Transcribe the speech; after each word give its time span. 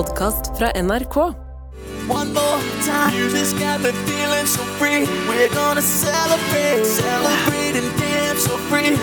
podkast 0.00 0.58
fra 0.58 0.70
NRK. 0.82 1.16
One 2.08 2.32
more 2.32 2.60
time. 2.88 3.12
Music's 3.20 3.52
got 3.52 3.80
me 3.84 3.92
feeling 4.08 4.46
so 4.46 4.62
free. 4.80 5.04
We're 5.28 5.52
gonna 5.52 5.82
celebrate, 5.82 6.86
celebrate 6.86 7.76
and 7.80 7.90
dance 8.00 8.40
so 8.48 8.56
free. 8.70 8.96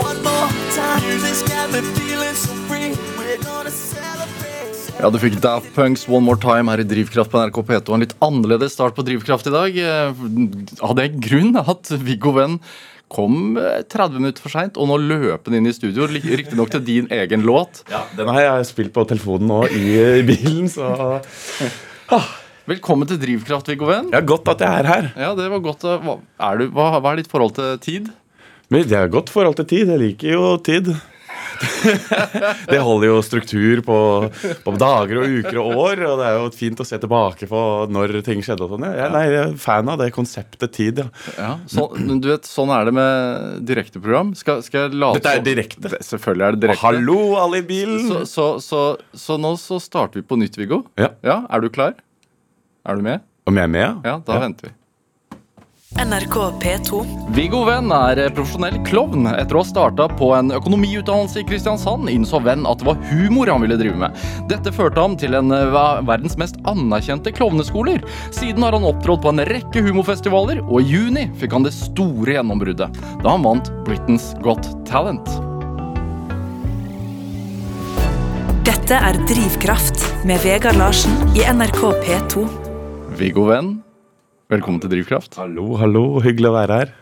One 0.00 0.18
more 0.24 0.48
time. 0.78 1.02
Music's 1.04 1.42
got 1.52 1.68
me 1.74 1.80
feeling 1.98 2.36
so 2.44 2.54
free. 2.68 2.96
We're 3.18 3.42
gonna 3.44 3.70
celebrate. 3.70 4.96
Ja, 5.00 5.10
Du 5.10 5.18
fikk 5.20 5.42
Daft 5.44 5.74
Punks 5.74 6.08
One 6.08 6.24
More 6.24 6.40
Time 6.40 6.72
her 6.72 6.80
i 6.80 6.88
Drivkraft 6.88 7.30
på 7.30 7.44
NRK 7.44 7.62
P2. 7.68 7.94
En 7.94 8.00
litt 8.06 8.16
annerledes 8.24 8.72
start 8.72 8.96
på 8.96 9.04
Drivkraft 9.04 9.46
i 9.46 9.52
dag. 9.52 9.76
Av 9.84 10.24
Hadde 10.88 11.04
jeg 11.04 11.20
grunn 11.28 11.52
at 11.60 11.92
Viggo 12.00 12.32
Venn 12.40 12.62
kom 13.08 13.56
eh, 13.60 13.82
30 13.88 14.20
minutter 14.20 14.44
for 14.44 14.52
seint, 14.52 14.76
og 14.76 14.88
nå 14.90 14.98
løper 15.00 15.48
den 15.50 15.60
inn 15.62 15.70
i 15.70 15.74
studio. 15.76 16.06
Riktignok 16.12 16.70
til 16.74 16.84
din 16.86 17.08
egen 17.14 17.44
låt. 17.48 17.82
Ja, 17.92 18.02
Den 18.18 18.28
har 18.32 18.40
jeg 18.44 18.66
spilt 18.70 18.92
på 18.96 19.06
telefonen 19.08 19.48
nå 19.48 19.62
i, 19.72 20.22
bilen, 20.28 20.68
så 20.72 20.92
Velkommen 22.68 23.08
til 23.08 23.16
Drivkraft, 23.22 23.68
Viggo 23.72 23.86
Venn. 23.88 24.10
ja, 24.12 24.20
godt 24.20 24.48
at 24.52 24.60
jeg 24.60 24.80
er 24.82 24.88
her. 24.90 25.06
Ja, 25.16 25.30
det 25.38 25.46
var 25.48 25.62
godt. 25.64 25.84
eh, 25.88 26.02
Hva 26.04 26.18
er, 26.52 26.58
du, 26.60 26.66
hva, 26.76 26.88
hva 27.00 27.12
er 27.14 27.22
ditt 27.22 27.30
forhold 27.32 27.54
til 27.56 27.78
tid? 27.80 28.10
Det 28.68 28.92
er 28.92 29.08
godt 29.08 29.30
forhold 29.32 29.56
til 29.56 29.64
tid. 29.70 29.88
Jeg 29.94 30.02
liker 30.02 30.34
jo 30.34 30.50
tid. 30.60 30.90
det 32.72 32.78
holder 32.84 33.08
jo 33.10 33.18
struktur 33.24 33.82
på, 33.86 33.98
på 34.64 34.74
dager 34.78 35.22
og 35.22 35.36
uker 35.40 35.60
og 35.62 35.82
år, 35.84 36.02
og 36.08 36.20
det 36.20 36.28
er 36.28 36.38
jo 36.38 36.48
fint 36.54 36.80
å 36.82 36.86
se 36.86 36.98
tilbake 37.00 37.48
på 37.50 37.62
når 37.92 38.18
ting 38.26 38.42
skjedde. 38.44 38.66
og 38.66 38.74
sånn. 38.76 38.86
Jeg, 38.94 39.12
nei, 39.14 39.24
jeg 39.32 39.42
er 39.44 39.54
fan 39.62 39.90
av 39.90 40.00
det 40.02 40.10
konseptet 40.14 40.74
tid. 40.76 41.02
ja. 41.02 41.08
Ja, 41.38 41.54
så, 41.70 41.88
du 41.96 42.28
vet, 42.28 42.46
Sånn 42.48 42.70
er 42.74 42.88
det 42.88 42.94
med 42.96 43.60
direkteprogram. 43.68 44.32
Skal, 44.38 44.62
skal 44.66 44.86
jeg 44.86 44.98
late 45.00 45.20
Dette 45.20 45.34
er 45.38 45.44
direkte. 45.46 45.92
Selvfølgelig 46.04 46.46
er 46.46 46.56
det 46.56 46.62
direkte. 46.64 46.84
Hallo, 46.84 47.18
alle 47.40 47.62
i 47.62 47.66
bilen! 47.66 48.04
Så, 48.08 48.24
så, 48.28 48.46
så, 48.64 48.82
så 49.16 49.38
nå 49.40 49.54
så 49.60 49.78
starter 49.82 50.20
vi 50.20 50.26
på 50.28 50.38
nytt, 50.40 50.58
Viggo. 50.60 50.82
Ja. 51.00 51.12
ja. 51.24 51.40
Er 51.52 51.64
du 51.64 51.70
klar? 51.72 51.96
Er 52.88 52.98
du 52.98 53.04
med? 53.06 53.24
Om 53.48 53.56
jeg 53.56 53.68
er 53.68 53.72
med, 53.72 54.04
Ja, 54.04 54.18
da 54.24 54.40
venter 54.42 54.68
vi. 54.70 54.74
NRK 55.98 56.34
P2. 56.62 56.98
Viggo 57.34 57.64
Venn 57.66 57.90
er 57.90 58.20
profesjonell 58.30 58.76
klovn. 58.86 59.26
Etter 59.32 59.56
å 59.58 59.62
ha 59.64 59.66
starta 59.66 60.04
på 60.20 60.28
en 60.36 60.52
økonomiutdannelse 60.54 61.40
i 61.42 61.46
Kristiansand, 61.48 62.06
innså 62.12 62.38
Venn 62.44 62.68
at 62.70 62.78
det 62.78 62.86
var 62.86 63.00
humor 63.10 63.50
han 63.50 63.64
ville 63.64 63.78
drive 63.80 63.98
med. 63.98 64.14
Dette 64.50 64.70
førte 64.74 65.02
ham 65.02 65.16
til 65.18 65.34
en 65.34 65.50
av 65.54 66.06
verdens 66.06 66.38
mest 66.38 66.60
anerkjente 66.70 67.32
klovneskoler. 67.34 68.04
Siden 68.30 68.62
har 68.62 68.76
han 68.78 68.86
opptrådt 68.86 69.24
på 69.24 69.32
en 69.32 69.42
rekke 69.50 69.82
humorfestivaler, 69.88 70.62
og 70.68 70.84
i 70.84 70.94
juni 70.94 71.26
fikk 71.40 71.58
han 71.58 71.66
det 71.66 71.74
store 71.74 72.38
gjennombruddet 72.38 73.02
da 73.24 73.34
han 73.34 73.42
vant 73.48 73.72
Britain's 73.88 74.30
Got 74.46 74.70
Talent. 74.86 75.26
Dette 78.68 79.02
er 79.02 79.18
Drivkraft 79.26 80.06
med 80.28 80.46
Vegard 80.46 80.78
Larsen 80.78 81.18
i 81.34 81.42
NRK 81.42 81.82
P2. 82.06 82.46
Viggo 83.18 83.48
Venn, 83.50 83.80
velkommen 84.52 84.80
til 84.80 84.92
Drivkraft. 84.92 85.36
Hallo, 85.40 85.74
hallo. 85.80 86.02
Hyggelig 86.24 86.48
å 86.50 86.54
være 86.56 86.78
her. 86.80 86.94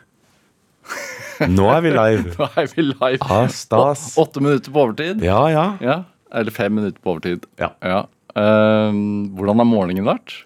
Nå 1.52 1.68
er 1.70 1.84
vi 1.84 1.92
live. 1.94 2.32
Nå 2.40 2.48
er 2.58 2.68
vi 2.72 2.84
live. 2.88 3.20
Ah, 3.22 3.46
stas. 3.52 4.08
Åtte 4.20 4.42
minutter 4.42 4.72
på 4.74 4.82
overtid. 4.86 5.22
Ja, 5.24 5.44
ja. 5.52 5.66
Ja, 5.84 5.96
Eller 6.34 6.54
fem 6.54 6.74
minutter 6.78 6.98
på 7.02 7.14
overtid. 7.14 7.46
Ja. 7.60 7.70
Ehm, 8.36 9.32
hvordan 9.36 9.62
har 9.62 9.68
morgenen 9.68 10.08
vært? 10.08 10.40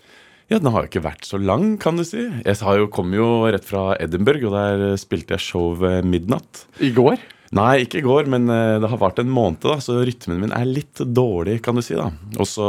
Ja, 0.50 0.58
Den 0.58 0.72
har 0.74 0.82
jo 0.82 0.90
ikke 0.90 1.04
vært 1.04 1.28
så 1.28 1.38
lang, 1.38 1.76
kan 1.78 1.96
du 2.00 2.02
si. 2.04 2.24
Jeg 2.42 2.58
har 2.66 2.80
jo, 2.80 2.88
kom 2.90 3.12
jo 3.14 3.28
rett 3.46 3.64
fra 3.66 3.92
Edinburgh, 4.02 4.48
og 4.50 4.56
der 4.56 4.96
spilte 4.98 5.36
jeg 5.36 5.44
show 5.46 5.76
ved 5.78 6.08
midnatt. 6.10 6.64
I 6.82 6.90
går? 6.96 7.22
Nei, 7.54 7.84
ikke 7.84 8.00
i 8.00 8.06
går, 8.06 8.26
men 8.30 8.50
eh, 8.50 8.76
det 8.82 8.90
har 8.90 8.98
vart 8.98 9.22
en 9.22 9.30
måned, 9.30 9.62
da, 9.62 9.78
så 9.82 10.00
rytmen 10.06 10.42
min 10.42 10.52
er 10.54 10.66
litt 10.66 11.00
dårlig, 11.06 11.60
kan 11.62 11.78
du 11.78 11.82
si. 11.86 11.94
da. 11.98 12.10
Og 12.36 12.50
så 12.50 12.66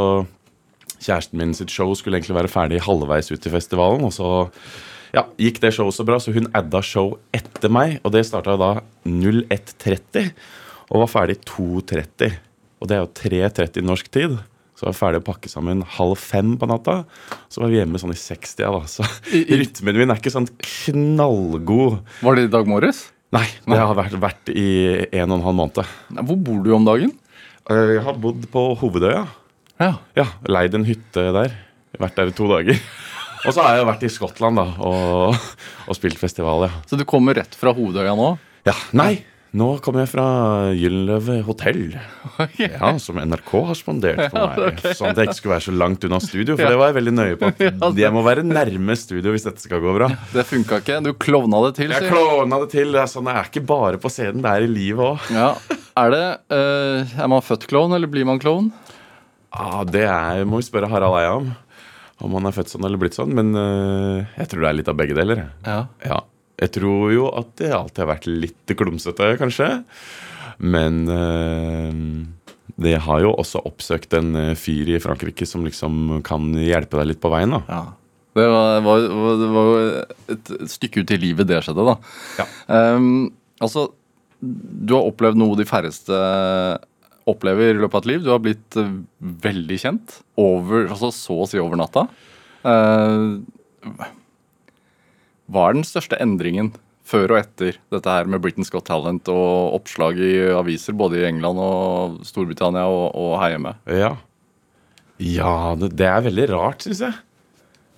Kjæresten 1.02 1.40
min 1.40 1.54
sitt 1.56 1.72
show 1.72 1.92
skulle 1.98 2.20
egentlig 2.20 2.38
være 2.38 2.52
ferdig 2.52 2.82
halvveis 2.86 3.32
ut 3.32 3.46
i 3.48 3.52
festivalen, 3.52 4.06
og 4.06 4.14
så 4.14 4.28
ja, 5.12 5.26
gikk 5.40 5.60
det 5.60 5.74
showet 5.76 5.96
så 5.96 6.06
bra, 6.08 6.20
så 6.22 6.32
hun 6.32 6.48
adda 6.56 6.80
show 6.86 7.16
etter 7.36 7.72
meg, 7.72 7.98
og 8.02 8.14
det 8.14 8.24
starta 8.28 8.56
da 8.60 8.70
01.30, 9.08 10.32
og 10.92 11.04
var 11.04 11.10
ferdig 11.10 11.40
2.30. 11.48 12.38
Og 12.82 12.88
det 12.90 12.96
er 12.96 13.04
jo 13.04 13.12
3.30 13.14 13.86
norsk 13.86 14.08
tid. 14.12 14.38
Så 14.74 14.88
var 14.88 14.94
jeg 14.94 14.98
ferdig 14.98 15.20
å 15.20 15.26
pakke 15.28 15.50
sammen 15.52 15.84
halv 15.94 16.16
fem 16.18 16.56
på 16.58 16.66
natta. 16.66 17.02
Så 17.52 17.62
var 17.62 17.70
vi 17.70 17.78
hjemme 17.78 18.00
sånn 18.02 18.14
i 18.14 18.18
60, 18.18 18.64
da. 18.66 18.80
Så 18.90 19.06
rytmen 19.30 20.00
min 20.00 20.10
er 20.10 20.18
ikke 20.18 20.32
sånn 20.34 20.48
knallgod. 20.58 22.00
Var 22.24 22.38
det 22.38 22.48
i 22.48 22.50
dag 22.50 22.66
morges? 22.70 23.04
Nei, 23.32 23.46
det 23.64 23.78
har 23.78 23.94
vært, 23.96 24.16
vært 24.20 24.50
i 24.52 24.66
en 25.06 25.30
og 25.30 25.38
en 25.38 25.46
halv 25.46 25.60
måned. 25.60 25.94
Hvor 26.18 26.40
bor 26.48 26.58
du 26.64 26.72
om 26.76 26.88
dagen? 26.88 27.14
Jeg 27.70 28.02
har 28.04 28.18
bodd 28.20 28.42
på 28.52 28.64
Hovedøya. 28.80 29.22
Ja. 29.82 29.92
Ja, 30.18 30.26
Leid 30.46 30.76
en 30.78 30.86
hytte 30.86 31.28
der. 31.34 31.56
Vært 32.00 32.18
der 32.20 32.30
i 32.30 32.36
to 32.36 32.46
dager. 32.50 32.78
Og 33.46 33.50
så 33.50 33.64
har 33.64 33.80
jeg 33.80 33.88
vært 33.88 34.04
i 34.06 34.12
Skottland 34.12 34.60
da, 34.60 34.64
og, 34.78 35.34
og 35.90 35.96
spilt 35.98 36.20
festival, 36.20 36.68
ja. 36.68 36.70
Så 36.86 36.94
du 36.94 37.02
kommer 37.08 37.34
rett 37.34 37.56
fra 37.58 37.72
Hovedøya 37.74 38.12
nå? 38.14 38.28
ja. 38.68 38.74
Nei, 38.94 39.24
nå 39.52 39.66
kommer 39.84 40.04
jeg 40.04 40.12
fra 40.12 40.26
Gyldenløve 40.72 41.40
hotell. 41.44 41.80
Ja, 42.56 42.92
Som 43.02 43.18
NRK 43.20 43.50
har 43.68 43.76
spandert 43.76 44.22
på 44.32 44.44
meg. 44.46 44.78
Sånn 44.96 45.10
at 45.10 45.18
jeg 45.20 45.28
ikke 45.28 45.36
skulle 45.40 45.54
være 45.56 45.64
så 45.66 45.74
langt 45.76 46.06
unna 46.08 46.22
studio. 46.24 46.54
For 46.56 46.72
det 46.72 46.78
var 46.80 46.88
jeg 46.92 46.96
veldig 47.00 47.12
nøye 47.18 47.40
på. 47.42 47.50
at 47.88 48.00
Jeg 48.00 48.14
må 48.14 48.22
være 48.24 48.46
nærme 48.46 48.96
studio 48.96 49.34
hvis 49.34 49.44
dette 49.44 49.60
skal 49.60 49.82
gå 49.84 49.92
bra. 49.98 50.08
Det 50.32 50.46
funka 50.48 50.80
ikke. 50.80 51.02
Du 51.04 51.12
klovna 51.20 51.60
det 51.66 51.74
til. 51.82 51.92
Jeg 51.92 52.08
du. 52.08 52.54
det 52.54 52.70
til. 52.72 52.94
Det 52.96 53.02
er 53.02 53.12
sånn, 53.12 53.28
jeg 53.28 53.42
er 53.42 53.50
ikke 53.52 53.64
bare 53.74 54.00
på 54.00 54.14
scenen, 54.14 54.40
det 54.46 54.54
er 54.54 54.64
i 54.64 54.72
livet 54.72 55.04
òg. 55.10 55.28
Ja. 55.36 55.50
Er 56.00 56.14
det 56.14 56.24
eh, 56.56 57.12
Er 57.20 57.28
man 57.28 57.44
født 57.44 57.66
klovn, 57.68 57.92
eller 57.92 58.08
blir 58.08 58.24
man 58.24 58.40
klovn? 58.40 58.70
Ah, 59.52 59.82
det 59.84 60.06
er, 60.08 60.46
må 60.48 60.62
vi 60.62 60.66
spørre 60.66 60.88
Harald 60.88 61.18
Eia 61.20 61.36
om. 61.36 61.50
Om 62.22 62.36
han 62.38 62.48
er 62.48 62.54
født 62.56 62.72
sånn 62.72 62.86
eller 62.86 63.00
blitt 63.00 63.16
sånn. 63.18 63.34
Men 63.36 63.52
uh, 63.56 64.22
jeg 64.38 64.50
tror 64.50 64.64
det 64.64 64.70
er 64.70 64.78
litt 64.78 64.92
av 64.92 64.98
begge 64.98 65.16
deler. 65.18 65.46
Ja. 65.66 65.80
Ja. 66.06 66.20
Jeg 66.62 66.74
tror 66.76 67.10
jo 67.12 67.26
at 67.34 67.50
det 67.58 67.72
alltid 67.74 68.04
har 68.04 68.12
vært 68.12 68.28
litt 68.30 68.74
klumsete, 68.78 69.32
kanskje. 69.40 69.68
Men 70.62 71.02
uh, 71.10 71.90
det 72.82 72.94
har 73.04 73.24
jo 73.24 73.34
også 73.34 73.64
oppsøkt 73.68 74.14
en 74.16 74.36
øh, 74.38 74.52
fyr 74.58 74.94
i 74.94 75.00
Frankrike 75.02 75.46
som 75.48 75.66
liksom 75.66 76.22
kan 76.24 76.54
hjelpe 76.56 76.96
deg 77.00 77.10
litt 77.10 77.20
på 77.22 77.32
veien. 77.32 77.58
da. 77.58 77.64
ja. 77.68 77.82
Det 78.32 78.46
var, 78.48 78.78
var, 78.80 79.02
var, 79.12 79.34
det 79.36 79.48
var 79.52 79.66
jo 79.68 79.80
et 80.32 80.50
stykke 80.72 81.02
ut 81.02 81.10
i 81.12 81.18
livet 81.20 81.48
det 81.50 81.58
skjedde, 81.66 81.84
da. 81.84 81.96
Ja. 82.40 82.46
Um, 82.96 83.26
altså, 83.60 83.90
du 84.40 84.94
har 84.96 85.10
opplevd 85.10 85.36
noe 85.36 85.58
de 85.58 85.66
færreste 85.68 86.16
opplever 87.28 87.72
i 87.72 87.80
løpet 87.80 87.98
av 87.98 88.02
et 88.02 88.10
liv. 88.12 88.22
Du 88.24 88.30
har 88.32 88.42
blitt 88.42 88.78
eh, 88.80 88.94
veldig 89.46 89.78
kjent. 89.82 90.16
Over, 90.40 90.88
altså 90.88 91.12
så 91.14 91.42
å 91.42 91.48
si 91.50 91.60
over 91.62 91.78
natta. 91.80 92.06
Eh, 92.66 93.26
hva 95.52 95.68
er 95.68 95.78
den 95.78 95.86
største 95.86 96.18
endringen 96.22 96.72
før 97.06 97.34
og 97.34 97.40
etter 97.42 97.78
dette 97.92 98.14
her 98.14 98.28
med 98.30 98.40
Britain's 98.44 98.70
Got 98.72 98.86
Talent 98.88 99.28
og 99.32 99.76
oppslag 99.80 100.20
i 100.22 100.34
aviser 100.54 100.96
både 100.96 101.18
i 101.20 101.26
England 101.28 101.60
og 101.60 102.22
Storbritannia 102.26 102.86
og, 102.88 103.10
og 103.18 103.34
her 103.42 103.56
hjemme? 103.56 103.74
Ja, 103.90 104.14
ja 105.18 105.52
det, 105.78 106.08
er 106.08 106.24
veldig 106.24 106.48
rart, 106.54 106.86
syns 106.86 107.02
jeg. 107.04 107.18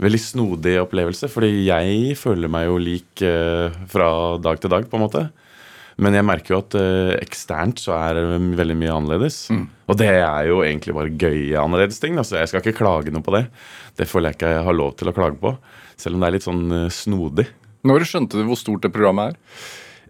Veldig 0.03 0.19
snodig 0.19 0.75
opplevelse, 0.83 1.29
fordi 1.31 1.69
jeg 1.69 2.17
føler 2.19 2.51
meg 2.51 2.67
jo 2.67 2.81
lik 2.83 3.23
øh, 3.23 3.77
fra 3.93 4.09
dag 4.43 4.59
til 4.61 4.73
dag, 4.73 4.89
på 4.91 4.99
en 4.99 5.05
måte. 5.05 5.29
Men 6.03 6.17
jeg 6.17 6.27
merker 6.27 6.57
jo 6.57 6.61
at 6.63 6.77
øh, 6.79 7.13
eksternt 7.21 7.83
så 7.85 7.95
er 7.97 8.19
det 8.19 8.39
veldig 8.59 8.77
mye 8.81 8.95
annerledes. 8.97 9.45
Og 9.87 9.99
det 10.01 10.11
er 10.11 10.49
jo 10.49 10.63
egentlig 10.65 10.97
bare 10.97 11.13
gøye 11.13 11.61
annerledes 11.61 12.01
ting. 12.03 12.19
Da, 12.19 12.25
så 12.27 12.41
jeg 12.41 12.51
skal 12.51 12.65
ikke 12.65 12.81
klage 12.81 13.15
noe 13.15 13.25
på 13.25 13.35
det. 13.37 13.47
Det 13.99 14.09
føler 14.11 14.33
jeg 14.33 14.41
ikke 14.41 14.57
jeg 14.57 14.67
har 14.67 14.77
lov 14.77 14.97
til 14.99 15.11
å 15.11 15.15
klage 15.17 15.39
på. 15.43 15.55
Selv 16.01 16.17
om 16.17 16.25
det 16.25 16.31
er 16.31 16.37
litt 16.39 16.49
sånn 16.49 16.67
øh, 16.73 16.91
snodig. 16.93 17.47
Når 17.85 18.07
skjønte 18.09 18.41
du 18.41 18.47
hvor 18.49 18.59
stort 18.59 18.87
det 18.87 18.95
programmet 18.95 19.35
er? 19.35 19.65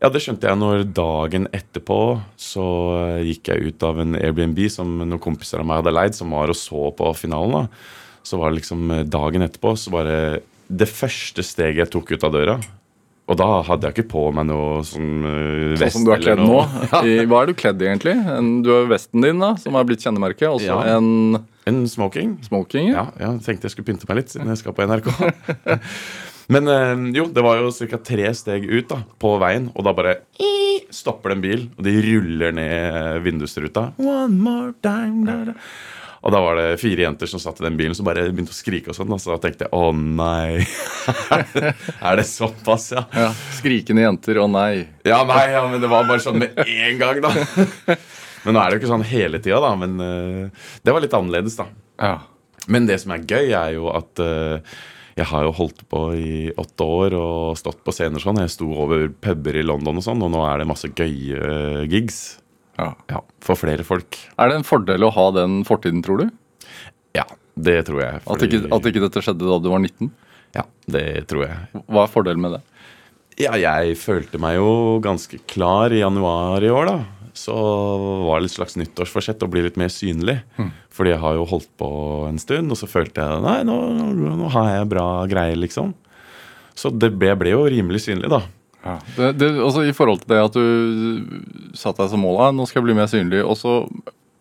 Ja, 0.04 0.10
det 0.12 0.20
skjønte 0.20 0.50
jeg 0.50 0.58
når 0.60 0.82
dagen 0.92 1.46
etterpå 1.54 1.98
så 2.40 2.64
øh, 2.92 3.20
gikk 3.24 3.50
jeg 3.52 3.70
ut 3.70 3.84
av 3.86 4.00
en 4.02 4.16
Airbnb 4.18 4.58
som 4.72 4.98
noen 5.00 5.20
kompiser 5.22 5.62
av 5.62 5.68
meg 5.68 5.82
hadde 5.82 5.94
leid, 5.94 6.16
som 6.16 6.34
var 6.34 6.52
og 6.52 6.58
så 6.58 6.90
på 6.96 7.12
finalen. 7.16 7.64
da. 7.64 8.24
Så 8.24 8.40
var 8.40 8.50
det 8.50 8.62
liksom 8.62 8.90
øh, 8.90 9.04
dagen 9.08 9.46
etterpå 9.46 9.74
så 9.80 9.92
var 9.94 10.08
det 10.10 10.20
det 10.68 10.88
første 10.88 11.44
steget 11.44 11.84
jeg 11.84 11.92
tok 11.92 12.14
ut 12.14 12.26
av 12.26 12.34
døra. 12.34 12.56
Og 13.24 13.38
da 13.40 13.46
hadde 13.64 13.88
jeg 13.88 13.94
ikke 13.96 14.10
på 14.12 14.22
meg 14.36 14.44
noe 14.50 14.82
sånn 14.84 15.22
Sånn 15.24 15.78
vest 15.80 15.96
som 15.96 16.02
du 16.04 16.10
er 16.12 16.18
eller 16.18 16.36
kledd 16.36 16.42
nå. 16.44 16.58
I, 17.08 17.14
hva 17.30 17.38
er 17.40 17.48
du 17.48 17.54
kledd 17.56 17.80
i, 17.80 17.86
egentlig? 17.88 18.12
En, 18.20 18.50
du 18.66 18.68
har 18.74 18.90
vesten 18.90 19.24
din, 19.24 19.40
da, 19.40 19.54
som 19.62 19.78
er 19.80 19.86
blitt 19.88 20.04
kjennemerke. 20.04 20.50
Også 20.52 20.68
Ja. 20.68 20.98
en 20.98 21.38
En 21.64 21.78
smoking. 21.88 22.34
smoking. 22.44 22.90
Ja, 22.92 23.06
ja, 23.16 23.30
jeg 23.32 23.40
tenkte 23.46 23.64
jeg 23.70 23.72
skulle 23.72 23.88
pynte 23.88 24.04
meg 24.10 24.18
litt 24.20 24.34
siden 24.34 24.50
jeg 24.52 24.60
skal 24.60 24.76
på 24.76 24.84
NRK. 24.84 25.08
Men 26.52 26.68
øh, 26.68 27.06
jo, 27.16 27.24
det 27.32 27.40
var 27.46 27.56
jo 27.62 27.70
ca. 27.72 27.96
tre 28.04 28.28
steg 28.36 28.66
ut 28.68 28.90
da, 28.92 28.98
på 29.18 29.30
veien, 29.40 29.70
og 29.72 29.86
da 29.86 29.94
bare 29.96 30.18
stopper 30.92 31.32
det 31.32 31.36
en 31.38 31.42
bil, 31.46 31.62
og 31.78 31.86
de 31.88 31.94
ruller 32.04 32.52
ned 32.54 33.22
vindusruta. 33.24 33.86
One 33.96 34.36
more 34.36 34.74
time, 34.84 35.24
da, 35.24 35.38
da. 35.48 35.54
Og 36.24 36.32
da 36.32 36.40
var 36.40 36.56
det 36.56 36.68
fire 36.80 37.04
jenter 37.04 37.28
som 37.28 37.42
satt 37.42 37.60
i 37.60 37.66
den 37.66 37.76
bilen 37.76 37.96
som 37.96 38.06
bare 38.08 38.24
begynte 38.30 38.54
å 38.54 38.56
skrike. 38.56 38.90
og 38.90 38.96
sånn, 38.96 39.12
og 39.12 39.20
Så 39.20 39.36
tenkte 39.42 39.66
jeg 39.66 39.76
å 39.76 39.90
nei. 39.92 40.64
er 42.08 42.20
det 42.20 42.24
såpass, 42.30 42.90
ja? 42.96 43.04
Ja, 43.12 43.28
Skrikende 43.58 44.06
jenter, 44.06 44.40
å 44.40 44.48
nei. 44.48 44.86
Ja, 45.04 45.20
nei, 45.28 45.44
ja, 45.52 45.66
men 45.68 45.84
det 45.84 45.90
var 45.92 46.08
bare 46.08 46.24
sånn 46.24 46.40
med 46.40 46.56
én 46.64 46.96
gang, 47.00 47.20
da. 47.24 47.34
Men 48.44 48.58
nå 48.58 48.60
er 48.60 48.66
det 48.68 48.76
jo 48.76 48.80
ikke 48.82 48.88
sånn 48.90 49.06
hele 49.08 49.38
tida, 49.40 49.56
da. 49.64 49.70
Men 49.80 50.00
uh, 50.00 50.64
det 50.84 50.92
var 50.92 51.00
litt 51.00 51.14
annerledes, 51.16 51.54
da. 51.56 51.64
Ja. 51.96 52.16
Men 52.68 52.88
det 52.88 52.98
som 53.00 53.14
er 53.14 53.24
gøy, 53.24 53.52
er 53.56 53.70
jo 53.76 53.88
at 53.92 54.20
uh, 54.20 54.74
jeg 55.14 55.28
har 55.30 55.44
jo 55.46 55.52
holdt 55.54 55.84
på 55.90 56.00
i 56.18 56.30
åtte 56.58 56.86
år 56.86 57.14
og 57.16 57.58
stått 57.58 57.84
på 57.86 57.94
scener 57.94 58.22
sånn. 58.22 58.40
Jeg 58.42 58.52
sto 58.52 58.66
over 58.84 59.06
puber 59.22 59.60
i 59.60 59.62
London 59.62 60.00
og 60.00 60.04
sånn, 60.06 60.24
og 60.26 60.32
nå 60.34 60.42
er 60.48 60.60
det 60.60 60.66
masse 60.66 60.90
gøye 60.90 61.38
eh, 61.38 61.84
gigs. 61.86 62.40
Ja. 62.78 62.90
Ja, 63.10 63.22
For 63.44 63.58
flere 63.60 63.84
folk. 63.86 64.18
Er 64.38 64.50
det 64.50 64.60
en 64.60 64.66
fordel 64.66 65.06
å 65.06 65.12
ha 65.14 65.26
den 65.36 65.62
fortiden, 65.68 66.02
tror 66.04 66.24
du? 66.24 66.28
Ja, 67.14 67.24
det 67.54 67.84
tror 67.88 68.02
jeg. 68.02 68.22
At 68.26 68.44
ikke, 68.46 68.64
at 68.74 68.88
ikke 68.90 69.04
dette 69.06 69.22
skjedde 69.24 69.48
da 69.48 69.58
du 69.62 69.68
var 69.72 69.82
19? 69.82 70.10
Ja, 70.54 70.64
det 70.90 71.04
tror 71.30 71.46
jeg. 71.46 71.82
Hva 71.86 72.04
er 72.06 72.12
fordelen 72.12 72.42
med 72.44 72.56
det? 72.56 72.62
Ja, 73.42 73.56
jeg 73.58 73.96
følte 73.98 74.38
meg 74.42 74.56
jo 74.60 75.00
ganske 75.02 75.40
klar 75.50 75.90
i 75.94 76.02
januar 76.04 76.62
i 76.62 76.70
år, 76.70 76.90
da. 76.90 76.98
Så 77.34 77.54
var 78.28 78.38
det 78.38 78.46
et 78.46 78.54
slags 78.54 78.76
nyttårsforsett 78.78 79.42
å 79.42 79.48
bli 79.50 79.64
litt 79.66 79.78
mer 79.80 79.90
synlig. 79.90 80.36
Fordi 80.94 81.10
jeg 81.10 81.22
har 81.24 81.34
jo 81.34 81.46
holdt 81.50 81.70
på 81.80 81.88
en 82.28 82.38
stund, 82.38 82.70
og 82.70 82.78
så 82.78 82.86
følte 82.90 83.24
jeg 83.26 83.42
nei, 83.42 83.56
nå, 83.66 83.74
nå 84.38 84.50
har 84.54 84.68
jeg 84.76 84.90
bra 84.92 85.06
greier, 85.30 85.58
liksom. 85.58 85.90
Så 86.78 86.90
det 86.94 87.10
ble, 87.18 87.34
ble 87.38 87.54
jo 87.56 87.64
rimelig 87.70 88.04
synlig, 88.06 88.30
da. 88.30 88.44
Det, 89.16 89.30
det, 89.40 89.48
også 89.64 89.86
I 89.88 89.94
forhold 89.96 90.22
til 90.22 90.34
det 90.34 90.42
at 90.44 90.56
du 90.56 91.72
satte 91.76 92.02
deg 92.02 92.12
som 92.12 92.20
mål 92.24 92.42
«Ah, 92.44 92.52
nå 92.54 92.66
skal 92.68 92.82
jeg 92.82 92.88
bli 92.90 92.98
mer 92.98 93.08
synlig, 93.10 93.40
og 93.44 93.56
så 93.56 93.78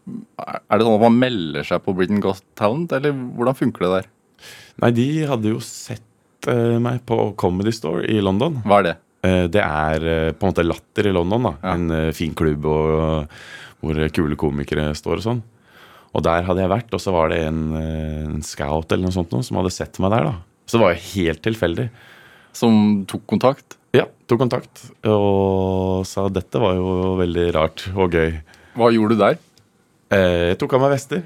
er 0.04 0.80
det 0.80 0.84
sånn 0.84 0.98
at 0.98 1.06
man 1.06 1.20
melder 1.20 1.68
seg 1.68 1.84
på 1.86 1.94
Britain 1.96 2.22
Ghost 2.24 2.46
Talent, 2.60 2.92
eller 2.96 3.16
hvordan 3.16 3.58
funker 3.58 3.86
det 3.86 3.92
der? 3.94 4.10
Nei, 4.84 4.92
de 4.98 5.08
hadde 5.30 5.54
jo 5.54 5.62
sett 5.64 6.50
uh, 6.50 6.80
meg 6.84 7.04
på 7.08 7.18
Comedy 7.40 7.72
Store 7.76 8.04
i 8.10 8.20
London. 8.24 8.60
Hva 8.68 8.82
er 8.82 8.90
det? 8.90 8.96
Uh, 9.24 9.46
det 9.54 9.64
er 9.64 10.08
uh, 10.08 10.32
på 10.36 10.44
en 10.44 10.52
måte 10.52 10.66
Latter 10.68 11.08
i 11.08 11.16
London, 11.16 11.48
da. 11.48 11.54
Ja. 11.62 11.76
En 11.78 12.16
fin 12.18 12.34
klubb 12.36 12.68
og, 12.68 13.38
hvor 13.84 14.02
kule 14.16 14.40
komikere 14.40 14.90
står 14.98 15.22
og 15.22 15.28
sånn. 15.28 15.44
Og 16.14 16.26
der 16.26 16.44
hadde 16.46 16.62
jeg 16.62 16.74
vært, 16.74 16.92
og 16.94 17.02
så 17.02 17.14
var 17.16 17.32
det 17.32 17.40
en, 17.48 17.62
en 17.74 18.44
scout 18.46 18.92
eller 18.92 19.08
noe 19.08 19.16
sånt 19.16 19.32
noe, 19.34 19.46
som 19.46 19.58
hadde 19.62 19.72
sett 19.74 19.98
meg 20.04 20.12
der. 20.14 20.28
da. 20.30 20.68
Så 20.68 20.78
det 20.78 20.84
var 20.84 20.94
jo 20.94 21.06
helt 21.14 21.42
tilfeldig. 21.48 21.88
Som 22.54 22.76
tok 23.10 23.24
kontakt? 23.32 23.80
Ja, 23.94 24.08
tok 24.26 24.40
kontakt 24.42 24.88
og 25.06 26.02
sa 26.10 26.26
dette 26.34 26.62
var 26.62 26.80
jo 26.80 27.14
veldig 27.20 27.48
rart 27.54 27.86
og 27.94 28.16
gøy. 28.18 28.40
Hva 28.74 28.90
gjorde 28.90 29.14
du 29.14 29.22
der? 29.22 29.38
Eh, 30.14 30.54
jeg 30.54 30.60
tok 30.62 30.74
av 30.78 30.82
meg 30.86 30.96
vester. 30.96 31.22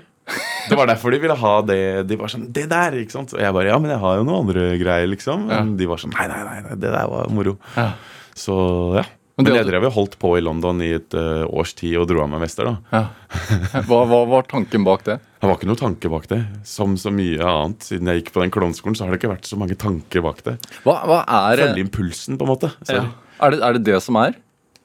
Det 0.67 0.75
var 0.75 0.89
derfor 0.89 1.13
de 1.15 1.21
ville 1.23 1.37
ha 1.39 1.53
det. 1.63 1.79
De 2.09 2.17
var 2.19 2.27
sånn 2.27 2.51
'Det 2.51 2.65
der!' 2.67 2.99
ikke 2.99 3.15
sant? 3.15 3.33
Og 3.33 3.39
jeg 3.39 3.53
bare 3.55 3.71
'Ja, 3.71 3.79
men 3.79 3.91
jeg 3.91 3.99
har 3.99 4.17
jo 4.17 4.23
noen 4.27 4.43
andre 4.43 4.75
greier', 4.75 5.07
liksom. 5.07 5.47
Men 5.47 5.77
de 5.77 5.85
var 5.87 5.97
sånn 5.97 6.11
'Nei, 6.11 6.27
nei, 6.27 6.43
nei, 6.43 6.75
det 6.75 6.91
der 6.91 7.07
var 7.07 7.31
moro'. 7.31 7.57
Ja. 7.77 7.93
Så 8.35 8.95
ja. 8.99 9.05
Men 9.37 9.53
jeg 9.53 9.67
drev 9.69 9.83
jo 9.83 9.89
holdt 9.93 10.17
på 10.19 10.37
i 10.37 10.41
London 10.41 10.81
i 10.81 10.91
et 10.97 11.13
uh, 11.13 11.45
års 11.45 11.73
tid 11.77 11.95
og 12.01 12.07
dro 12.09 12.23
av 12.23 12.29
meg 12.29 12.41
vester, 12.41 12.65
da. 12.65 13.05
Hva, 13.87 14.03
hva 14.09 14.25
var 14.25 14.47
tanken 14.49 14.83
bak 14.83 15.05
det? 15.05 15.19
Det 15.37 15.45
var 15.45 15.57
ikke 15.59 15.69
noe 15.69 15.77
tanke 15.79 16.09
bak 16.09 16.25
det. 16.31 16.39
Som 16.65 16.95
så 16.97 17.11
mye 17.13 17.37
annet. 17.45 17.85
Siden 17.85 18.09
jeg 18.09 18.23
gikk 18.23 18.33
på 18.33 18.41
den 18.41 18.53
klovnskolen, 18.53 18.97
så 18.97 19.05
har 19.05 19.13
det 19.13 19.19
ikke 19.21 19.33
vært 19.35 19.49
så 19.49 19.59
mange 19.61 19.77
tanker 19.77 20.23
bak 20.25 20.41
det. 20.47 20.55
Hva, 20.85 20.95
hva 21.05 21.19
er 21.49 21.61
Følge 21.61 21.83
impulsen, 21.85 22.39
på 22.39 22.47
en 22.47 22.53
måte. 22.55 22.71
ja. 22.89 23.05
Er, 23.37 23.53
det, 23.53 23.59
er 23.61 23.75
det 23.77 23.83
det 23.85 23.99
som 24.01 24.17
er? 24.17 24.33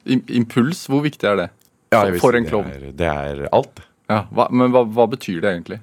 Impuls, 0.04 0.82
hvor 0.93 1.00
viktig 1.06 1.25
er 1.25 1.38
det? 1.38 1.46
Ja, 1.93 2.02
for, 2.02 2.10
jeg 2.10 2.20
for 2.20 2.37
en 2.37 2.49
klovn. 2.49 2.69
Det, 2.82 2.90
Det 3.00 3.08
er 3.08 3.46
alt. 3.49 3.81
Ja, 4.12 4.26
hva, 4.28 4.50
men 4.52 4.75
hva, 4.75 4.82
hva 4.84 5.06
betyr 5.08 5.38
det 5.40 5.54
egentlig? 5.54 5.78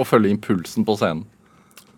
Å 0.00 0.06
følge 0.08 0.32
impulsen 0.32 0.86
på 0.88 0.96
scenen? 0.96 1.26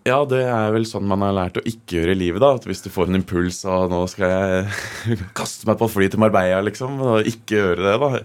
Ja, 0.03 0.25
det 0.27 0.41
er 0.51 0.73
vel 0.75 0.83
sånn 0.91 1.07
man 1.07 1.23
har 1.23 1.37
lært 1.37 1.61
å 1.61 1.63
ikke 1.63 2.01
gjøre 2.01 2.17
i 2.17 2.19
livet. 2.19 2.43
da 2.43 2.57
At 2.57 2.67
Hvis 2.67 2.83
du 2.83 2.89
får 2.91 3.07
en 3.13 3.21
impuls 3.21 3.61
og 3.71 3.93
nå 3.93 4.01
skal 4.11 4.33
jeg 4.35 5.21
kaste 5.39 5.69
meg 5.71 5.79
på 5.79 5.87
fly 5.93 6.09
til 6.11 6.23
Marbella, 6.25 6.59
liksom, 6.67 6.99
og 6.99 7.29
ikke 7.31 7.61
gjøre 7.61 7.85
det, 7.87 7.95
da. 8.03 8.25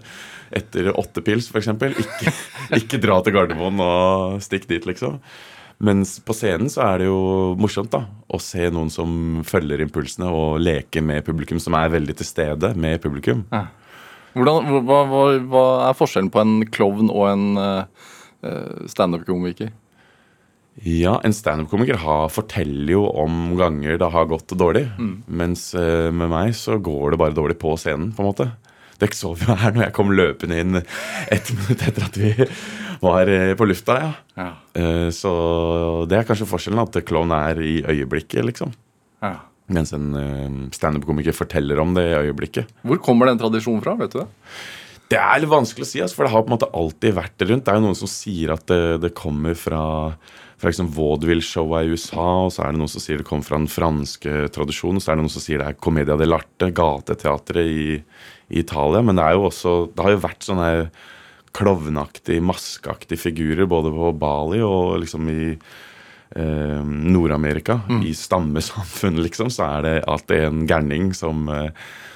Etter 0.54 0.90
åtte 0.96 1.22
pils, 1.24 1.50
f.eks. 1.52 1.70
Ikke, 1.76 2.34
ikke 2.78 3.00
dra 3.02 3.20
til 3.24 3.36
Gardermoen 3.36 3.80
og 3.84 4.42
stikk 4.44 4.68
dit, 4.70 4.86
liksom. 4.88 5.18
Mens 5.78 6.16
på 6.26 6.34
scenen 6.34 6.70
så 6.72 6.82
er 6.88 7.02
det 7.02 7.06
jo 7.06 7.18
morsomt 7.58 7.92
da 7.92 8.02
å 8.34 8.40
se 8.42 8.66
noen 8.74 8.88
som 8.90 9.42
følger 9.46 9.84
impulsene 9.84 10.26
og 10.26 10.58
leke 10.58 11.02
med 11.04 11.22
publikum, 11.26 11.60
som 11.62 11.76
er 11.78 11.92
veldig 11.92 12.16
til 12.18 12.26
stede 12.26 12.72
med 12.74 12.98
publikum. 13.04 13.44
Hvordan, 14.34 14.72
hva, 14.88 15.02
hva, 15.06 15.20
hva 15.50 15.66
er 15.86 15.98
forskjellen 15.98 16.32
på 16.34 16.42
en 16.42 16.56
klovn 16.74 17.12
og 17.14 17.28
en 17.30 17.46
uh, 17.60 18.88
standup-komiker? 18.90 19.70
Ja, 20.82 21.16
en 21.26 21.34
standup-komiker 21.34 22.02
forteller 22.30 22.92
jo 22.92 23.06
om 23.22 23.54
ganger 23.58 23.98
det 23.98 24.10
har 24.14 24.28
gått 24.30 24.54
dårlig. 24.58 24.88
Mens 25.26 25.70
uh, 25.78 26.10
med 26.10 26.34
meg 26.34 26.58
så 26.58 26.78
går 26.82 27.14
det 27.14 27.22
bare 27.22 27.38
dårlig 27.38 27.58
på 27.62 27.76
scenen, 27.78 28.10
på 28.14 28.24
en 28.24 28.30
måte. 28.32 28.50
Det 28.98 29.12
så 29.14 29.30
vi 29.38 29.46
jo 29.46 29.54
her 29.58 29.74
når 29.74 29.84
jeg 29.88 29.94
kom 29.96 30.10
løpende 30.10 30.58
inn 30.58 30.80
ett 30.80 31.52
minutt 31.54 31.84
etter 31.86 32.06
at 32.08 32.16
vi 32.18 32.32
var 33.02 33.30
eh, 33.30 33.54
på 33.58 33.68
lufta. 33.68 33.98
ja. 34.02 34.10
Ja. 34.38 34.48
Uh, 34.78 35.10
Så 35.14 35.30
det 36.10 36.18
er 36.18 36.26
kanskje 36.26 36.48
forskjellen, 36.50 36.82
at 36.82 36.98
klovn 37.06 37.30
er 37.34 37.60
i 37.62 37.78
øyeblikket, 37.82 38.42
liksom. 38.46 38.74
Ja. 39.22 39.36
Mens 39.70 39.92
en 39.94 40.10
uh, 40.16 40.66
standup-komiker 40.74 41.36
forteller 41.36 41.78
om 41.78 41.94
det 41.94 42.08
i 42.08 42.18
øyeblikket. 42.26 42.74
Hvor 42.82 42.98
kommer 43.04 43.30
den 43.30 43.38
tradisjonen 43.38 43.84
fra? 43.84 43.94
vet 44.00 44.16
du 44.16 44.22
det? 44.22 44.28
Det 45.08 45.16
er 45.16 45.40
litt 45.40 45.48
vanskelig 45.48 45.86
å 45.86 45.88
si, 45.88 46.00
altså, 46.04 46.18
for 46.18 46.26
det 46.26 46.34
har 46.34 46.42
på 46.44 46.50
en 46.50 46.56
måte 46.58 46.68
alltid 46.76 47.14
vært 47.16 47.46
rundt. 47.48 47.64
Det 47.64 47.72
er 47.72 47.78
jo 47.78 47.84
noen 47.86 47.96
som 47.96 48.10
sier 48.12 48.52
at 48.52 48.66
det, 48.68 48.98
det 49.00 49.14
kommer 49.16 49.54
fra, 49.56 49.84
fra 50.60 50.72
liksom 50.72 50.90
vaudeville-showa 50.92 51.80
i 51.80 51.94
USA, 51.94 52.26
og 52.44 52.50
så 52.52 52.66
er 52.66 52.74
det 52.74 52.82
noen 52.82 52.92
som 52.92 53.04
sier 53.04 53.22
det 53.22 53.28
kommer 53.28 53.46
fra 53.46 53.60
den 53.62 53.70
franske 53.72 54.50
tradisjonen, 54.52 55.00
og 55.00 55.04
så 55.04 55.14
er 55.14 55.16
det 55.16 55.24
noen 55.24 55.32
som 55.32 55.44
sier 55.46 55.62
det 55.62 55.70
er 55.70 55.78
commedia 55.80 56.18
dell'arte, 56.20 56.68
gateteatret 56.76 57.72
i, 57.72 57.86
i 58.48 58.62
Italia. 58.62 59.02
Men 59.04 59.18
det 59.18 59.24
er 59.24 59.36
jo 59.36 59.46
også 59.48 59.74
Det 59.94 60.04
har 60.04 60.14
jo 60.14 60.24
vært 60.24 60.46
sånne 60.46 60.70
klovneaktige, 61.56 62.44
maskeaktige 62.44 63.20
figurer 63.20 63.66
både 63.68 63.90
på 63.94 64.12
Bali 64.20 64.60
og 64.62 64.98
liksom 65.02 65.28
i 65.32 65.40
eh, 65.54 66.82
Nord-Amerika. 66.84 67.80
I 68.04 68.12
stammesamfunn, 68.14 69.18
liksom, 69.26 69.50
så 69.50 69.66
er 69.78 69.86
det 69.86 69.96
alltid 70.06 70.44
en 70.50 70.62
gærning 70.68 71.10
som, 71.16 71.48
eh, 71.52 71.72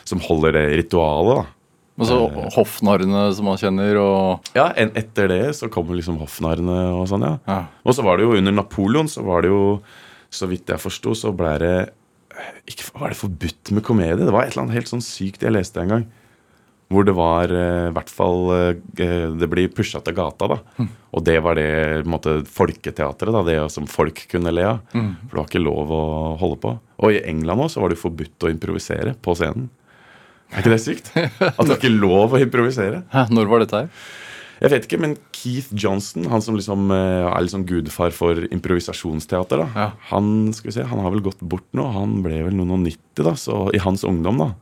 som 0.08 0.22
holder 0.28 0.58
det 0.58 0.66
ritualet, 0.82 1.42
da. 1.42 1.58
Og 2.00 2.08
så 2.08 2.16
hoffnarrene 2.54 3.26
som 3.36 3.44
man 3.50 3.58
kjenner, 3.60 3.98
og 4.00 4.54
Ja, 4.56 4.70
en, 4.80 4.94
etter 4.96 5.28
det 5.28 5.42
så 5.58 5.68
kommer 5.72 5.98
liksom 5.98 6.16
hoffnarrene 6.22 6.86
og 6.96 7.04
sånn, 7.10 7.26
ja. 7.26 7.34
Ja. 7.46 7.58
Og 7.84 7.96
så 7.96 8.04
var 8.06 8.16
det 8.16 8.24
jo 8.24 8.38
under 8.38 8.54
Napoleon, 8.56 9.10
så 9.12 9.24
var 9.26 9.44
det 9.44 9.50
jo, 9.52 9.82
så 10.32 10.48
vidt 10.48 10.72
jeg 10.72 10.80
forsto, 10.80 11.12
så 11.18 11.34
ble 11.36 11.52
det 11.60 11.74
ikke, 12.66 12.88
Var 12.96 13.12
det 13.12 13.18
forbudt 13.20 13.70
med 13.76 13.84
komedie? 13.84 14.24
Det 14.24 14.32
var 14.32 14.46
et 14.46 14.54
eller 14.54 14.64
annet 14.64 14.78
helt 14.80 14.88
sånn 14.90 15.04
sykt 15.04 15.44
jeg 15.44 15.52
leste 15.52 15.82
en 15.82 15.92
gang. 15.92 16.06
Hvor 16.92 17.06
det 17.08 17.14
var 17.16 17.52
eh, 17.56 17.88
i 17.88 17.92
hvert 17.96 18.10
fall 18.12 18.50
eh, 18.54 19.28
Det 19.40 19.48
blir 19.50 19.70
pusha 19.72 20.00
til 20.04 20.14
gata, 20.18 20.48
da. 20.52 20.86
Og 21.12 21.24
det 21.26 21.38
var 21.44 21.56
det 21.58 22.04
måte, 22.08 22.38
folketeatret, 22.48 23.32
da, 23.34 23.42
det 23.48 23.58
som 23.72 23.86
folk 23.90 24.24
kunne 24.32 24.52
le 24.54 24.64
av. 24.74 24.80
For 24.92 25.32
det 25.34 25.40
var 25.40 25.48
ikke 25.50 25.64
lov 25.64 25.92
å 25.92 26.02
holde 26.40 26.60
på. 26.62 26.74
Og 27.02 27.12
i 27.16 27.22
England 27.28 27.64
også 27.66 27.82
var 27.82 27.92
det 27.92 28.00
forbudt 28.00 28.46
å 28.46 28.52
improvisere 28.52 29.14
på 29.24 29.34
scenen. 29.38 29.70
Er 30.52 30.60
ikke 30.60 30.74
det 30.74 30.82
sykt? 30.84 31.12
At 31.16 31.62
det 31.64 31.70
var 31.70 31.78
ikke 31.80 31.94
lov 31.96 32.34
å 32.36 32.40
improvisere. 32.44 33.02
Hæ, 33.12 33.26
Når 33.32 33.48
var 33.50 33.64
dette 33.64 33.82
her? 33.84 34.04
Jeg 34.62 34.70
vet 34.70 34.84
ikke, 34.86 34.98
men 35.02 35.14
Keith 35.34 35.72
Johnson, 35.74 36.28
han 36.30 36.42
som 36.44 36.54
liksom 36.54 36.92
eh, 36.94 37.24
er 37.26 37.42
liksom 37.42 37.64
gudfar 37.66 38.12
for 38.14 38.44
improvisasjonsteater, 38.46 39.58
da, 39.64 39.68
Ja. 39.74 39.86
han 40.12 40.52
skal 40.54 40.68
vi 40.70 40.74
se, 40.76 40.84
han 40.86 41.00
har 41.02 41.10
vel 41.10 41.24
gått 41.24 41.40
bort 41.42 41.66
nå. 41.74 41.88
Han 41.96 42.20
ble 42.22 42.42
vel 42.46 42.54
noen 42.54 42.76
og 42.76 42.84
90 42.84 43.26
da, 43.26 43.32
så 43.34 43.56
i 43.74 43.80
hans 43.82 44.04
ungdom, 44.06 44.38
da. 44.38 44.52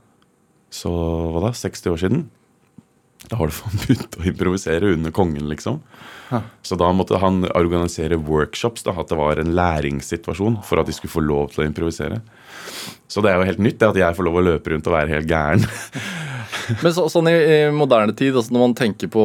Så 0.71 0.91
hva 0.91 1.43
da, 1.49 1.55
60 1.57 1.91
år 1.93 2.00
siden? 2.00 2.29
Da 3.29 3.37
var 3.37 3.50
det 3.50 3.57
forbudt 3.59 4.17
å 4.17 4.25
improvisere 4.31 4.95
under 4.95 5.12
kongen, 5.15 5.50
liksom. 5.50 5.83
Så 6.62 6.79
da 6.79 6.89
måtte 6.95 7.19
han 7.21 7.43
organisere 7.59 8.17
workshops, 8.17 8.85
da, 8.87 8.95
at 8.97 9.11
det 9.11 9.19
var 9.19 9.41
en 9.43 9.53
læringssituasjon 9.59 10.61
for 10.67 10.81
at 10.81 10.89
de 10.89 10.95
skulle 10.95 11.12
få 11.12 11.25
lov 11.27 11.50
til 11.53 11.65
å 11.65 11.69
improvisere. 11.69 12.21
Så 13.11 13.23
det 13.23 13.33
er 13.33 13.41
jo 13.41 13.49
helt 13.50 13.62
nytt, 13.67 13.81
det 13.83 13.91
at 13.91 13.99
jeg 13.99 14.17
får 14.17 14.29
lov 14.29 14.39
å 14.39 14.47
løpe 14.47 14.73
rundt 14.73 14.89
og 14.89 14.97
være 14.97 15.17
helt 15.17 15.31
gæren. 15.31 15.67
Men 16.83 16.93
så, 16.95 17.05
sånn 17.12 17.29
i, 17.31 17.35
i 17.35 17.59
moderne 17.75 18.15
tid, 18.17 18.35
altså 18.39 18.55
når 18.55 18.62
man 18.65 18.75
tenker 18.79 19.11
på 19.12 19.23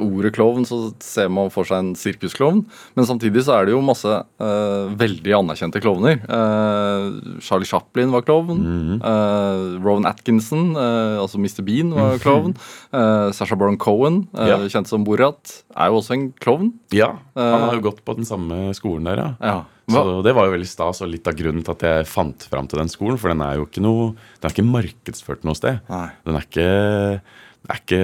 ordet 0.00 0.32
klovn, 0.36 0.64
så 0.68 0.78
ser 1.04 1.28
man 1.32 1.50
for 1.54 1.68
seg 1.68 1.80
en 1.82 1.92
sirkusklovn. 1.98 2.62
Men 2.96 3.08
samtidig 3.08 3.44
så 3.46 3.56
er 3.58 3.68
det 3.68 3.74
jo 3.74 3.82
masse 3.84 4.08
uh, 4.10 4.92
veldig 5.00 5.34
anerkjente 5.40 5.82
klovner. 5.84 6.20
Uh, 6.28 7.38
Charlie 7.44 7.68
Chaplin 7.68 8.12
var 8.14 8.24
klovn. 8.26 8.62
eh, 9.04 9.64
Rowan 9.84 10.06
Atkinson, 10.08 10.72
altså 10.76 11.38
Mr. 11.40 11.62
Bean, 11.66 11.92
var 11.94 12.18
klovn. 12.22 12.54
Uh, 12.94 13.30
Sasha 13.34 13.56
Baron 13.58 13.78
Cohen, 13.80 14.22
Ja. 14.34 14.58
kjent 14.70 14.88
som 14.90 15.04
Borat, 15.06 15.60
er 15.76 15.90
jo 15.92 16.00
også 16.00 16.14
en 16.16 16.26
klovn. 16.40 16.72
Ja, 16.94 17.12
han 17.36 17.68
har 17.68 17.74
jo 17.78 17.84
gått 17.90 18.04
på 18.06 18.14
den 18.16 18.24
samme 18.28 18.70
skolen 18.76 19.04
der, 19.10 19.20
ja. 19.20 19.30
Ja. 19.42 19.56
Så 19.90 20.02
det 20.24 20.32
var 20.32 20.48
jo 20.48 20.54
veldig 20.54 20.68
stas, 20.68 21.02
og 21.04 21.10
litt 21.12 21.26
av 21.28 21.36
grunnen 21.36 21.64
til 21.64 21.74
at 21.74 21.82
jeg 21.84 22.06
fant 22.08 22.46
fram 22.48 22.68
til 22.70 22.80
den 22.80 22.92
skolen. 22.92 23.18
For 23.20 23.32
den 23.32 23.42
er 23.44 23.58
jo 23.58 23.66
ikke 23.66 23.82
noe 23.84 24.14
Den 24.14 24.48
er 24.48 24.54
ikke 24.54 24.64
markedsført 24.68 25.44
noe 25.44 25.58
sted. 25.58 25.82
Nei. 25.92 26.06
Den 26.24 26.38
er 26.38 26.46
ikke 26.46 26.68
det 27.64 27.72
er 27.72 27.78
ikke, 27.80 28.00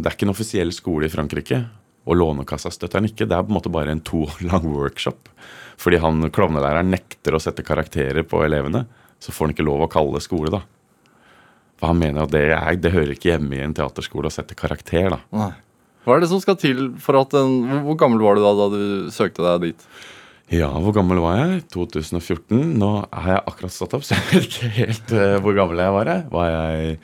det 0.00 0.08
er 0.08 0.14
ikke 0.16 0.24
en 0.24 0.32
offisiell 0.32 0.70
skole 0.72 1.08
i 1.08 1.12
Frankrike. 1.12 1.58
Og 2.08 2.16
Lånekassa 2.16 2.70
støtter 2.72 3.00
den 3.02 3.10
ikke. 3.10 3.26
Det 3.28 3.36
er 3.36 3.44
på 3.44 3.52
en 3.52 3.58
måte 3.58 3.72
bare 3.72 3.92
en 3.92 4.00
to 4.04 4.22
år 4.24 4.44
lang 4.48 4.64
workshop. 4.72 5.28
Fordi 5.80 6.00
han 6.00 6.24
klovnelæreren 6.32 6.88
nekter 6.92 7.36
å 7.36 7.40
sette 7.42 7.64
karakterer 7.66 8.24
på 8.28 8.40
elevene. 8.46 8.86
Så 9.20 9.32
får 9.32 9.48
han 9.48 9.54
ikke 9.56 9.66
lov 9.68 9.84
å 9.84 9.90
kalle 9.92 10.16
det 10.16 10.24
skole, 10.24 10.52
da. 10.52 10.62
For 11.80 11.90
han 11.90 12.00
mener 12.00 12.24
at 12.24 12.32
det, 12.32 12.46
er, 12.54 12.78
det 12.80 12.94
hører 12.94 13.12
ikke 13.16 13.32
hjemme 13.34 13.58
i 13.58 13.62
en 13.64 13.76
teaterskole 13.76 14.30
å 14.30 14.32
sette 14.32 14.56
karakter, 14.56 15.10
da. 15.16 15.20
nei. 15.36 15.52
Hva 16.04 16.18
er 16.18 16.20
det 16.20 16.28
som 16.28 16.40
skal 16.42 16.58
til 16.60 16.90
for 17.00 17.16
at 17.16 17.32
en 17.38 17.80
hvor 17.86 17.96
gammel 17.96 18.20
var 18.20 18.36
du 18.36 18.42
da 18.44 18.50
da 18.58 18.66
du 18.72 18.82
søkte 19.12 19.40
deg 19.40 19.70
dit? 19.70 19.86
Ja, 20.52 20.68
hvor 20.68 20.92
gammel 20.92 21.22
var 21.24 21.38
jeg? 21.40 21.62
2014. 21.72 22.58
Nå 22.76 22.90
har 23.08 23.30
jeg 23.32 23.44
akkurat 23.48 23.72
stått 23.72 23.96
opp, 23.96 24.04
så 24.04 24.18
jeg 24.18 24.26
vet 24.28 24.50
ikke 24.50 24.72
helt 24.76 25.14
eh, 25.16 25.38
hvor 25.42 25.56
gammel 25.56 25.80
jeg 25.80 25.94
var. 25.96 26.10
Jeg. 26.12 26.26
Var 26.34 26.50
jeg 26.52 26.98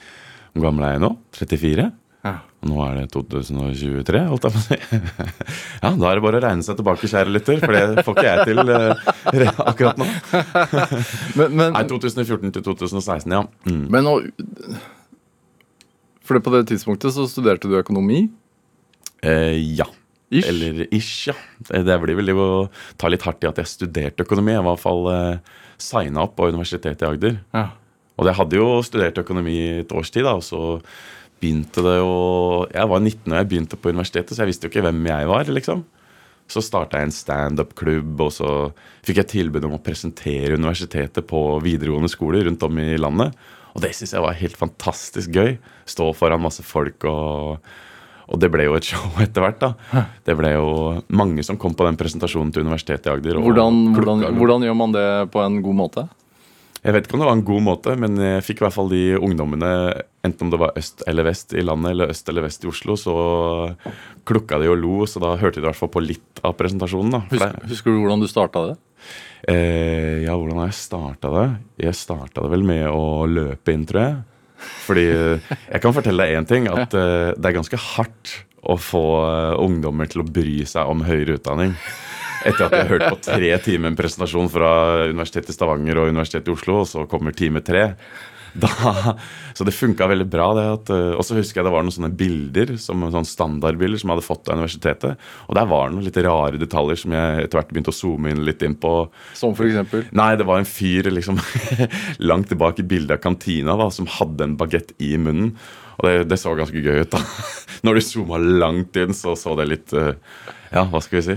Hvor 0.52 0.66
gammel 0.66 0.86
er 0.86 0.96
jeg 0.96 1.02
nå? 1.06 1.10
34? 1.38 1.86
Ja. 2.20 2.34
Nå 2.68 2.76
er 2.84 2.98
det 2.98 3.06
2023, 3.14 4.20
holdt 4.28 4.44
jeg 4.44 4.52
på 4.52 4.60
å 4.60 4.64
si. 4.66 4.76
Ja, 5.80 5.92
da 5.96 6.10
er 6.10 6.18
det 6.18 6.24
bare 6.26 6.40
å 6.40 6.42
regne 6.44 6.66
seg 6.66 6.76
tilbake, 6.76 7.08
kjære 7.08 7.32
lytter, 7.32 7.62
for 7.62 7.72
det 7.72 8.04
får 8.04 8.18
ikke 8.18 8.26
jeg 8.26 8.48
til 8.50 8.72
eh, 8.74 9.62
akkurat 9.70 10.00
nå. 10.02 10.08
Men, 11.38 11.54
men, 11.56 11.72
Nei, 11.78 11.86
2014 11.88 12.52
til 12.58 12.66
2016, 12.66 13.32
ja. 13.32 13.40
Mm. 13.64 13.86
men 13.94 14.04
nå 14.04 14.18
For 16.28 16.42
på 16.44 16.52
det 16.52 16.66
tidspunktet 16.68 17.16
så 17.16 17.24
studerte 17.30 17.70
du 17.70 17.78
økonomi? 17.80 18.26
Eh, 19.24 19.56
ja. 19.80 19.88
Ish. 20.30 20.46
Eller 20.46 20.84
ish, 20.94 21.28
ja. 21.28 21.34
Det 21.66 21.82
det 21.88 21.96
blir 22.04 22.18
vel 22.20 22.30
å 22.38 22.48
ta 23.00 23.10
litt 23.10 23.24
hardt 23.26 23.42
i 23.42 23.48
at 23.50 23.58
jeg 23.58 23.70
studerte 23.70 24.22
økonomi. 24.26 24.54
Jeg 24.54 24.62
var 24.62 24.76
i 24.76 24.76
hvert 24.76 24.84
fall 24.84 25.08
eh, 25.10 25.56
signa 25.82 26.24
opp 26.26 26.36
på 26.38 26.50
Universitetet 26.52 27.02
i 27.02 27.08
Agder. 27.08 27.40
Ja. 27.56 27.64
Og 28.20 28.28
jeg 28.28 28.36
hadde 28.38 28.60
jo 28.60 28.68
studert 28.86 29.18
økonomi 29.22 29.56
et 29.80 29.94
års 29.96 30.12
tid, 30.12 30.26
da, 30.28 30.36
og 30.38 30.44
så 30.44 30.78
begynte 31.40 31.80
det 31.80 31.96
å 32.04 32.66
Jeg 32.68 32.90
var 32.92 33.00
19 33.00 33.32
da 33.32 33.40
jeg 33.40 33.48
begynte 33.48 33.78
på 33.80 33.94
universitetet, 33.94 34.36
så 34.36 34.44
jeg 34.44 34.52
visste 34.52 34.68
jo 34.68 34.74
ikke 34.74 34.84
hvem 34.86 35.00
jeg 35.08 35.30
var, 35.30 35.50
liksom. 35.50 35.86
Så 36.50 36.62
starta 36.66 36.98
jeg 36.98 37.08
en 37.08 37.14
standup-klubb, 37.14 38.20
og 38.20 38.32
så 38.34 38.50
fikk 39.06 39.22
jeg 39.22 39.30
tilbud 39.34 39.66
om 39.66 39.78
å 39.78 39.82
presentere 39.82 40.58
universitetet 40.58 41.26
på 41.30 41.40
videregående 41.64 42.10
skoler 42.12 42.44
rundt 42.46 42.66
om 42.66 42.80
i 42.82 42.98
landet. 43.00 43.38
Og 43.74 43.82
det 43.84 43.94
syns 43.96 44.14
jeg 44.16 44.24
var 44.24 44.38
helt 44.38 44.58
fantastisk 44.58 45.30
gøy. 45.34 45.54
Stå 45.88 46.10
foran 46.18 46.42
masse 46.42 46.64
folk 46.66 47.06
og 47.08 47.62
og 48.30 48.38
det 48.40 48.50
ble 48.52 48.68
jo 48.68 48.76
et 48.78 48.86
show 48.86 49.10
etter 49.24 49.44
hvert. 49.44 49.60
da. 49.60 50.04
Det 50.26 50.36
ble 50.38 50.54
jo 50.54 50.70
mange 51.12 51.44
som 51.46 51.58
kom 51.60 51.74
på 51.76 51.86
den 51.88 51.98
presentasjonen 52.00 52.54
til 52.54 52.64
Universitetet 52.66 53.10
i 53.10 53.14
Agder. 53.14 53.40
og 53.40 53.50
Hvordan, 53.50 53.82
hvordan, 53.96 54.26
hvordan 54.38 54.66
gjør 54.68 54.78
man 54.78 54.96
det 54.96 55.06
på 55.34 55.42
en 55.44 55.60
god 55.64 55.78
måte? 55.84 56.08
Jeg 56.80 56.94
vet 56.96 57.04
ikke 57.04 57.18
om 57.18 57.20
det 57.20 57.26
var 57.28 57.36
en 57.36 57.44
god 57.44 57.64
måte, 57.66 57.94
men 58.00 58.14
jeg 58.16 58.44
fikk 58.46 58.62
i 58.62 58.64
hvert 58.64 58.72
fall 58.72 58.88
de 58.88 59.02
ungdommene, 59.18 59.70
enten 60.24 60.46
om 60.46 60.52
det 60.52 60.60
var 60.62 60.78
øst 60.80 61.02
eller 61.10 61.26
vest 61.26 61.52
i 61.52 61.60
landet, 61.60 61.92
eller 61.92 62.12
øst 62.14 62.30
eller 62.32 62.46
vest 62.46 62.64
i 62.64 62.70
Oslo, 62.70 62.96
så 62.96 63.16
klukka 64.28 64.56
de 64.62 64.70
og 64.72 64.78
lo, 64.80 64.94
så 65.04 65.20
da 65.20 65.34
hørte 65.36 65.60
de 65.60 65.66
i 65.66 65.68
hvert 65.68 65.76
fall 65.76 65.92
på 65.92 66.00
litt 66.00 66.40
av 66.40 66.56
presentasjonen. 66.56 67.12
da. 67.12 67.20
Husker, 67.34 67.58
husker 67.68 67.92
du 67.92 68.00
hvordan 68.00 68.24
du 68.24 68.30
starta 68.32 68.64
det? 68.70 68.78
Eh, 69.52 70.24
ja, 70.24 70.32
hvordan 70.32 70.62
har 70.62 70.70
jeg 70.70 70.78
starta 70.80 71.34
det? 71.36 71.46
Jeg 71.84 72.00
starta 72.00 72.46
det 72.46 72.52
vel 72.54 72.64
med 72.72 72.86
å 72.88 73.28
løpe 73.28 73.76
inn, 73.76 73.84
tror 73.88 74.00
jeg. 74.00 74.16
Fordi 74.86 75.06
eh, 75.14 75.50
jeg 75.70 75.82
kan 75.84 75.96
fortelle 75.96 76.26
deg 76.26 76.38
én 76.38 76.48
ting, 76.48 76.68
at 76.70 76.94
eh, 76.96 77.32
det 77.36 77.50
er 77.50 77.58
ganske 77.58 77.80
hardt 77.94 78.36
å 78.60 78.76
få 78.80 79.04
eh, 79.24 79.58
ungdommer 79.62 80.10
til 80.10 80.24
å 80.24 80.28
bry 80.28 80.60
seg 80.68 80.90
om 80.90 81.04
høyere 81.06 81.38
utdanning. 81.38 81.76
Etter 82.40 82.66
at 82.66 82.72
jeg 82.72 82.86
har 82.86 82.92
hørt 82.94 83.06
på 83.10 83.20
tre 83.24 83.52
timer 83.64 83.92
en 83.92 83.98
presentasjon 83.98 84.48
fra 84.52 84.72
Universitetet 85.10 85.52
i 85.52 85.56
Stavanger 85.56 86.00
og 86.00 86.12
Universitetet 86.12 86.48
i 86.48 86.54
Oslo, 86.54 86.80
og 86.82 86.88
så 86.88 87.04
kommer 87.10 87.36
time 87.36 87.60
tre. 87.64 87.90
Da, 88.52 89.14
så 89.54 89.64
det 89.66 89.74
funka 89.76 90.08
veldig 90.10 90.26
bra. 90.30 90.48
det 90.56 90.64
at, 90.72 90.90
eh, 90.94 91.12
Og 91.14 91.24
så 91.26 91.36
husker 91.38 91.60
jeg 91.60 91.68
det 91.68 91.74
var 91.74 91.84
noen 91.86 91.94
sånne 91.94 92.12
bilder, 92.16 92.74
som 92.82 93.02
sånne 93.04 93.28
standardbilder 93.28 94.00
som 94.00 94.10
jeg 94.10 94.18
hadde 94.18 94.26
fått 94.26 94.50
av 94.50 94.58
universitetet. 94.58 95.28
Og 95.48 95.58
der 95.58 95.68
var 95.70 95.88
det 95.88 95.96
noen 95.96 96.08
litt 96.08 96.22
rare 96.26 96.60
detaljer 96.60 97.02
som 97.04 97.14
jeg 97.16 97.44
etter 97.44 97.60
hvert 97.60 97.70
begynte 97.70 97.94
å 97.94 97.98
zoome 98.00 98.32
inn 98.32 98.44
litt 98.46 98.64
inn 98.66 98.78
på. 98.80 98.94
Som 99.38 99.54
for 99.58 99.68
eksempel? 99.68 100.06
Nei, 100.16 100.32
det 100.40 100.48
var 100.48 100.62
en 100.62 100.68
fyr 100.68 101.10
liksom 101.12 101.38
langt 102.30 102.50
tilbake 102.50 102.82
i 102.82 102.88
bildet 102.90 103.18
av 103.18 103.22
kantina 103.24 103.76
da, 103.78 103.90
som 103.94 104.08
hadde 104.18 104.48
en 104.48 104.58
bagett 104.60 104.94
i 104.98 105.14
munnen. 105.20 105.54
Og 106.00 106.06
det, 106.08 106.14
det 106.30 106.38
så 106.40 106.54
ganske 106.56 106.80
gøy 106.80 107.02
ut, 107.04 107.12
da. 107.12 107.20
Når 107.84 107.98
du 107.98 108.04
zooma 108.04 108.40
langt 108.40 108.96
inn, 109.00 109.12
så 109.16 109.36
så 109.38 109.54
det 109.58 109.68
litt 109.68 109.92
eh, 109.96 110.14
Ja, 110.72 110.86
hva 110.88 111.02
skal 111.04 111.20
vi 111.20 111.26
si? 111.26 111.36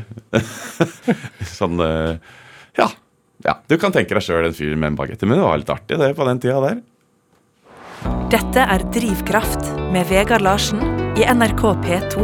sånn 1.57 1.81
eh, 1.83 2.15
ja. 2.79 2.87
ja. 3.45 3.57
Du 3.67 3.75
kan 3.81 3.93
tenke 3.95 4.15
deg 4.15 4.23
sjøl 4.23 4.47
en 4.47 4.55
fyr 4.55 4.75
med 4.77 4.93
en 4.93 4.99
bagett 4.99 5.23
i 5.23 5.29
munnen. 5.29 5.43
Det 5.43 5.49
var 5.51 5.61
litt 5.61 5.73
artig, 5.75 5.99
det, 5.99 6.13
på 6.17 6.27
den 6.29 6.41
tida 6.43 6.61
der. 6.63 6.81
Dette 8.03 8.63
er 8.67 8.83
Drivkraft 8.91 9.67
med 9.93 10.07
Vegard 10.09 10.43
Larsen 10.43 10.81
i 11.15 11.23
NRK 11.23 11.61
P2. 11.83 12.23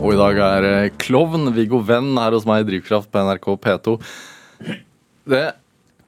Og 0.00 0.10
i 0.12 0.18
dag 0.18 0.40
er 0.44 0.66
eh, 0.68 0.90
klovn 1.00 1.48
Viggo 1.56 1.78
Venn 1.86 2.10
her 2.20 2.34
hos 2.36 2.44
meg 2.48 2.64
i 2.64 2.66
Drivkraft 2.68 3.08
på 3.12 3.22
NRK 3.24 3.48
P2. 3.64 3.94
Det, 5.32 5.42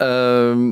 uh, 0.04 0.64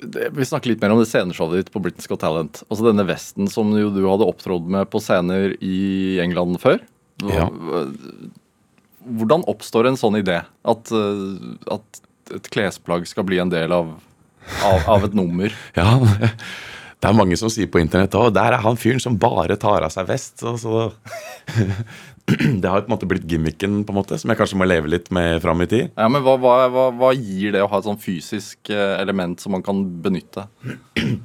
det 0.00 0.30
Vi 0.38 0.48
snakker 0.48 0.72
litt 0.72 0.80
mer 0.80 0.94
om 0.94 1.02
det 1.02 1.10
sceneshowet 1.10 1.60
ditt 1.60 1.72
på 1.74 1.82
Britain's 1.84 2.08
Got 2.08 2.22
Talent. 2.24 2.62
Altså 2.70 2.88
denne 2.88 3.04
vesten 3.08 3.50
som 3.52 3.74
jo 3.76 3.92
du 3.92 4.00
hadde 4.06 4.28
opptrådt 4.30 4.70
med 4.72 4.88
på 4.88 5.02
scener 5.04 5.58
i 5.60 6.16
England 6.24 6.56
før. 6.64 6.80
Ja. 7.28 7.50
Hvordan 9.04 9.44
oppstår 9.50 9.90
en 9.90 10.00
sånn 10.00 10.16
idé? 10.22 10.40
At, 10.64 10.88
eh, 10.88 11.54
at 11.76 12.04
et 12.40 12.52
klesplagg 12.54 13.04
skal 13.10 13.28
bli 13.28 13.42
en 13.42 13.52
del 13.52 13.74
av, 13.76 13.92
av, 14.64 14.88
av 14.96 15.08
et 15.10 15.16
nummer? 15.18 15.52
Ja, 15.76 15.98
det 17.00 17.08
er 17.08 17.16
mange 17.16 17.36
som 17.40 17.48
sier 17.52 17.68
på 17.72 17.80
internett 17.80 18.14
at 18.18 18.34
der 18.36 18.56
er 18.56 18.64
han 18.64 18.76
fyren 18.76 19.00
som 19.00 19.16
bare 19.20 19.56
tar 19.60 19.86
av 19.86 19.92
seg 19.94 20.08
vest. 20.10 20.42
Så, 20.42 20.56
så. 20.60 20.90
Det 22.30 22.68
har 22.68 22.84
på 22.84 22.86
en 22.86 22.92
måte 22.92 23.08
blitt 23.10 23.24
gimmicken 23.26 23.80
på 23.82 23.90
en 23.90 23.96
måte, 23.96 24.14
som 24.20 24.30
jeg 24.30 24.38
kanskje 24.38 24.58
må 24.60 24.66
leve 24.68 24.86
litt 24.92 25.08
med 25.10 25.40
fram 25.42 25.64
i 25.64 25.66
tid. 25.66 25.88
Ja, 25.96 26.06
men 26.12 26.22
hva, 26.22 26.36
hva, 26.38 26.84
hva, 26.94 27.10
gir 27.16 27.56
det 27.56 27.64
å 27.64 27.70
ha 27.72 27.80
et 27.80 27.88
sånn 27.88 27.98
fysisk 27.98 28.70
eh, 28.70 28.92
element 29.00 29.42
som 29.42 29.56
man 29.56 29.64
kan 29.66 29.82
benytte? 30.04 30.46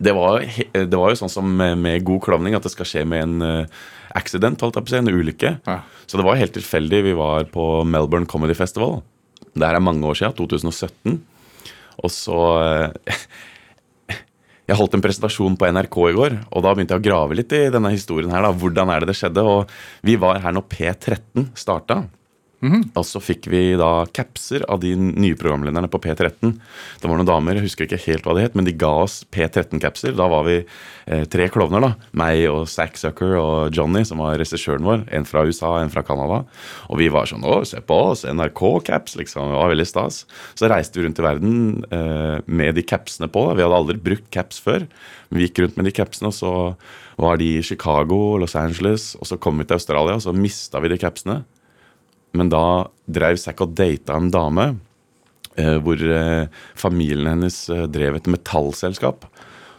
Det 0.00 0.12
var, 0.14 0.40
det 0.72 0.96
var 0.96 1.10
jo 1.10 1.18
sånn 1.18 1.32
som 1.32 1.48
med, 1.58 1.74
med 1.82 2.04
god 2.06 2.22
klovning 2.24 2.54
at 2.56 2.64
det 2.64 2.70
skal 2.72 2.86
skje 2.88 3.00
med 3.10 3.24
en 3.24 3.42
uh, 3.42 3.80
accident, 4.16 4.62
holdt 4.62 4.78
jeg 4.78 4.86
på 4.86 4.88
å 4.88 4.92
si, 4.94 5.00
en 5.00 5.10
ulykke. 5.10 5.50
Ja. 5.66 5.74
Så 6.06 6.16
det 6.16 6.24
var 6.24 6.38
helt 6.38 6.54
tilfeldig. 6.54 7.02
Vi 7.08 7.16
var 7.18 7.44
på 7.52 7.64
Melbourne 7.84 8.30
Comedy 8.30 8.54
Festival. 8.56 9.00
Det 9.50 9.66
her 9.66 9.76
er 9.76 9.84
mange 9.84 10.06
år 10.06 10.16
siden, 10.16 10.38
2017. 10.38 11.18
Og 12.00 12.14
så 12.14 12.38
eh, 12.62 13.26
Jeg 14.70 14.78
holdt 14.78 14.92
en 14.94 15.02
presentasjon 15.02 15.56
på 15.58 15.66
NRK 15.66 15.96
i 16.06 16.14
går, 16.14 16.34
og 16.54 16.62
da 16.62 16.72
begynte 16.76 16.94
jeg 16.94 17.02
å 17.02 17.06
grave 17.08 17.34
litt 17.34 17.50
i 17.58 17.64
denne 17.74 17.90
historien 17.90 18.30
her. 18.30 18.44
da, 18.46 18.52
Hvordan 18.54 18.92
er 18.94 19.02
det 19.02 19.10
det 19.10 19.16
skjedde? 19.18 19.42
Og 19.42 19.72
vi 20.06 20.14
var 20.14 20.38
her 20.44 20.54
når 20.54 20.68
P13 20.70 21.48
starta. 21.58 22.04
Og 22.92 23.04
så 23.08 23.20
fikk 23.24 23.46
vi 23.48 23.60
da 23.80 24.04
capser 24.12 24.64
av 24.68 24.82
de 24.82 24.92
nye 24.96 25.36
programlederne 25.38 25.88
på 25.88 26.00
P13. 26.04 26.52
Det 27.00 27.08
var 27.08 27.16
noen 27.16 27.28
damer, 27.28 27.56
jeg 27.56 27.70
husker 27.70 27.86
ikke 27.86 28.00
helt 28.04 28.26
hva 28.26 28.34
det 28.36 28.44
het, 28.48 28.58
men 28.58 28.66
de 28.68 28.74
ga 28.76 28.90
oss 29.06 29.22
P13-capser. 29.32 30.12
Da 30.18 30.26
var 30.28 30.44
vi 30.44 30.58
eh, 30.60 31.24
tre 31.32 31.48
klovner. 31.52 31.80
da, 31.80 31.92
Meg 32.20 32.44
og 32.50 32.66
Zack 32.68 33.00
Zucker 33.00 33.36
og 33.40 33.76
Johnny, 33.76 34.04
som 34.04 34.20
var 34.20 34.36
regissøren 34.40 34.84
vår. 34.84 35.06
En 35.16 35.28
fra 35.28 35.46
USA, 35.48 35.78
en 35.80 35.92
fra 35.92 36.04
Canada. 36.06 36.42
Og 36.90 37.00
vi 37.00 37.08
var 37.12 37.30
sånn 37.30 37.46
Å, 37.48 37.62
se 37.68 37.80
på 37.80 37.96
oss! 38.10 38.26
NRK-caps, 38.28 39.16
liksom. 39.20 39.54
Det 39.54 39.60
var 39.62 39.72
veldig 39.72 39.88
stas. 39.88 40.24
Så 40.58 40.68
reiste 40.70 41.00
vi 41.00 41.06
rundt 41.06 41.20
i 41.22 41.24
verden 41.24 41.54
eh, 41.88 42.42
med 42.44 42.76
de 42.76 42.84
capsene 42.84 43.30
på. 43.32 43.46
Vi 43.54 43.64
hadde 43.64 43.78
aldri 43.78 43.96
brukt 44.10 44.28
caps 44.34 44.60
før. 44.60 44.84
Vi 45.32 45.46
gikk 45.46 45.62
rundt 45.64 45.80
med 45.80 45.88
de 45.88 45.94
capsene, 45.96 46.28
og 46.28 46.36
så 46.36 46.52
var 47.20 47.40
de 47.40 47.54
i 47.56 47.64
Chicago, 47.64 48.36
Los 48.40 48.56
Angeles, 48.58 49.14
og 49.20 49.28
så 49.28 49.40
kom 49.40 49.60
vi 49.60 49.66
til 49.68 49.76
Australia, 49.76 50.16
og 50.16 50.24
så 50.24 50.34
mista 50.36 50.80
vi 50.82 50.92
de 50.92 51.00
capsene. 51.00 51.40
Men 52.36 52.50
da 52.52 52.64
drev 53.10 53.38
Zack 53.42 53.62
og 53.64 53.74
data 53.78 54.16
en 54.16 54.30
dame 54.32 54.66
eh, 55.58 55.76
hvor 55.82 56.00
eh, 56.00 56.46
familien 56.78 57.30
hennes 57.30 57.62
eh, 57.72 57.86
drev 57.90 58.18
et 58.20 58.30
metallselskap. 58.30 59.26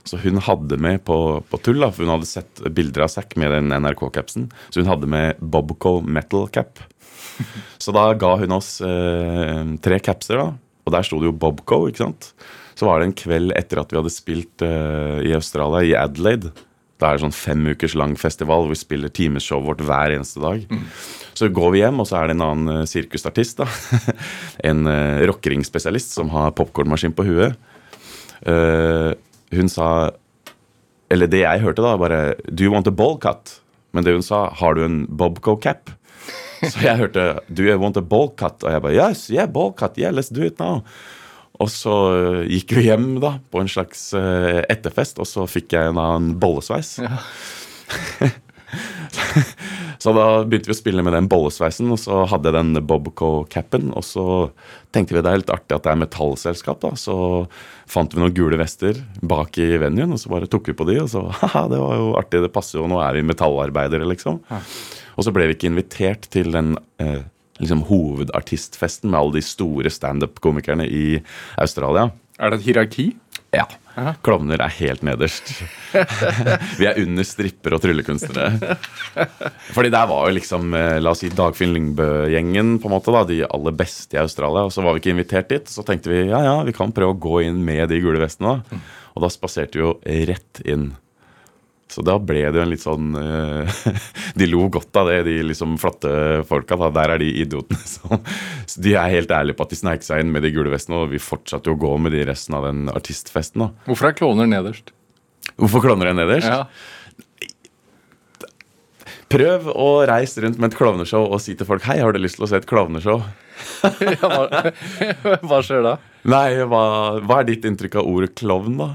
Så 0.03 0.17
hun 0.23 0.41
hadde 0.41 0.79
med 0.81 1.03
på, 1.05 1.15
på 1.49 1.59
tull, 1.61 1.81
da, 1.83 1.91
for 1.93 2.05
hun 2.05 2.15
hadde 2.15 2.29
sett 2.29 2.63
bilder 2.73 3.05
av 3.05 3.11
Zack 3.13 3.35
med 3.39 3.53
den 3.53 3.69
NRK-capsen. 3.75 4.49
Så 4.69 4.81
hun 4.81 4.89
hadde 4.89 5.09
med 5.09 5.41
Bobco 5.41 5.99
metal 6.01 6.47
cap. 6.53 6.81
Så 7.83 7.93
da 7.95 8.09
ga 8.17 8.33
hun 8.41 8.57
oss 8.57 8.79
eh, 8.85 9.61
tre 9.83 10.01
capser, 10.03 10.41
da. 10.41 10.49
Og 10.81 10.95
der 10.95 11.05
sto 11.05 11.21
det 11.21 11.29
jo 11.29 11.37
Bobco, 11.37 11.85
ikke 11.89 12.05
sant. 12.07 12.31
Så 12.73 12.87
var 12.87 12.99
det 12.99 13.11
en 13.11 13.17
kveld 13.17 13.53
etter 13.53 13.81
at 13.81 13.93
vi 13.93 13.99
hadde 13.99 14.13
spilt 14.13 14.65
eh, 14.65 15.21
i 15.29 15.35
Australia, 15.37 15.85
i 15.85 15.97
Adelaide. 15.99 16.53
Da 17.01 17.09
er 17.09 17.17
det 17.17 17.23
sånn 17.25 17.33
fem 17.33 17.63
ukers 17.73 17.95
lang 17.97 18.13
festival 18.19 18.63
hvor 18.63 18.75
vi 18.75 18.77
spiller 18.77 19.09
timeshowet 19.09 19.65
vårt 19.65 19.83
hver 19.87 20.13
eneste 20.13 20.41
dag. 20.43 20.65
Så 21.33 21.49
går 21.49 21.71
vi 21.73 21.81
hjem, 21.81 22.01
og 22.03 22.09
så 22.09 22.19
er 22.19 22.29
det 22.29 22.35
en 22.35 22.43
annen 22.45 22.73
eh, 22.75 22.87
sirkusartist. 22.89 23.63
da. 23.63 23.67
en 24.69 24.85
uh, 24.85 25.23
rockering-spesialist 25.31 26.13
som 26.13 26.29
har 26.35 26.53
popkornmaskin 26.57 27.15
på 27.17 27.25
huet. 27.25 27.57
Uh, 28.45 29.13
hun 29.53 29.69
sa 29.69 30.11
Eller 31.11 31.27
det 31.29 31.43
jeg 31.43 31.61
hørte, 31.61 31.83
da, 31.83 31.97
bare 31.99 32.19
Do 32.47 32.63
you 32.63 32.71
want 32.73 32.87
a 32.87 32.93
ball 32.95 33.17
cut? 33.21 33.59
Men 33.91 34.05
det 34.05 34.15
hun 34.15 34.25
sa, 34.25 34.47
har 34.61 34.77
du 34.77 34.85
en 34.85 35.03
Bobco 35.05 35.57
cap? 35.61 35.91
Så 36.71 36.85
jeg 36.85 36.97
hørte 36.97 37.41
Do 37.49 37.65
you 37.65 37.77
want 37.81 37.97
a 37.97 38.05
ball 38.05 38.31
cut? 38.37 38.63
Og 38.63 38.71
jeg 38.71 38.81
bare 38.81 38.95
Yes, 38.95 39.27
yeah, 39.29 39.49
ball 39.49 39.73
cut. 39.73 39.97
Yeah, 39.97 40.13
let's 40.13 40.31
do 40.33 40.45
it 40.45 40.61
now. 40.61 40.85
Og 41.61 41.69
så 41.71 41.95
eh, 42.15 42.43
gikk 42.57 42.75
vi 42.77 42.87
hjem 42.89 43.19
da 43.21 43.35
på 43.53 43.61
en 43.61 43.69
slags 43.71 44.09
eh, 44.17 44.61
etterfest, 44.71 45.21
og 45.21 45.29
så 45.29 45.45
fikk 45.49 45.77
jeg 45.77 45.91
en 45.91 46.01
annen 46.01 46.35
bollesveis. 46.41 46.97
Så 50.01 50.13
da 50.17 50.41
begynte 50.41 50.71
vi 50.71 50.73
å 50.73 50.79
spille 50.79 51.03
med 51.05 51.13
den 51.13 51.27
bollesveisen, 51.29 51.91
og 51.93 51.99
så 52.01 52.23
hadde 52.31 52.49
jeg 52.49 52.55
den 52.55 52.85
Bobco-capen. 52.89 53.91
Og 53.93 54.01
så 54.07 54.23
tenkte 54.95 55.13
vi 55.13 55.21
det 55.21 55.29
er 55.29 55.41
litt 55.43 55.51
artig 55.53 55.75
at 55.75 55.85
det 55.85 55.91
er 55.91 55.99
metallselskap, 56.01 56.79
da. 56.81 56.95
Så 56.97 57.15
fant 57.91 58.15
vi 58.15 58.23
noen 58.23 58.33
gule 58.33 58.57
vester 58.57 58.97
bak 59.21 59.59
i 59.61 59.67
venuen, 59.81 60.15
og 60.15 60.21
så 60.23 60.31
bare 60.33 60.49
tok 60.49 60.71
vi 60.71 60.77
på 60.79 60.87
de, 60.89 60.97
og 61.03 61.11
så 61.11 61.27
haha, 61.43 61.67
det 61.69 61.83
var 61.83 61.99
jo 61.99 62.07
artig, 62.17 62.41
det 62.41 62.53
passer 62.55 62.79
jo, 62.79 62.87
nå 62.89 62.97
er 63.03 63.19
vi 63.19 63.27
metallarbeidere, 63.29 64.09
liksom. 64.09 64.41
Og 64.49 65.27
så 65.27 65.35
ble 65.35 65.51
vi 65.51 65.59
ikke 65.59 65.69
invitert 65.69 66.25
til 66.33 66.49
den 66.55 66.73
eh, 67.03 67.21
liksom 67.61 67.85
hovedartistfesten 67.89 69.11
med 69.11 69.19
alle 69.19 69.39
de 69.39 69.45
store 69.45 69.91
standup-komikerne 69.93 70.87
i 70.87 71.05
Australia. 71.61 72.09
Er 72.41 72.51
det 72.51 72.61
et 72.61 72.67
hierarki? 72.69 73.11
Ja. 73.51 73.67
Klovner 74.23 74.61
er 74.63 74.71
helt 74.77 75.01
nederst. 75.03 75.49
Vi 76.79 76.87
er 76.87 76.99
under 77.01 77.25
stripper 77.27 77.75
og 77.75 77.81
tryllekunstnere. 77.83 78.77
Fordi 79.75 79.91
der 79.91 80.07
var 80.07 80.29
jo 80.29 80.37
liksom 80.37 80.71
eh, 80.77 80.95
la 81.03 81.11
oss 81.11 81.23
si 81.25 81.31
Dagfinn 81.35 81.73
Lyngbø-gjengen, 81.75 82.77
på 82.79 82.87
en 82.87 82.95
måte 82.95 83.11
da, 83.13 83.25
de 83.27 83.41
aller 83.43 83.75
beste 83.75 84.15
i 84.15 84.21
Australia. 84.23 84.63
Og 84.63 84.71
så 84.73 84.85
var 84.85 84.95
vi 84.95 85.03
ikke 85.03 85.13
invitert 85.17 85.51
dit. 85.51 85.67
Så 85.69 85.83
tenkte 85.87 86.13
vi 86.13 86.23
ja 86.31 86.39
ja, 86.47 86.55
vi 86.67 86.75
kan 86.75 86.95
prøve 86.95 87.17
å 87.17 87.21
gå 87.27 87.43
inn 87.49 87.59
med 87.67 87.91
de 87.91 87.99
gule 88.03 88.23
vestene. 88.23 88.61
da. 88.61 88.81
Og 89.11 89.25
da 89.25 89.31
spaserte 89.33 89.77
vi 89.77 89.83
jo 89.83 89.95
rett 90.31 90.63
inn. 90.63 90.93
Så 91.91 92.03
da 92.07 92.15
ble 92.23 92.45
det 92.47 92.55
jo 92.55 92.63
en 92.63 92.71
litt 92.71 92.83
sånn 92.83 93.09
eh, 93.19 93.81
De 94.39 94.47
lo 94.47 94.67
godt 94.71 94.95
av 95.01 95.09
det, 95.11 95.17
de 95.27 95.35
liksom 95.43 95.75
flotte 95.81 96.11
folka. 96.47 96.77
da, 96.79 96.87
Der 96.95 97.15
er 97.15 97.21
de 97.23 97.27
idiotene 97.43 97.81
som 97.93 98.15
så 98.65 98.79
De 98.85 98.95
er 98.95 99.11
helt 99.17 99.33
ærlige 99.35 99.57
på 99.59 99.67
at 99.67 99.73
de 99.73 99.81
sneik 99.81 100.07
seg 100.07 100.23
inn 100.23 100.31
med 100.31 100.45
de 100.45 100.53
gule 100.55 100.71
vestene, 100.71 101.03
og 101.03 101.11
vi 101.11 101.19
fortsatte 101.21 101.67
jo 101.71 101.75
å 101.75 101.81
gå 101.81 101.91
med 102.05 102.15
de 102.15 102.23
resten 102.29 102.55
av 102.55 102.69
den 102.69 102.87
artistfesten. 102.93 103.65
da. 103.65 103.85
Hvorfor 103.89 104.11
er 104.11 104.17
kloner 104.17 104.47
nederst? 104.47 104.93
Hvorfor 105.59 105.83
kloner 105.83 106.11
jeg 106.11 106.19
nederst? 106.21 106.47
Ja. 106.47 106.65
Prøv 109.31 109.67
å 109.71 109.89
reise 110.07 110.41
rundt 110.43 110.59
med 110.59 110.71
et 110.71 110.77
klovneshow 110.79 111.23
og 111.23 111.39
si 111.43 111.53
til 111.55 111.67
folk 111.67 111.85
Hei, 111.87 111.99
har 112.03 112.11
du 112.11 112.19
lyst 112.19 112.39
til 112.39 112.47
å 112.47 112.51
se 112.51 112.59
et 112.59 112.67
klovneshow? 112.67 113.21
hva 115.47 115.59
skjer 115.63 115.85
da? 115.85 115.93
Nei, 116.27 116.49
hva, 116.67 116.81
hva 117.23 117.37
er 117.39 117.47
ditt 117.47 117.67
inntrykk 117.67 117.99
av 118.01 118.09
ordet 118.11 118.33
klovn, 118.39 118.75
da? 118.79 118.89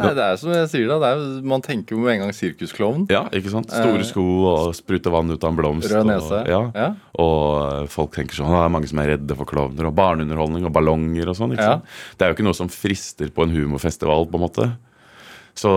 Nei, 0.00 0.10
det 0.16 0.24
er 0.24 0.36
som 0.40 0.50
jeg 0.54 0.68
sier 0.72 0.88
da, 0.90 0.96
det 1.02 1.08
er, 1.12 1.22
Man 1.52 1.62
tenker 1.64 1.94
jo 1.96 2.00
med 2.02 2.14
en 2.14 2.22
gang 2.24 2.32
sirkusklovn. 2.36 3.06
Ja, 3.12 3.22
ikke 3.36 3.52
sant? 3.52 3.70
Store 3.70 4.04
sko 4.08 4.24
og 4.50 4.74
sprute 4.78 5.12
vann 5.12 5.30
ut 5.30 5.44
av 5.44 5.50
en 5.52 5.58
blomst. 5.60 5.90
Rød 5.92 6.06
nese. 6.08 6.40
Og, 6.40 6.48
ja. 6.48 6.60
Ja. 6.74 6.88
og 7.20 7.40
eh, 7.82 7.86
folk 7.92 8.12
tenker 8.16 8.34
sånn, 8.40 8.50
det 8.54 8.60
er 8.64 8.72
mange 8.76 8.88
som 8.90 8.98
er 9.04 9.12
redde 9.14 9.36
for 9.38 9.48
klovner, 9.50 9.86
og 9.90 9.94
barneunderholdning 9.98 10.64
og 10.68 10.72
ballonger 10.76 11.28
og 11.32 11.36
sånn. 11.38 11.52
ikke 11.56 11.66
Ja. 11.66 11.78
sant? 11.78 11.84
Det 12.16 12.26
er 12.26 12.32
jo 12.32 12.38
ikke 12.38 12.48
noe 12.48 12.58
som 12.60 12.68
frister 12.72 13.28
på 13.34 13.44
en 13.46 13.54
humorfestival, 13.54 14.26
på 14.30 14.40
en 14.40 14.46
måte. 14.48 14.68
Så 15.60 15.70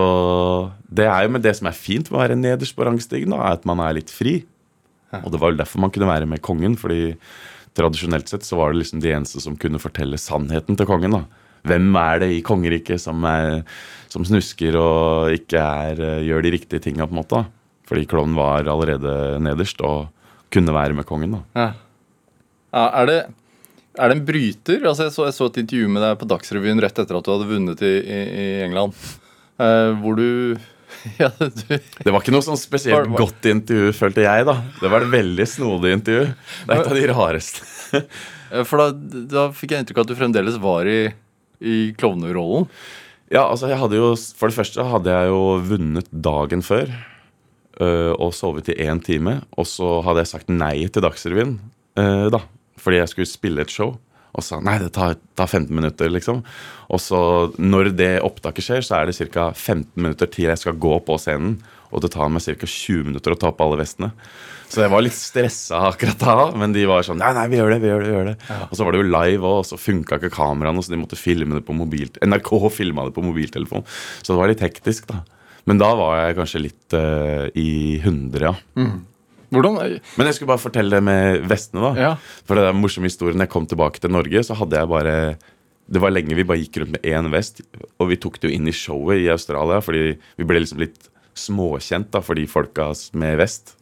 det 0.88 1.06
er 1.10 1.24
jo 1.26 1.32
Men 1.34 1.42
det 1.42 1.56
som 1.58 1.66
er 1.68 1.74
fint 1.76 2.10
med 2.10 2.18
å 2.18 2.22
være 2.22 2.36
nederst 2.38 2.76
på 2.76 2.84
rangstigen, 2.86 3.30
da, 3.34 3.40
er 3.42 3.58
at 3.58 3.64
man 3.68 3.80
er 3.84 3.94
litt 3.98 4.10
fri. 4.10 4.44
Og 5.22 5.30
det 5.30 5.38
var 5.40 5.52
jo 5.52 5.58
derfor 5.60 5.78
man 5.82 5.90
kunne 5.94 6.08
være 6.10 6.26
med 6.26 6.40
kongen, 6.42 6.74
fordi 6.78 7.14
tradisjonelt 7.74 8.28
sett 8.30 8.42
så 8.46 8.56
var 8.58 8.72
det 8.72 8.80
liksom 8.82 9.00
de 9.02 9.12
eneste 9.14 9.40
som 9.42 9.56
kunne 9.58 9.78
fortelle 9.82 10.18
sannheten 10.18 10.76
til 10.78 10.86
kongen. 10.86 11.10
da. 11.10 11.24
Hvem 11.64 11.94
er 11.96 12.18
det 12.24 12.30
i 12.36 12.42
kongeriket 12.44 13.00
som, 13.00 13.24
som 14.12 14.24
snusker 14.28 14.76
og 14.80 15.32
ikke 15.36 15.60
er, 15.60 16.00
eh, 16.04 16.24
gjør 16.28 16.44
de 16.44 16.52
riktige 16.58 16.82
tinga, 16.84 17.06
på 17.08 17.14
en 17.16 17.22
måte? 17.22 17.44
Fordi 17.88 18.04
klovnen 18.08 18.36
var 18.38 18.64
allerede 18.68 19.38
nederst 19.44 19.80
og 19.84 20.06
kunne 20.54 20.72
være 20.76 20.94
med 20.96 21.04
kongen. 21.08 21.38
da. 21.38 21.42
Ja. 21.60 21.70
Ja, 22.74 22.84
er, 23.02 23.06
det, 23.10 23.16
er 24.00 24.10
det 24.10 24.16
en 24.18 24.24
bryter? 24.26 24.80
Altså 24.88 25.04
jeg, 25.08 25.12
så, 25.14 25.24
jeg 25.28 25.34
så 25.36 25.46
et 25.50 25.58
intervju 25.62 25.88
med 25.94 26.02
deg 26.02 26.16
på 26.20 26.26
Dagsrevyen 26.30 26.80
rett 26.82 26.96
etter 26.98 27.18
at 27.20 27.26
du 27.26 27.30
hadde 27.34 27.46
vunnet 27.50 27.82
i, 27.86 27.92
i, 28.02 28.20
i 28.44 28.46
England. 28.66 28.96
Eh, 29.62 29.90
hvor 30.02 30.16
du 30.18 30.56
ja, 31.20 31.28
Det 31.38 32.10
var 32.10 32.20
ikke 32.22 32.32
noe 32.34 32.44
sånn 32.46 32.58
spesielt 32.60 33.08
Var- 33.12 33.20
godt 33.20 33.46
intervju, 33.50 33.92
følte 33.94 34.24
jeg. 34.24 34.46
da. 34.48 34.56
Det 34.80 34.90
var 34.92 35.04
et 35.06 35.12
veldig 35.12 35.46
snodig 35.50 35.92
intervju. 36.00 36.24
Det 36.64 36.74
er 36.74 36.80
et 36.82 36.90
av 36.92 36.98
de 36.98 37.06
rareste. 37.12 38.02
For 38.68 38.80
da, 38.80 38.86
da 39.36 39.44
fikk 39.54 39.74
jeg 39.74 39.84
inntrykk 39.84 40.00
av 40.02 40.06
at 40.06 40.12
du 40.12 40.18
fremdeles 40.18 40.56
var 40.62 40.88
i, 40.90 40.98
i 41.60 41.92
klovnerollen. 41.98 42.68
Ja, 43.32 43.46
altså 43.48 43.70
jeg 43.70 43.80
hadde 43.80 43.98
jo, 43.98 44.12
For 44.36 44.50
det 44.50 44.58
første 44.58 44.84
hadde 44.86 45.10
jeg 45.10 45.32
jo 45.32 45.42
vunnet 45.64 46.10
dagen 46.12 46.62
før 46.62 46.90
øh, 47.80 48.12
og 48.12 48.34
sovet 48.36 48.68
i 48.70 48.78
én 48.84 49.02
time. 49.02 49.40
Og 49.58 49.66
så 49.68 50.00
hadde 50.06 50.24
jeg 50.24 50.32
sagt 50.34 50.52
nei 50.52 50.86
til 50.86 51.04
Dagsrevyen 51.04 51.56
øh, 51.98 52.28
da, 52.34 52.44
fordi 52.78 53.00
jeg 53.00 53.12
skulle 53.12 53.30
spille 53.30 53.64
et 53.64 53.72
show. 53.72 53.96
Og 54.34 54.42
sa 54.42 54.58
nei, 54.58 54.80
det 54.82 54.90
tar, 54.96 55.14
tar 55.38 55.46
15 55.46 55.70
minutter, 55.74 56.10
liksom. 56.10 56.40
Og 56.90 57.00
så 57.02 57.18
når 57.54 57.92
det 57.94 58.12
opptaket 58.26 58.66
skjer, 58.66 58.82
så 58.82 58.98
er 58.98 59.06
det 59.10 59.30
ca. 59.30 59.52
15 59.54 59.94
minutter 59.94 60.30
til 60.30 60.50
jeg 60.50 60.58
skal 60.58 60.78
gå 60.82 60.98
på 61.06 61.18
scenen. 61.22 61.60
Og 61.94 62.02
det 62.02 62.10
tar 62.16 62.32
meg 62.34 62.42
ca. 62.42 62.54
20 62.58 63.12
minutter 63.12 63.34
å 63.34 63.38
ta 63.38 63.52
på 63.54 63.66
alle 63.66 63.78
vestene. 63.84 64.10
Så 64.72 64.82
jeg 64.82 64.92
var 64.92 65.04
litt 65.04 65.16
stressa 65.16 65.80
akkurat 65.90 66.18
da, 66.20 66.36
men 66.58 66.72
de 66.74 66.86
var 66.88 67.04
sånn 67.06 67.20
Nei, 67.20 67.32
nei, 67.36 67.44
vi 67.52 67.60
gjør 67.60 67.74
det, 67.74 67.80
vi 67.82 67.90
gjør 67.90 68.02
det. 68.02 68.08
vi 68.08 68.16
gjør 68.16 68.28
det 68.30 68.36
Og 68.70 68.74
så 68.78 68.86
var 68.86 68.94
det 68.94 69.02
jo 69.02 69.08
live 69.12 69.50
òg, 69.50 69.58
og 69.60 69.68
så 69.68 69.78
funka 69.80 70.18
ikke 70.18 70.32
kameraene, 70.34 70.82
så 70.84 70.94
de 70.94 71.00
måtte 71.00 71.20
filme 71.20 71.58
det 71.58 71.64
på 71.68 71.76
mobil 71.76 72.10
NRK 72.24 72.52
filma 72.74 73.06
det 73.06 73.14
på 73.16 73.24
mobiltelefon. 73.24 73.84
Så 74.22 74.32
det 74.32 74.38
var 74.40 74.50
litt 74.50 74.64
hektisk, 74.64 75.08
da. 75.10 75.22
Men 75.68 75.80
da 75.80 75.90
var 75.96 76.18
jeg 76.18 76.38
kanskje 76.38 76.62
litt 76.66 76.96
uh, 76.96 77.48
i 77.56 78.00
hundre, 78.04 78.52
ja. 78.52 78.88
Hvordan 79.54 79.78
Men 80.18 80.28
jeg 80.28 80.36
skulle 80.36 80.50
bare 80.50 80.62
fortelle 80.62 80.98
det 80.98 81.04
med 81.06 81.44
vestene, 81.50 81.84
da. 81.84 81.92
Ja. 81.94 82.42
For 82.46 82.58
det 82.58 82.64
er 82.66 82.74
en 82.74 82.80
morsom 82.82 83.06
historie. 83.06 83.36
Når 83.36 83.46
jeg 83.46 83.54
kom 83.54 83.68
tilbake 83.70 84.02
til 84.02 84.12
Norge, 84.12 84.42
så 84.46 84.56
hadde 84.58 84.80
jeg 84.80 84.90
bare 84.90 85.14
Det 85.84 86.00
var 86.02 86.14
lenge 86.14 86.34
vi 86.34 86.46
bare 86.48 86.62
gikk 86.62 86.80
rundt 86.80 86.96
med 86.96 87.04
én 87.06 87.30
vest, 87.32 87.60
og 88.00 88.08
vi 88.08 88.16
tok 88.16 88.40
det 88.40 88.48
jo 88.48 88.56
inn 88.56 88.68
i 88.68 88.72
showet 88.74 89.20
i 89.20 89.28
Australia, 89.28 89.82
fordi 89.84 90.14
vi 90.16 90.46
ble 90.48 90.62
liksom 90.64 90.80
litt 90.80 91.10
småkjent 91.36 92.08
da, 92.14 92.22
for 92.24 92.38
de 92.38 92.46
folka 92.48 92.88
med 93.12 93.36
vest. 93.36 93.74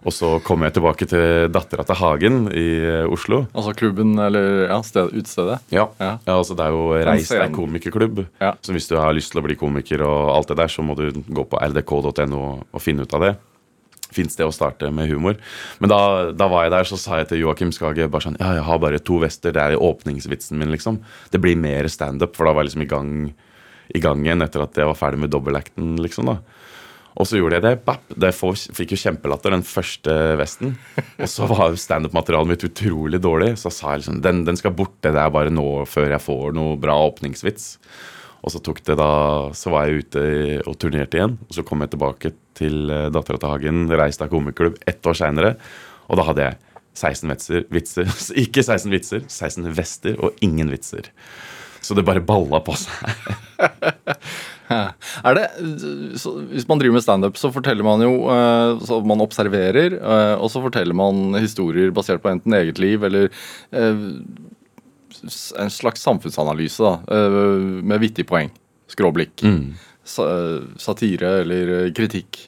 Og 0.00 0.14
så 0.16 0.30
kom 0.44 0.64
jeg 0.64 0.72
tilbake 0.76 1.06
til 1.08 1.50
dattera 1.52 1.84
til 1.84 1.98
Hagen 2.00 2.38
i 2.56 2.66
eh, 2.80 3.12
Oslo. 3.12 3.42
Altså 3.52 3.74
klubben, 3.76 4.14
eller 4.22 4.64
ja, 4.70 4.78
sted, 4.86 5.12
utestedet? 5.12 5.60
Ja, 5.74 5.88
Ja. 6.00 6.14
ja 6.24 6.36
altså 6.36 6.56
Det 6.56 6.64
er 6.64 6.72
jo 6.76 6.86
Reis 7.10 7.28
deg 7.28 7.52
komikerklubb. 7.52 8.24
Ja. 8.40 8.54
Så 8.64 8.72
hvis 8.72 8.88
du 8.88 8.96
har 8.96 9.12
lyst 9.16 9.34
til 9.34 9.42
å 9.42 9.44
bli 9.44 9.58
komiker, 9.60 10.04
og 10.06 10.32
alt 10.38 10.48
det 10.48 10.56
der, 10.62 10.72
så 10.72 10.84
må 10.84 10.96
du 10.96 11.10
gå 11.12 11.44
på 11.44 11.60
rdk.no 11.60 12.40
og 12.64 12.82
finne 12.82 13.04
ut 13.04 13.16
av 13.18 13.26
det. 13.26 13.34
Fint 14.10 14.32
sted 14.32 14.48
å 14.48 14.54
starte 14.54 14.88
med 14.90 15.10
humor. 15.12 15.36
Men 15.78 15.92
da, 15.92 16.00
da 16.34 16.48
var 16.50 16.64
jeg 16.66 16.74
der, 16.74 16.88
så 16.88 16.98
sa 16.98 17.20
jeg 17.20 17.28
til 17.30 17.44
Joakim 17.44 17.70
Skage 17.74 18.08
bare 18.10 18.24
sånn 18.24 18.40
Ja, 18.40 18.56
jeg 18.56 18.64
har 18.66 18.80
bare 18.82 18.98
to 19.04 19.20
vester. 19.22 19.52
Det 19.54 19.62
er 19.62 19.76
åpningsvitsen 19.78 20.58
min, 20.58 20.72
liksom. 20.72 20.98
Det 21.30 21.42
blir 21.42 21.60
mer 21.60 21.86
standup, 21.92 22.34
for 22.38 22.48
da 22.48 22.56
var 22.56 22.64
jeg 22.64 22.72
liksom 22.72 22.86
i 22.88 22.90
gang, 22.90 23.12
i 23.94 24.02
gang 24.02 24.24
igjen 24.24 24.42
etter 24.48 24.64
at 24.64 24.80
jeg 24.80 24.88
var 24.88 24.98
ferdig 24.98 25.20
med 25.26 25.30
dobbeltacten, 25.34 25.92
liksom. 26.00 26.32
da 26.32 26.40
og 27.18 27.26
så 27.26 27.40
gjorde 27.40 27.58
jeg 27.58 27.64
det. 27.66 27.72
Bapp, 27.86 28.04
det 28.22 28.30
fikk 28.36 28.94
jo 28.94 29.00
kjempelatter, 29.00 29.54
den 29.54 29.66
første 29.66 30.14
vesten. 30.40 30.76
Og 31.18 31.28
så 31.30 31.48
var 31.50 31.74
standup-materialet 31.78 32.52
mitt 32.52 32.66
utrolig 32.68 33.20
dårlig. 33.22 33.52
Så 33.60 33.72
sa 33.74 33.94
jeg 33.94 34.04
liksom 34.04 34.22
den, 34.24 34.44
den 34.46 34.58
skal 34.60 34.74
bort. 34.76 34.94
Det 35.02 35.12
er 35.12 35.34
bare 35.34 35.52
nå 35.52 35.84
før 35.90 36.14
jeg 36.14 36.24
får 36.24 36.56
noe 36.56 36.78
bra 36.80 36.96
åpningsvits. 37.08 37.74
Og 38.40 38.54
så 38.54 38.62
tok 38.64 38.80
det 38.86 38.96
da 38.96 39.10
Så 39.56 39.68
var 39.68 39.84
jeg 39.88 40.06
ute 40.06 40.22
og 40.64 40.78
turnerte 40.80 41.18
igjen. 41.18 41.36
Og 41.48 41.58
så 41.58 41.66
kom 41.66 41.84
jeg 41.84 41.92
tilbake 41.94 42.32
til 42.56 42.92
uh, 42.92 43.10
Dattera 43.12 43.40
til 43.40 43.52
Hagen, 43.52 43.84
Reistad 43.90 44.32
komikerklubb, 44.32 44.80
ett 44.88 45.06
år 45.06 45.18
seinere. 45.18 45.54
Og 46.08 46.20
da 46.20 46.26
hadde 46.30 46.46
jeg 46.48 46.60
16 47.00 47.32
vitser, 47.34 47.66
vitser. 47.76 48.12
Ikke 48.40 48.64
16 48.64 48.94
vitser, 48.94 49.26
16 49.26 49.72
vester 49.76 50.20
og 50.22 50.38
ingen 50.44 50.72
vitser. 50.72 51.10
Så 51.80 51.96
det 51.96 52.06
bare 52.06 52.22
balla 52.24 52.60
på 52.64 52.76
seg. 52.78 53.00
Er 54.70 55.34
det, 55.34 55.46
så, 56.20 56.32
hvis 56.52 56.66
man 56.68 56.78
driver 56.78 56.98
med 56.98 57.04
standup, 57.04 57.38
så 57.40 57.50
forteller 57.50 57.86
man 57.86 58.02
jo 58.04 58.12
eh, 58.30 58.82
så 58.86 59.00
Man 59.06 59.22
observerer, 59.24 59.96
eh, 59.98 60.34
og 60.38 60.50
så 60.52 60.62
forteller 60.62 60.96
man 60.96 61.34
historier 61.40 61.90
basert 61.94 62.22
på 62.22 62.30
enten 62.30 62.54
eget 62.54 62.78
liv 62.82 63.04
eller 63.06 63.30
eh, 63.74 64.04
en 65.60 65.72
slags 65.74 66.04
samfunnsanalyse, 66.06 66.80
da, 66.80 67.18
med 67.84 68.00
vittig 68.00 68.24
poeng. 68.30 68.48
Skråblikk. 68.88 69.42
Mm. 69.44 69.74
satire 70.80 71.32
eller 71.42 71.90
kritikk. 71.92 72.38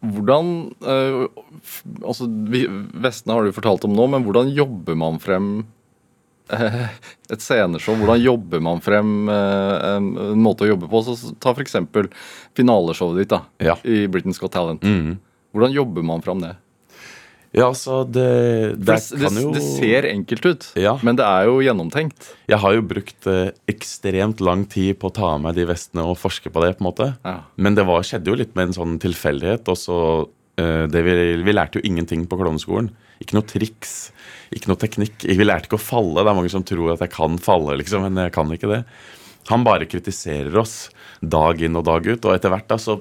Hvordan 0.00 0.72
altså, 0.80 2.26
Vestene 2.26 3.36
har 3.36 3.46
du 3.46 3.54
fortalt 3.54 3.86
om 3.86 3.94
nå, 3.94 4.08
men 4.10 4.26
hvordan 4.26 4.50
jobber 4.56 4.98
man 4.98 5.20
frem 5.22 5.52
et 6.50 7.42
sceneshow? 7.44 7.94
Hvordan 8.00 8.22
jobber 8.22 8.62
man 8.64 8.80
frem 8.84 9.28
eh, 9.30 9.76
en, 9.96 10.10
måte 10.42 10.66
å 10.66 10.72
jobbe 10.72 10.88
på? 10.90 11.02
Så 11.06 11.34
Ta 11.42 11.54
f.eks. 11.54 11.76
finaleshowet 12.58 13.22
ditt 13.22 13.32
da, 13.34 13.42
Ja. 13.62 13.76
i 13.84 14.06
Britain's 14.10 14.40
Got 14.42 14.52
Talent. 14.56 14.84
Hvordan 15.54 15.72
jobber 15.74 16.04
man 16.06 16.22
frem 16.24 16.42
det? 16.44 16.56
Ja, 17.50 17.64
altså 17.72 18.04
det, 18.06 18.76
det 18.78 18.94
det, 19.10 19.30
jo 19.42 19.48
det 19.56 19.62
ser 19.64 20.06
enkelt 20.06 20.44
ut, 20.46 20.66
Ja. 20.78 20.92
men 21.02 21.16
det 21.18 21.24
er 21.26 21.48
jo 21.48 21.56
gjennomtenkt. 21.66 22.28
Jeg 22.46 22.60
har 22.62 22.76
jo 22.76 22.84
brukt 22.86 23.26
eh, 23.26 23.50
ekstremt 23.66 24.38
lang 24.44 24.62
tid 24.70 25.00
på 25.02 25.10
å 25.10 25.14
ta 25.16 25.32
av 25.34 25.40
meg 25.42 25.56
de 25.58 25.64
vestene 25.66 26.04
og 26.06 26.14
forske 26.20 26.46
på 26.54 26.62
det. 26.62 26.76
på 26.78 26.84
en 26.84 26.90
måte 26.92 27.08
Ja. 27.26 27.40
Men 27.58 27.74
det 27.74 27.86
var, 27.90 28.06
skjedde 28.06 28.30
jo 28.30 28.38
litt 28.38 28.54
med 28.54 28.68
en 28.70 28.76
sånn 28.78 28.94
tilfeldighet. 29.02 29.66
Og 29.66 29.76
så 29.82 29.98
eh, 30.62 30.86
vi, 30.86 31.42
vi 31.42 31.52
lærte 31.56 31.80
jo 31.82 31.86
ingenting 31.90 32.28
på 32.30 32.38
klovneskolen. 32.38 32.92
Ikke 33.20 33.34
noe 33.34 33.42
triks, 33.50 34.12
ikke 34.54 34.70
noe 34.70 34.80
teknikk. 34.80 35.24
Vi 35.24 35.46
lærte 35.46 35.68
ikke 35.68 35.78
å 35.78 35.82
falle. 35.82 36.22
Det 36.22 36.30
er 36.32 36.38
mange 36.38 36.52
som 36.52 36.66
tror 36.66 36.94
at 36.94 37.04
jeg 37.04 37.14
kan 37.14 37.38
falle, 37.42 37.76
liksom, 37.78 38.06
men 38.08 38.24
jeg 38.26 38.34
kan 38.34 38.50
ikke 38.54 38.70
det. 38.72 38.82
Han 39.50 39.64
bare 39.66 39.88
kritiserer 39.90 40.56
oss 40.60 40.90
dag 41.20 41.62
inn 41.62 41.78
og 41.78 41.86
dag 41.86 42.06
ut. 42.06 42.24
Og 42.24 42.34
etter 42.34 42.52
hvert 42.52 42.68
da 42.70 42.78
så 42.80 42.98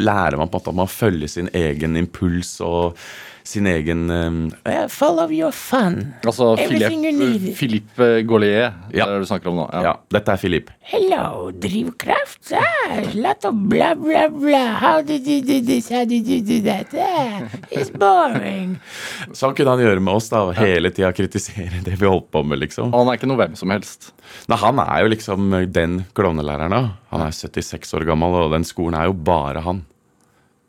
lærer 0.00 0.38
man 0.40 0.48
på 0.48 0.56
en 0.56 0.62
måte 0.62 0.72
at 0.72 0.80
man 0.82 0.90
følger 0.90 1.30
sin 1.30 1.50
egen 1.56 1.98
impuls 2.00 2.56
og 2.64 2.98
sin 3.44 3.66
egen 3.66 4.10
um, 4.10 4.50
Follow 4.88 5.30
your 5.32 5.52
fun. 5.52 6.14
Altså 6.24 6.52
Philippe. 6.56 7.54
Philippe 7.58 8.08
Gaulier, 8.28 8.72
Ja. 8.92 9.06
det 9.06 9.08
er 9.08 9.14
det 9.18 9.24
du 9.24 9.30
snakker 9.30 9.50
om 9.50 9.56
nå. 9.62 9.66
Ja, 9.84 9.96
dette 10.14 10.32
er 10.34 10.40
Philip. 10.40 10.70
Hello, 10.92 11.50
drivkraft. 11.50 12.52
Ah, 12.58 13.00
lot 13.14 13.44
of 13.48 13.54
bla, 13.70 13.94
bla, 13.98 14.28
bla. 14.28 14.62
How 14.82 15.02
did 15.02 15.26
you 15.26 15.40
do 15.42 15.60
this? 15.66 15.90
How 15.90 16.04
did 16.04 16.28
you 16.28 16.40
do 16.40 16.60
that? 16.68 16.94
Ah, 16.94 17.48
it's 17.70 17.90
boring. 17.90 18.76
Sånn 19.38 19.56
kunne 19.58 19.74
han 19.74 19.82
gjøre 19.84 20.02
med 20.02 20.14
oss, 20.14 20.30
da. 20.32 20.44
og 20.48 20.54
Hele 20.58 20.92
tida 20.94 21.12
kritisere 21.16 21.82
det 21.84 21.98
vi 22.00 22.08
holdt 22.10 22.30
på 22.34 22.44
med, 22.46 22.62
liksom. 22.62 22.92
Og 22.92 23.02
han 23.04 23.12
er 23.12 23.20
ikke 23.20 23.30
noe 23.30 23.40
hvem 23.42 23.58
som 23.58 23.74
helst. 23.74 24.12
Nei, 24.50 24.58
han 24.62 24.82
er 24.86 25.02
jo 25.04 25.12
liksom 25.12 25.56
den 25.74 26.02
klovnelæreren, 26.16 26.74
da. 26.74 26.82
Han 27.12 27.26
er 27.26 27.34
76 27.34 27.96
år 27.98 28.06
gammel, 28.08 28.38
og 28.46 28.54
den 28.54 28.66
skolen 28.68 28.98
er 28.98 29.10
jo 29.10 29.18
bare 29.18 29.64
han. 29.66 29.82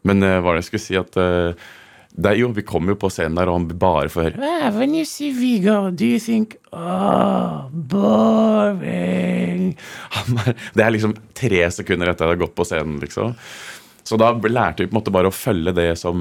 Men 0.04 0.24
uh, 0.26 0.36
hva 0.40 0.50
var 0.50 0.58
det 0.58 0.66
jeg 0.66 0.72
skulle 0.74 0.84
si 0.84 0.98
at 1.00 1.16
eh, 1.22 1.70
det 2.13 2.36
jo, 2.38 2.52
Vi 2.54 2.62
kommer 2.62 2.93
jo 2.93 2.99
på 3.02 3.10
scenen 3.10 3.39
der, 3.39 3.49
og 3.49 3.58
han 3.58 3.80
bare 3.82 4.10
får 4.13 4.28
høre 4.28 4.45
Ah, 4.45 4.67
when 4.76 4.93
you 4.93 5.06
see 5.06 5.32
Vigo, 5.34 5.89
do 5.89 6.06
you 6.06 6.19
think, 6.21 6.60
oh, 6.71 7.65
boring? 7.71 9.73
er, 10.13 10.54
Det 10.76 10.84
er 10.86 10.93
liksom 10.93 11.15
tre 11.38 11.63
sekunder 11.73 12.12
etter 12.12 12.26
at 12.26 12.34
jeg 12.34 12.38
har 12.38 12.43
gått 12.45 12.56
på 12.58 12.65
scenen, 12.67 12.99
liksom. 13.02 13.34
Så 14.04 14.17
da 14.19 14.34
lærte 14.36 14.84
vi 14.84 14.89
på 14.91 14.97
en 14.97 14.99
måte 14.99 15.13
bare 15.15 15.30
å 15.32 15.36
følge 15.36 15.71
det 15.78 15.93
som 15.97 16.17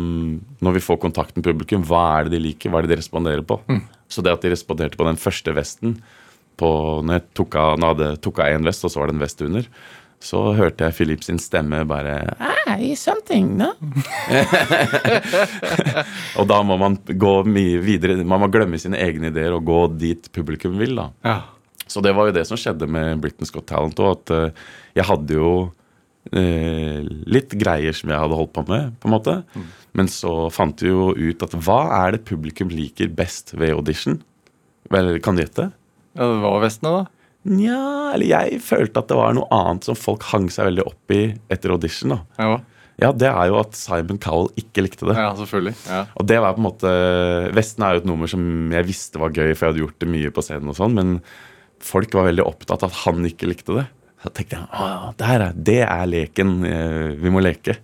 Når 0.62 0.76
vi 0.76 0.82
får 0.84 1.00
kontakt 1.02 1.34
med 1.36 1.44
publikum, 1.48 1.82
hva 1.88 2.02
er 2.20 2.28
det 2.28 2.36
de 2.36 2.44
liker, 2.44 2.70
hva 2.70 2.78
er 2.78 2.86
det 2.86 2.94
de 2.94 3.00
responderer 3.02 3.42
på? 3.46 3.58
Så 4.12 4.22
det 4.22 4.34
at 4.36 4.44
de 4.44 4.52
responderte 4.52 4.98
på 5.00 5.06
den 5.08 5.18
første 5.18 5.54
vesten 5.56 5.96
på, 6.60 6.68
Når 7.02 7.18
jeg 7.18 7.24
tok 7.40 7.56
av, 7.58 7.74
når 7.80 7.88
jeg 7.88 7.96
hadde, 7.96 8.20
tok 8.22 8.38
av 8.44 8.52
én 8.54 8.68
vest, 8.68 8.84
og 8.86 8.92
så 8.92 9.00
var 9.02 9.10
det 9.10 9.16
en 9.16 9.24
vest 9.24 9.42
under, 9.42 9.66
så 10.22 10.40
hørte 10.54 10.86
jeg 10.86 10.94
Philip 10.96 11.24
sin 11.26 11.40
stemme 11.42 11.82
bare 11.88 12.14
I 12.78 12.92
something, 12.98 13.56
no? 13.58 13.72
Og 16.38 16.46
da 16.50 16.60
må 16.66 16.78
man 16.80 16.96
gå 17.04 17.32
mye 17.48 17.80
videre. 17.82 18.20
Man 18.22 18.44
må 18.44 18.48
glemme 18.52 18.78
sine 18.80 19.00
egne 19.02 19.32
ideer 19.32 19.56
og 19.56 19.66
gå 19.66 19.80
dit 19.98 20.30
publikum 20.34 20.78
vil. 20.80 20.94
da. 20.98 21.08
Ja. 21.26 21.36
Så 21.90 22.00
det 22.04 22.14
var 22.16 22.30
jo 22.30 22.36
det 22.36 22.46
som 22.48 22.58
skjedde 22.60 22.86
med 22.88 23.20
Britain's 23.22 23.52
Got 23.52 23.66
Talent 23.68 24.00
òg. 24.00 24.14
At 24.16 24.32
eh, 24.36 24.66
jeg 25.00 25.08
hadde 25.10 25.36
jo 25.36 25.52
eh, 26.30 27.02
litt 27.26 27.56
greier 27.60 27.96
som 27.96 28.12
jeg 28.12 28.22
hadde 28.22 28.38
holdt 28.38 28.54
på 28.56 28.64
med, 28.70 28.94
på 29.02 29.10
en 29.10 29.16
måte. 29.16 29.38
Men 29.98 30.08
så 30.08 30.46
fant 30.54 30.80
vi 30.80 30.92
jo 30.92 31.10
ut 31.18 31.42
at 31.44 31.56
hva 31.66 31.80
er 32.04 32.16
det 32.16 32.26
publikum 32.30 32.72
liker 32.72 33.10
best 33.12 33.52
ved 33.58 33.74
audition? 33.74 34.22
Vel, 34.92 35.16
kan 35.24 35.36
du 35.36 35.44
gjette? 35.44 35.72
Ja, 36.16 36.28
det 36.28 36.40
var 36.44 36.62
vestene, 36.62 37.02
da. 37.02 37.21
Nja, 37.48 38.12
eller 38.14 38.28
jeg 38.28 38.60
følte 38.62 39.00
at 39.02 39.08
det 39.10 39.16
var 39.18 39.32
noe 39.34 39.48
annet 39.50 39.88
som 39.88 39.96
folk 39.98 40.22
hang 40.30 40.46
seg 40.52 40.68
veldig 40.68 40.84
opp 40.86 41.14
i 41.16 41.22
etter 41.50 41.74
audition. 41.74 42.14
da. 42.14 42.20
Ja, 42.38 42.60
Ja, 43.02 43.08
det 43.10 43.26
er 43.26 43.48
jo 43.48 43.56
at 43.58 43.72
Simon 43.74 44.18
Cowell 44.22 44.50
ikke 44.60 44.84
likte 44.84 45.08
det. 45.08 45.16
ja 45.16 45.32
selvfølgelig. 45.34 45.72
Ja. 45.88 46.02
Og 46.20 46.26
det 46.28 46.36
var 46.44 46.52
på 46.54 46.60
en 46.62 46.66
måte 46.68 46.90
Vesten 47.56 47.82
er 47.82 47.96
jo 47.96 48.02
et 48.02 48.06
nummer 48.06 48.30
som 48.30 48.44
jeg 48.70 48.86
visste 48.86 49.18
var 49.18 49.32
gøy, 49.32 49.54
for 49.56 49.64
jeg 49.66 49.72
hadde 49.72 49.82
gjort 49.82 49.98
det 50.04 50.08
mye 50.12 50.30
på 50.30 50.44
scenen. 50.44 50.68
og 50.70 50.76
sånn, 50.76 50.94
Men 50.94 51.20
folk 51.82 52.12
var 52.14 52.28
veldig 52.28 52.44
opptatt 52.46 52.84
av 52.84 52.92
at 52.92 53.00
han 53.06 53.24
ikke 53.26 53.48
likte 53.50 53.74
det. 53.80 53.86
Så 54.22 54.30
tenkte 54.36 54.60
jeg 54.60 54.68
Åh, 54.70 55.08
der 55.18 55.46
er, 55.48 55.52
det 55.56 55.80
er 55.82 56.06
leken 56.06 56.52
eh, 56.68 57.08
vi 57.18 57.32
må 57.32 57.42
leke. 57.42 57.74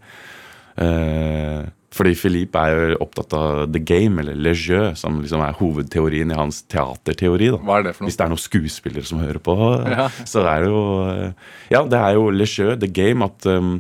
Eh, 0.79 1.65
fordi 1.95 2.13
Philippe 2.21 2.61
er 2.61 2.75
jo 2.93 2.97
opptatt 3.01 3.33
av 3.33 3.73
the 3.73 3.81
game, 3.81 4.21
eller 4.21 4.37
le 4.37 4.51
jeu, 4.53 4.91
som 4.95 5.23
liksom 5.23 5.41
er 5.41 5.55
hovedteorien 5.57 6.31
i 6.31 6.37
hans 6.37 6.59
teaterteori. 6.69 7.49
da. 7.55 7.61
Hva 7.65 7.79
er 7.81 7.87
det 7.87 7.95
for 7.97 8.05
noe? 8.05 8.11
Hvis 8.11 8.19
det 8.21 8.25
er 8.27 8.33
noen 8.35 8.43
skuespillere 8.43 9.05
som 9.09 9.23
hører 9.23 9.41
på, 9.41 9.55
Ja. 9.89 10.09
så 10.29 10.43
er 10.45 10.61
det 10.67 10.69
jo 10.69 10.83
eh, 11.09 11.33
Ja, 11.73 11.83
det 11.89 11.99
er 12.03 12.13
jo 12.19 12.29
le 12.31 12.45
jeu, 12.45 12.77
the 12.77 12.87
game, 12.93 13.25
at 13.25 13.47
um, 13.47 13.79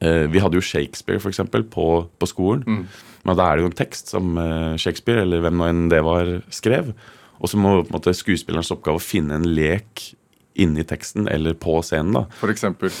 Vi 0.00 0.38
hadde 0.38 0.54
jo 0.54 0.60
Shakespeare, 0.62 1.18
for 1.18 1.30
eksempel, 1.32 1.64
på, 1.64 2.06
på 2.18 2.26
skolen. 2.30 2.86
Men 3.26 3.36
da 3.36 3.48
er 3.50 3.56
det 3.56 3.62
jo 3.64 3.70
en 3.72 3.78
tekst 3.82 4.08
som 4.14 4.36
eh, 4.38 4.76
Shakespeare, 4.78 5.22
eller 5.26 5.40
hvem 5.42 5.56
nå 5.58 5.66
enn 5.66 5.88
det 5.90 6.02
var, 6.06 6.30
skrev. 6.54 6.92
Og 7.40 7.48
så 7.50 7.58
må 7.58 7.80
på 7.82 7.88
en 7.90 7.96
måte 7.98 8.14
skuespillerens 8.14 8.70
oppgave 8.70 9.00
å 9.00 9.02
finne 9.02 9.34
en 9.40 9.48
lek 9.56 10.12
inni 10.54 10.84
teksten 10.88 11.26
eller 11.28 11.54
på 11.58 11.80
scenen. 11.82 12.12
da. 12.14 12.22
For 12.38 12.48
eksempel. 12.54 12.92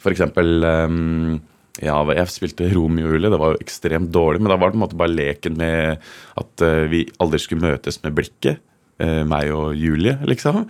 For 0.00 0.12
eksempel 0.14 0.62
um, 0.64 1.40
ja, 1.78 1.94
jeg 2.16 2.26
spilte 2.32 2.66
Romeo 2.74 3.06
og 3.06 3.14
Julie. 3.14 3.30
Det 3.30 3.38
var 3.40 3.52
jo 3.54 3.60
ekstremt 3.62 4.10
dårlig, 4.12 4.40
men 4.42 4.50
da 4.50 4.56
var 4.58 4.70
det 4.70 4.74
på 4.76 4.80
en 4.80 4.84
måte 4.88 4.98
bare 4.98 5.14
leken 5.14 5.56
med 5.56 6.02
at 6.42 6.64
eh, 6.66 6.86
vi 6.90 7.04
aldri 7.22 7.38
skulle 7.38 7.62
møtes 7.68 8.02
med 8.02 8.16
blikket. 8.18 8.58
eh, 9.00 9.22
meg 9.24 9.48
og 9.54 9.74
Julie, 9.78 10.18
liksom. 10.28 10.66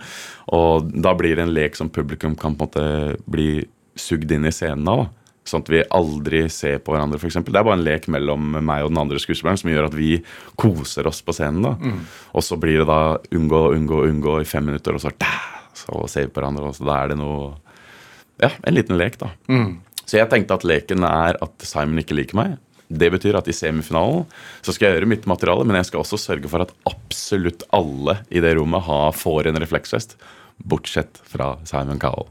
Og 0.55 0.91
da 1.03 1.11
blir 1.19 1.35
det 1.35 1.43
en 1.47 1.53
lek 1.55 1.75
som 1.75 1.89
publikum 1.91 2.35
kan 2.39 2.53
på 2.55 2.63
en 2.63 2.69
måte 2.69 3.17
bli 3.27 3.65
sugd 3.99 4.31
inn 4.31 4.45
i 4.47 4.53
scenen 4.55 4.87
av. 4.87 5.09
Sånn 5.43 5.63
at 5.65 5.71
vi 5.73 5.81
aldri 5.89 6.43
ser 6.53 6.77
på 6.79 6.93
hverandre, 6.93 7.17
f.eks. 7.19 7.41
Det 7.43 7.49
er 7.57 7.65
bare 7.65 7.73
en 7.79 7.83
lek 7.83 8.05
mellom 8.13 8.59
meg 8.63 8.85
og 8.85 8.91
den 8.93 9.01
andre 9.01 9.19
skuespilleren 9.19 9.57
som 9.59 9.71
gjør 9.73 9.89
at 9.89 9.97
vi 9.97 10.19
koser 10.55 11.07
oss 11.09 11.19
på 11.25 11.33
scenen. 11.35 11.65
da. 11.65 11.73
Og 12.37 12.45
så 12.45 12.55
blir 12.61 12.77
det 12.83 12.87
da 12.87 13.17
unngå, 13.35 13.63
unngå, 13.75 14.03
unngå 14.13 14.37
i 14.39 14.47
fem 14.47 14.63
minutter, 14.69 14.93
og 14.95 15.01
så, 15.03 15.11
da, 15.19 15.33
så 15.75 16.05
ser 16.07 16.27
vi 16.29 16.31
på 16.31 16.39
hverandre. 16.39 16.69
Og 16.69 16.77
så 16.77 16.85
da 16.87 17.01
er 17.03 17.11
det 17.11 17.17
noe 17.19 17.57
Ja, 18.41 18.49
en 18.65 18.73
liten 18.73 18.97
lek, 18.97 19.19
da. 19.21 19.33
Så 20.11 20.19
jeg 20.19 20.27
tenkte 20.27 20.57
at 20.57 20.65
leken 20.67 21.05
er 21.07 21.37
at 21.39 21.63
Simon 21.63 22.01
ikke 22.01 22.17
liker 22.17 22.35
meg. 22.35 22.57
Det 22.91 23.07
betyr 23.13 23.37
at 23.39 23.47
i 23.47 23.55
semifinalen 23.55 24.25
så 24.59 24.73
skal 24.75 24.89
jeg 24.89 24.97
gjøre 24.97 25.07
mitt 25.13 25.27
materiale, 25.29 25.63
men 25.63 25.77
jeg 25.79 25.87
skal 25.87 26.01
også 26.01 26.19
sørge 26.19 26.51
for 26.51 26.65
at 26.65 26.73
absolutt 26.89 27.63
alle 27.71 28.17
i 28.27 28.43
det 28.43 28.51
rommet 28.57 28.83
har, 28.83 29.15
får 29.15 29.47
en 29.47 29.61
refleksvest. 29.63 30.17
Bortsett 30.67 31.21
fra 31.31 31.53
Simon 31.65 32.01
Cowell. 32.01 32.27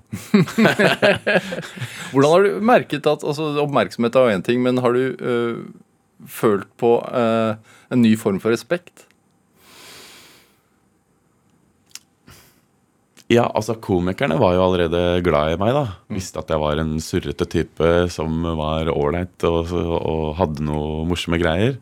Hvordan 2.13 2.29
har 2.35 2.45
du 2.45 2.61
merket 2.69 3.09
at 3.09 3.25
altså, 3.25 3.49
Oppmerksomhet 3.65 4.15
er 4.15 4.29
jo 4.29 4.37
én 4.37 4.45
ting, 4.45 4.61
men 4.63 4.85
har 4.85 4.93
du 4.93 5.17
øh, 5.17 5.65
følt 6.29 6.69
på 6.79 6.99
øh, 7.01 7.57
en 7.91 8.05
ny 8.05 8.13
form 8.21 8.45
for 8.45 8.53
respekt? 8.53 9.09
Ja, 13.31 13.45
altså 13.55 13.77
Komikerne 13.79 14.39
var 14.41 14.57
jo 14.57 14.65
allerede 14.65 15.21
glad 15.23 15.53
i 15.55 15.59
meg. 15.61 15.71
da 15.77 15.85
Visste 16.11 16.41
at 16.43 16.51
jeg 16.51 16.59
var 16.63 16.81
en 16.83 16.97
surrete 17.05 17.47
type 17.47 17.91
som 18.11 18.43
var 18.59 18.91
ålreit 18.91 19.47
og, 19.47 19.71
og 19.71 20.25
hadde 20.41 20.65
noe 20.67 21.05
morsomme 21.07 21.39
greier. 21.39 21.77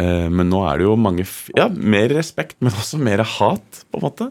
Eh, 0.00 0.26
men 0.32 0.48
nå 0.50 0.62
er 0.66 0.80
det 0.80 0.86
jo 0.88 0.96
mange 0.98 1.26
Ja, 1.54 1.68
mer 1.70 2.08
respekt, 2.16 2.56
men 2.64 2.72
også 2.74 2.98
mer 2.98 3.22
hat, 3.36 3.84
på 3.92 4.00
en 4.00 4.06
måte. 4.08 4.30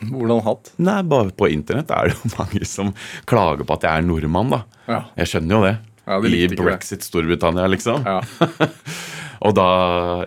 Hvordan 0.00 0.40
hatt? 0.46 0.72
Nei, 0.80 0.98
bare 1.08 1.32
på 1.36 1.48
internett 1.52 1.90
er 1.92 2.08
det 2.10 2.16
jo 2.18 2.32
mange 2.40 2.64
som 2.68 2.92
klager 3.28 3.64
på 3.68 3.76
at 3.78 3.86
jeg 3.88 4.00
er 4.02 4.06
nordmann, 4.08 4.52
da. 4.52 4.62
Ja. 4.88 5.00
Jeg 5.22 5.32
skjønner 5.32 5.56
jo 5.56 5.64
det. 5.68 5.74
Ja, 6.10 6.20
de 6.24 6.30
I 6.34 6.46
det. 6.50 6.56
brexit 6.58 7.04
Storbritannia, 7.06 7.68
liksom. 7.70 8.04
Ja. 8.08 8.20
Og 9.40 9.54
da, 9.56 9.66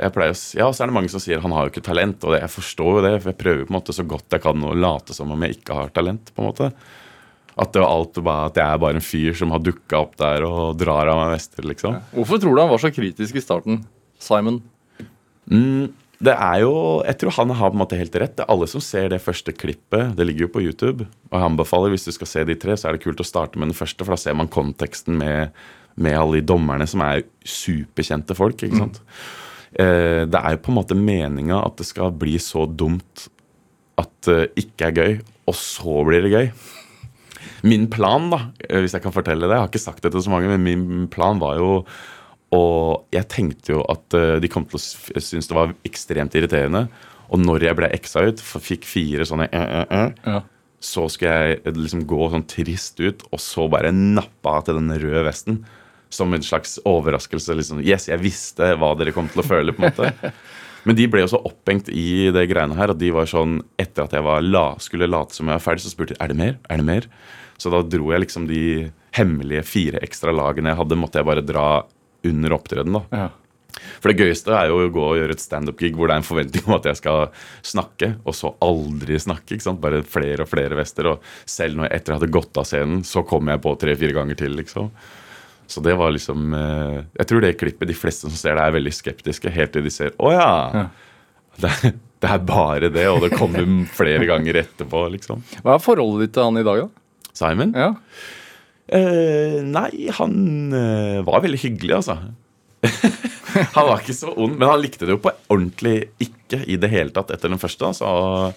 jeg 0.02 0.13
pleier 0.15 0.34
å 0.34 0.38
ja, 0.58 0.67
så 0.73 0.84
er 0.84 0.89
det 0.89 0.95
mange 0.95 1.12
som 1.13 1.21
sier 1.21 1.41
han 1.43 1.54
har 1.54 1.67
jo 1.67 1.73
ikke 1.73 1.86
talent. 1.86 2.23
Og 2.26 2.34
det, 2.34 2.41
jeg 2.41 2.54
forstår 2.56 2.97
jo 2.97 3.06
det, 3.06 3.13
for 3.21 3.30
jeg 3.30 3.39
prøver 3.43 3.65
på 3.67 3.73
en 3.73 3.78
måte 3.78 3.95
så 3.95 4.06
godt 4.10 4.34
jeg 4.34 4.43
kan 4.43 4.65
å 4.65 4.73
late 4.73 5.13
som 5.13 5.34
om 5.34 5.45
jeg 5.45 5.60
ikke 5.60 5.78
har 5.78 5.93
talent. 5.93 6.32
på 6.34 6.41
en 6.41 6.49
måte. 6.49 6.69
At 7.54 7.73
det 7.76 7.84
var 7.84 7.91
alt 7.93 8.17
bare, 8.26 8.45
at 8.49 8.58
jeg 8.58 8.65
er 8.65 8.80
bare 8.82 8.97
en 8.97 9.06
fyr 9.06 9.36
som 9.38 9.54
har 9.54 9.62
dukka 9.62 9.99
opp 9.99 10.15
der 10.17 10.45
og 10.47 10.80
drar 10.82 11.12
av 11.12 11.19
meg 11.21 11.36
vester, 11.36 11.67
liksom. 11.69 11.99
Hvorfor 12.15 12.41
tror 12.41 12.56
du 12.56 12.63
han 12.63 12.71
var 12.71 12.82
så 12.82 12.89
kritisk 12.93 13.38
i 13.38 13.43
starten? 13.43 13.84
Simon? 14.17 14.63
Mm, 15.52 15.91
det 16.23 16.34
er 16.34 16.63
jo, 16.63 17.04
Jeg 17.06 17.19
tror 17.19 17.36
han 17.38 17.54
har 17.54 17.69
på 17.69 17.78
en 17.78 17.84
måte 17.84 17.99
helt 17.99 18.15
rett. 18.15 18.36
Det 18.38 18.45
er 18.45 18.52
alle 18.54 18.67
som 18.71 18.82
ser 18.82 19.10
det 19.12 19.21
første 19.21 19.54
klippet. 19.54 20.15
Det 20.17 20.26
ligger 20.26 20.47
jo 20.47 20.54
på 20.56 20.63
YouTube. 20.63 21.06
Og 21.30 21.38
jeg 21.38 21.49
anbefaler, 21.52 21.93
hvis 21.93 22.08
du 22.08 22.13
skal 22.15 22.32
se 22.32 22.45
de 22.47 22.56
tre, 22.56 22.78
så 22.80 22.89
er 22.89 22.97
det 22.97 23.04
kult 23.06 23.21
å 23.21 23.28
starte 23.28 23.60
med 23.60 23.69
den 23.69 23.78
første, 23.78 24.02
for 24.02 24.15
da 24.15 24.21
ser 24.23 24.38
man 24.39 24.49
konteksten 24.49 25.19
med, 25.19 25.52
med 25.96 26.18
alle 26.18 26.40
de 26.42 26.48
dommerne 26.54 26.88
som 26.90 27.02
er 27.06 27.24
superkjente 27.46 28.36
folk. 28.38 28.64
ikke 28.66 28.80
sant? 28.80 29.02
Eh, 29.74 30.24
det 30.30 30.40
er 30.40 30.56
jo 30.56 30.62
på 30.66 30.72
en 30.74 30.80
måte 30.80 30.98
meninga 30.98 31.60
at 31.66 31.78
det 31.82 31.88
skal 31.90 32.12
bli 32.14 32.38
så 32.42 32.66
dumt 32.70 33.28
at 34.02 34.10
det 34.26 34.52
ikke 34.58 34.88
er 34.90 34.98
gøy, 34.98 35.20
og 35.50 35.56
så 35.58 36.00
blir 36.08 36.24
det 36.26 36.32
gøy. 36.34 36.48
Min 37.64 37.88
plan, 37.92 38.30
da, 38.32 38.40
eh, 38.70 38.80
hvis 38.84 38.94
jeg 38.96 39.04
kan 39.04 39.14
fortelle 39.16 39.48
det 39.48 39.56
Jeg 39.56 39.62
har 39.64 39.70
ikke 39.72 39.80
sagt 39.80 40.04
det 40.04 40.12
til 40.12 40.24
så 40.24 40.32
mange, 40.32 40.48
men 40.52 40.64
min 40.64 41.08
plan 41.12 41.40
var 41.40 41.58
jo 41.60 41.86
Og 42.56 43.06
jeg 43.12 43.28
tenkte 43.32 43.74
jo 43.74 43.84
at 43.90 44.14
eh, 44.14 44.40
de 44.44 44.50
kom 44.52 44.66
til 44.68 44.78
å 44.78 45.20
synes 45.24 45.48
det 45.50 45.56
var 45.56 45.72
ekstremt 45.88 46.36
irriterende. 46.38 46.88
Og 47.34 47.40
når 47.42 47.64
jeg 47.66 47.78
ble 47.80 47.88
eksa 47.96 48.26
ut, 48.30 48.40
fikk 48.40 48.84
fire 48.86 49.26
sånne 49.26 49.48
eh, 49.52 49.72
eh, 49.82 49.86
eh, 49.90 50.12
Ja. 50.36 50.42
så 50.84 51.08
skulle 51.10 51.32
jeg 51.34 51.62
eh, 51.66 51.72
liksom 51.80 52.04
gå 52.06 52.28
sånn 52.30 52.46
trist 52.48 53.00
ut, 53.00 53.24
og 53.32 53.40
så 53.42 53.66
bare 53.72 53.92
nappe 53.96 54.46
av 54.52 54.66
til 54.68 54.76
den 54.78 54.92
røde 54.92 55.24
vesten. 55.26 55.64
Som 56.13 56.34
en 56.38 56.45
slags 56.45 56.78
overraskelse. 56.86 57.56
liksom, 57.58 57.82
Yes, 57.86 58.08
jeg 58.12 58.21
visste 58.21 58.73
hva 58.78 58.93
dere 58.99 59.13
kom 59.15 59.30
til 59.34 59.41
å 59.41 59.47
føle. 59.47 59.73
på 59.73 59.84
en 59.84 59.91
måte. 59.93 60.34
Men 60.86 60.97
de 60.99 61.08
ble 61.08 61.23
jo 61.23 61.30
så 61.32 61.39
opphengt 61.47 61.88
i 61.89 62.30
det 62.36 62.43
greiene 62.52 62.76
her 62.76 62.91
at 62.91 62.99
de 62.99 63.10
var 63.15 63.30
sånn 63.32 63.62
Etter 63.80 64.04
at 64.04 64.15
jeg 64.17 64.26
var 64.26 64.43
la, 64.43 64.65
skulle 64.84 65.08
late 65.08 65.36
som 65.36 65.47
jeg 65.47 65.56
var 65.56 65.63
ferdig, 65.63 65.86
så 65.86 65.93
spurte 65.93 66.17
de 66.17 66.19
er 66.23 66.34
det 66.34 66.39
mer. 66.39 66.58
Er 66.69 66.82
det 66.82 66.88
mer? 66.89 67.08
Så 67.62 67.71
da 67.71 67.80
dro 67.88 68.12
jeg 68.12 68.26
liksom 68.26 68.49
de 68.49 68.91
hemmelige 69.15 69.63
fire 69.63 70.02
ekstra 70.04 70.34
lagene 70.36 70.73
jeg 70.73 70.80
hadde, 70.82 70.97
måtte 70.99 71.21
jeg 71.21 71.30
bare 71.30 71.45
dra 71.45 71.67
under 72.28 72.56
opptreden. 72.58 72.97
da. 72.99 73.04
Ja. 73.13 73.30
For 74.04 74.12
det 74.12 74.19
gøyeste 74.21 74.54
er 74.54 74.69
jo 74.69 74.82
å 74.84 74.91
gå 74.93 75.04
og 75.06 75.15
gjøre 75.17 75.34
et 75.38 75.41
standup-gig 75.41 75.95
hvor 75.97 76.10
det 76.10 76.15
er 76.17 76.21
en 76.21 76.28
forventning 76.28 76.67
om 76.67 76.76
at 76.78 76.86
jeg 76.91 76.99
skal 76.99 77.23
snakke, 77.65 78.12
og 78.28 78.36
så 78.38 78.52
aldri 78.63 79.17
snakke. 79.21 79.56
ikke 79.56 79.65
sant? 79.65 79.82
Bare 79.84 80.04
flere 80.06 80.45
og 80.45 80.52
flere 80.52 80.78
vester. 80.78 81.10
Og 81.13 81.23
selv 81.49 81.80
når 81.80 81.88
jeg 81.89 82.02
etter 82.02 82.13
jeg 82.13 82.21
hadde 82.21 82.36
gått 82.36 82.60
av 82.62 82.67
scenen, 82.69 83.02
så 83.08 83.23
kom 83.28 83.49
jeg 83.49 83.63
på 83.63 83.73
tre-fire 83.82 84.17
ganger 84.19 84.39
til, 84.43 84.58
liksom. 84.60 84.91
Så 85.74 85.82
det 85.82 85.96
var 85.98 86.12
liksom 86.14 86.52
eh, 86.54 86.98
Jeg 87.18 87.28
tror 87.30 87.42
det 87.42 87.54
klippet 87.58 87.90
de 87.90 87.96
fleste 87.98 88.28
som 88.30 88.36
ser 88.38 88.54
det, 88.60 88.66
er 88.68 88.76
veldig 88.76 88.94
skeptiske, 88.94 89.50
helt 89.56 89.74
til 89.74 89.86
de 89.88 89.94
ser 89.94 90.12
Å 90.22 90.34
ja! 90.36 90.50
Det, 91.58 91.70
er- 91.70 91.96
det 92.24 92.30
er 92.32 92.44
bare 92.48 92.88
det, 92.94 93.04
og 93.12 93.20
det 93.26 93.34
kommer 93.36 93.66
flere 93.92 94.24
ganger 94.30 94.62
etterpå, 94.62 95.02
liksom. 95.18 95.42
Hva 95.66 95.74
er 95.76 95.82
forholdet 95.84 96.28
ditt 96.30 96.34
til 96.38 96.46
han 96.48 96.60
i 96.62 96.64
dag, 96.64 96.86
da? 96.86 97.28
Simon? 97.36 97.74
Ja. 97.76 97.90
Eh, 98.94 99.58
nei, 99.66 99.90
han 100.20 100.34
eh, 100.78 101.20
var 101.28 101.44
veldig 101.44 101.60
hyggelig, 101.66 101.98
altså. 102.00 102.16
han 103.76 103.88
var 103.90 104.02
ikke 104.02 104.16
så 104.16 104.32
ond, 104.36 104.56
men 104.60 104.68
han 104.72 104.82
likte 104.84 105.08
det 105.08 105.16
jo 105.18 105.22
på 105.24 105.32
ordentlig 105.54 105.98
ikke 106.24 106.62
i 106.70 106.78
det 106.80 106.90
hele 106.92 107.14
tatt 107.16 107.32
etter 107.36 107.52
den 107.54 107.62
første. 107.62 107.92
Altså. 107.92 108.54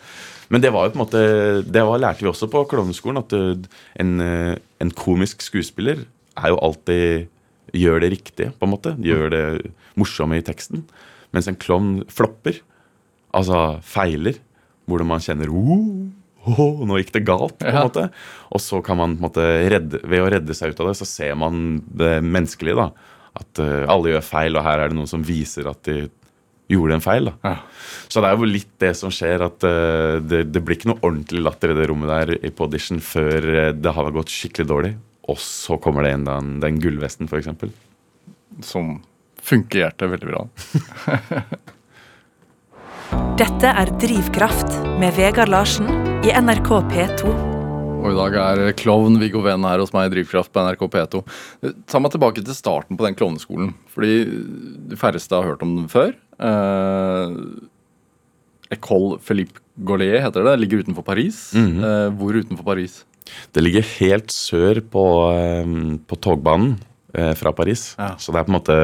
Men 0.53 0.63
det 0.63 0.71
var 0.75 0.87
jo 0.87 0.93
på 0.95 0.99
en 1.01 1.03
måte 1.03 1.21
Det 1.67 1.83
var, 1.89 1.99
lærte 2.03 2.23
vi 2.23 2.31
også 2.31 2.47
på 2.53 2.63
klovneskolen, 2.71 3.19
at 3.23 3.35
eh, 3.35 3.81
en, 4.03 4.15
en 4.87 4.95
komisk 4.99 5.43
skuespiller 5.47 6.05
er 6.37 6.53
jo 6.55 6.61
alltid 6.63 7.33
Gjør 7.77 7.99
det 8.01 8.09
riktige, 8.13 8.53
på 8.57 8.63
en 8.65 8.71
måte. 8.71 8.93
Gjør 9.03 9.25
det 9.35 9.41
morsomme 9.99 10.37
i 10.39 10.43
teksten. 10.47 10.85
Mens 11.35 11.49
en 11.51 11.57
klovn 11.59 12.05
flopper, 12.09 12.61
altså 13.35 13.81
feiler, 13.85 14.39
hvordan 14.87 15.09
man 15.11 15.21
kjenner 15.25 15.51
oh, 15.51 16.07
oh, 16.47 16.85
nå 16.87 17.01
gikk 17.03 17.11
det 17.19 17.25
galt. 17.27 17.57
på 17.59 17.67
en 17.67 17.75
Ja. 17.75 17.83
måte. 17.89 18.05
Og 18.55 18.63
så 18.63 18.79
kan 18.87 18.97
man 19.01 19.17
på 19.17 19.19
en 19.19 19.27
måte 19.27 19.47
redde, 19.75 20.01
ved 20.07 20.23
å 20.23 20.31
redde 20.31 20.55
seg 20.57 20.73
ut 20.73 20.81
av 20.81 20.93
det, 20.93 20.95
så 21.03 21.09
ser 21.11 21.35
man 21.37 21.83
det 21.91 22.21
menneskelige. 22.25 22.77
da. 22.79 22.87
At 23.37 23.59
uh, 23.61 23.83
alle 23.93 24.15
gjør 24.15 24.25
feil, 24.31 24.57
og 24.57 24.65
her 24.65 24.79
er 24.85 24.89
det 24.95 24.97
noen 24.97 25.11
som 25.11 25.27
viser 25.27 25.67
at 25.69 25.83
de 25.91 26.07
gjorde 26.71 26.95
en 26.97 27.05
feil. 27.05 27.29
da. 27.33 27.35
Ja. 27.51 27.57
Så 28.09 28.23
det 28.23 28.31
er 28.31 28.39
jo 28.39 28.49
litt 28.49 28.71
det 28.81 28.95
som 28.97 29.11
skjer, 29.13 29.43
at 29.51 29.67
uh, 29.67 30.23
det, 30.23 30.45
det 30.55 30.63
blir 30.65 30.79
ikke 30.79 30.93
noe 30.95 31.03
ordentlig 31.03 31.43
latter 31.45 31.75
i 31.75 31.77
det 31.83 31.91
rommet 31.91 32.15
der 32.15 32.39
i- 32.47 32.55
på 32.55 32.71
audition 32.71 33.03
før 33.03 33.51
eh, 33.67 33.73
det 33.75 33.93
har 33.99 34.15
gått 34.15 34.31
skikkelig 34.33 34.71
dårlig. 34.71 34.95
Og 35.27 35.39
så 35.43 35.79
kommer 35.83 36.07
det 36.07 36.15
inn 36.15 36.27
den, 36.27 36.57
den 36.63 36.81
gullvesten, 36.83 37.27
f.eks. 37.31 37.49
Som 38.67 39.01
fungerte 39.43 40.09
veldig 40.11 40.29
bra. 40.31 40.45
Dette 43.41 43.71
er 43.71 43.91
Drivkraft 44.01 44.79
med 45.01 45.15
Vegard 45.19 45.51
Larsen 45.53 45.91
i 46.27 46.33
NRK 46.35 46.71
P2. 46.91 47.35
Og 47.97 48.13
i 48.13 48.17
dag 48.17 48.37
er 48.39 48.73
klovn 48.79 49.19
Viggo 49.19 49.41
Venn 49.43 49.67
her 49.67 49.83
hos 49.83 49.93
meg 49.95 50.09
i 50.09 50.13
Drivkraft 50.15 50.53
på 50.55 50.63
NRK 50.63 50.83
P2. 50.93 51.23
Ta 51.91 52.01
meg 52.03 52.13
tilbake 52.15 52.45
til 52.45 52.55
starten 52.55 52.99
på 52.99 53.07
den 53.07 53.17
klovneskolen. 53.19 53.73
Fordi 53.91 54.15
de 54.93 54.99
færreste 55.01 55.35
har 55.35 55.49
hørt 55.49 55.65
om 55.67 55.73
den 55.81 55.89
før. 55.91 56.15
Eh, 56.39 57.35
École 58.77 59.19
Philippe 59.23 59.59
Gaulier 59.87 60.23
heter 60.23 60.47
det. 60.47 60.55
Ligger 60.63 60.85
utenfor 60.87 61.07
Paris. 61.07 61.49
Eh, 61.59 62.09
hvor 62.15 62.39
utenfor 62.39 62.67
Paris? 62.67 63.01
Det 63.55 63.65
ligger 63.65 63.87
helt 63.97 64.35
sør 64.35 64.83
på, 64.93 65.07
eh, 65.37 65.73
på 66.07 66.21
togbanen 66.23 66.77
eh, 67.15 67.33
fra 67.39 67.53
Paris. 67.57 67.95
Ja. 67.99 68.15
Så 68.21 68.33
det 68.33 68.43
er 68.43 68.49
på 68.49 68.55
en 68.55 68.59
måte 68.61 68.79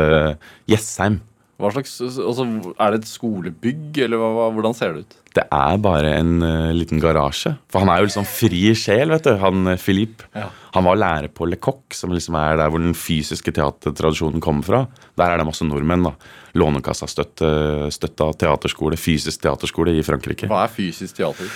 Jessheim. 0.71 1.21
Hva 1.63 1.71
slags, 1.71 1.93
altså, 2.03 2.45
Er 2.81 2.91
det 2.91 3.03
et 3.03 3.11
skolebygg, 3.11 3.99
eller 4.03 4.19
hva, 4.19 4.49
hvordan 4.51 4.75
ser 4.75 4.97
det 4.97 5.05
ut? 5.05 5.19
Det 5.33 5.45
er 5.47 5.77
bare 5.81 6.11
en 6.19 6.43
uh, 6.43 6.73
liten 6.75 7.01
garasje. 7.01 7.55
For 7.73 7.85
han 7.85 7.93
er 7.93 8.03
jo 8.03 8.09
liksom 8.09 8.27
fri 8.29 8.73
sjel, 8.77 9.13
vet 9.15 9.29
du. 9.29 9.31
Han 9.41 9.71
Philippe. 9.81 10.27
Ja. 10.37 10.49
Han 10.75 10.89
var 10.89 10.99
lærer 10.99 11.31
på 11.33 11.47
Le 11.49 11.57
Coq, 11.63 11.95
som 11.97 12.13
liksom 12.13 12.37
er 12.41 12.59
der 12.61 12.73
hvor 12.73 12.83
den 12.83 12.97
fysiske 12.99 13.55
teatertradisjonen 13.55 14.43
kommer 14.45 14.67
fra. 14.67 14.83
Der 15.21 15.31
er 15.31 15.41
det 15.41 15.47
masse 15.49 15.65
nordmenn. 15.69 16.09
da. 16.09 16.17
Lånekassa 16.59 17.09
støtte, 17.09 17.49
støtta 17.95 18.33
teaterskole, 18.43 18.99
fysisk 19.01 19.47
teaterskole 19.47 19.95
i 19.97 20.05
Frankrike. 20.05 20.51
Hva 20.51 20.67
er 20.67 20.75
fysisk 20.75 21.17
teater? 21.21 21.49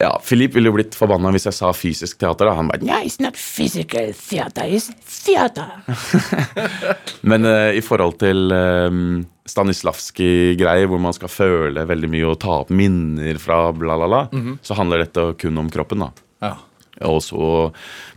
Ja, 0.00 0.14
Philippe 0.24 0.56
ville 0.56 0.70
jo 0.70 0.76
blitt 0.78 0.94
forbanna 0.96 1.28
hvis 1.34 1.44
jeg 1.50 1.56
sa 1.58 1.74
fysisk 1.76 2.22
teater. 2.22 2.48
da. 2.48 2.54
Han 2.56 2.70
bare, 2.70 2.80
yeah, 2.86 3.02
it's 3.04 3.18
not 3.20 3.36
physical 3.36 4.14
theater, 4.16 4.64
it's 4.64 4.88
theater. 5.26 5.68
Men 7.30 7.44
uh, 7.44 7.68
i 7.76 7.82
forhold 7.84 8.16
til 8.22 8.48
um, 8.48 9.26
Stanislavskij-greier, 9.44 10.88
hvor 10.88 11.02
man 11.04 11.12
skal 11.12 11.28
føle 11.28 11.84
veldig 11.84 12.08
mye 12.16 12.30
og 12.32 12.40
ta 12.40 12.62
opp 12.62 12.72
minner 12.72 13.36
fra 13.42 13.66
bla, 13.76 13.98
bla, 14.00 14.08
bla, 14.08 14.48
så 14.64 14.78
handler 14.78 15.04
dette 15.04 15.26
kun 15.44 15.60
om 15.60 15.68
kroppen. 15.72 16.06
da. 16.06 16.10
Ja. 16.48 16.54
Og 17.10 17.20
så 17.24 17.44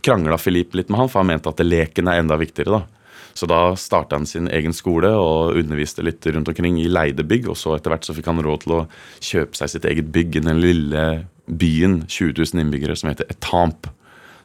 krangla 0.04 0.40
Philippe 0.40 0.80
litt 0.80 0.88
med 0.88 1.02
han, 1.02 1.12
for 1.12 1.20
han 1.20 1.34
mente 1.34 1.52
at 1.52 1.60
leken 1.64 2.08
er 2.08 2.24
enda 2.24 2.40
viktigere. 2.40 2.80
da. 2.80 3.04
Så 3.34 3.46
da 3.50 3.74
starta 3.76 4.16
han 4.16 4.26
sin 4.30 4.48
egen 4.48 4.72
skole 4.72 5.10
og 5.18 5.56
underviste 5.58 6.04
litt 6.06 6.24
rundt 6.26 6.48
omkring 6.48 6.78
i 6.80 6.88
leide 6.88 7.26
bygg. 7.26 7.48
Og 7.50 7.58
så 7.58 7.76
etter 7.76 7.92
hvert 7.92 8.06
så 8.06 8.14
fikk 8.16 8.30
han 8.30 8.40
råd 8.44 8.64
til 8.64 8.76
å 8.78 8.82
kjøpe 9.20 9.58
seg 9.58 9.72
sitt 9.72 9.88
eget 9.90 10.12
bygg 10.14 10.38
i 10.38 10.44
den 10.48 10.62
lille 10.62 11.04
byen, 11.46 12.02
20 12.08 12.34
000 12.38 12.62
innbyggere, 12.64 12.96
som 12.96 13.10
heter 13.10 13.28
Etamp. 13.32 13.88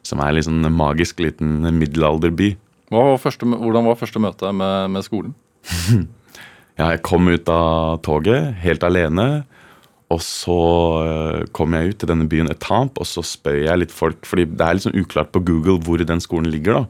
Som 0.06 0.22
er 0.24 0.32
en 0.36 0.46
sånn 0.46 0.70
magisk 0.72 1.20
liten 1.20 1.60
middelalderby. 1.76 2.54
Var 2.90 3.20
første, 3.22 3.46
hvordan 3.46 3.86
var 3.86 3.98
første 4.00 4.22
møte 4.22 4.52
med, 4.56 4.96
med 4.96 5.06
skolen? 5.06 5.36
Ja, 6.80 6.94
jeg 6.94 7.02
kom 7.04 7.26
ut 7.28 7.48
av 7.52 7.98
toget 8.06 8.54
helt 8.62 8.84
alene. 8.86 9.42
Og 10.10 10.18
så 10.26 10.54
øh, 11.06 11.44
kom 11.54 11.74
jeg 11.76 11.92
ut 11.92 11.98
til 12.02 12.08
denne 12.10 12.26
byen 12.30 12.50
Etamp, 12.50 12.96
og 12.98 13.06
så 13.06 13.22
spør 13.22 13.60
jeg 13.62 13.78
litt 13.84 13.92
folk 13.94 14.26
fordi 14.26 14.48
det 14.50 14.64
er 14.66 14.74
litt 14.74 14.82
sånn 14.88 14.98
uklart 14.98 15.30
på 15.30 15.42
Google 15.46 15.78
hvor 15.86 16.02
den 16.02 16.18
skolen 16.22 16.50
ligger. 16.50 16.80
da. 16.80 16.84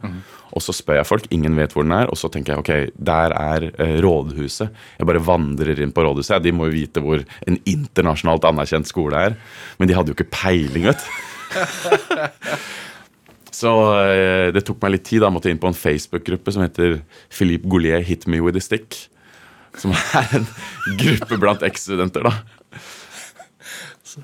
Og 0.57 0.63
så 0.65 0.73
spør 0.75 0.97
jeg 0.99 1.07
folk, 1.07 1.27
ingen 1.31 1.55
vet 1.59 1.75
hvor 1.77 1.85
den 1.87 1.93
er, 1.95 2.09
og 2.11 2.17
så 2.19 2.31
tenker 2.33 2.57
jeg 2.57 2.63
ok, 2.63 2.71
der 3.11 3.35
er 3.37 3.67
øh, 3.71 3.97
rådhuset. 4.03 4.73
Jeg 4.99 5.07
bare 5.11 5.21
vandrer 5.23 5.79
inn 5.85 5.93
på 5.95 6.03
rådhuset. 6.07 6.41
De 6.43 6.55
må 6.57 6.67
jo 6.71 6.75
vite 6.79 7.03
hvor 7.05 7.21
en 7.47 7.61
internasjonalt 7.69 8.49
anerkjent 8.49 8.89
skole 8.91 9.21
er. 9.29 9.37
Men 9.79 9.91
de 9.91 9.95
hadde 9.99 10.11
jo 10.15 10.19
ikke 10.19 10.33
peiling, 10.33 10.89
vet 10.91 11.05
du. 11.05 11.11
Så 13.61 13.71
øh, 13.93 14.49
det 14.55 14.63
tok 14.65 14.79
meg 14.83 14.95
litt 14.95 15.05
tid. 15.05 15.21
da, 15.21 15.27
Jeg 15.29 15.35
måtte 15.37 15.51
inn 15.53 15.61
på 15.61 15.69
en 15.69 15.77
Facebook-gruppe 15.77 16.53
som 16.55 16.63
heter 16.65 17.01
Philippe 17.29 17.69
Goulier 17.69 18.01
Hit 18.07 18.25
Me 18.31 18.41
With 18.41 18.57
A 18.57 18.63
Stick. 18.65 18.97
Som 19.79 19.93
er 19.93 20.33
en 20.41 20.47
gruppe 20.99 21.37
blant 21.39 21.63
eks-studenter, 21.67 22.25
da. 22.27 22.33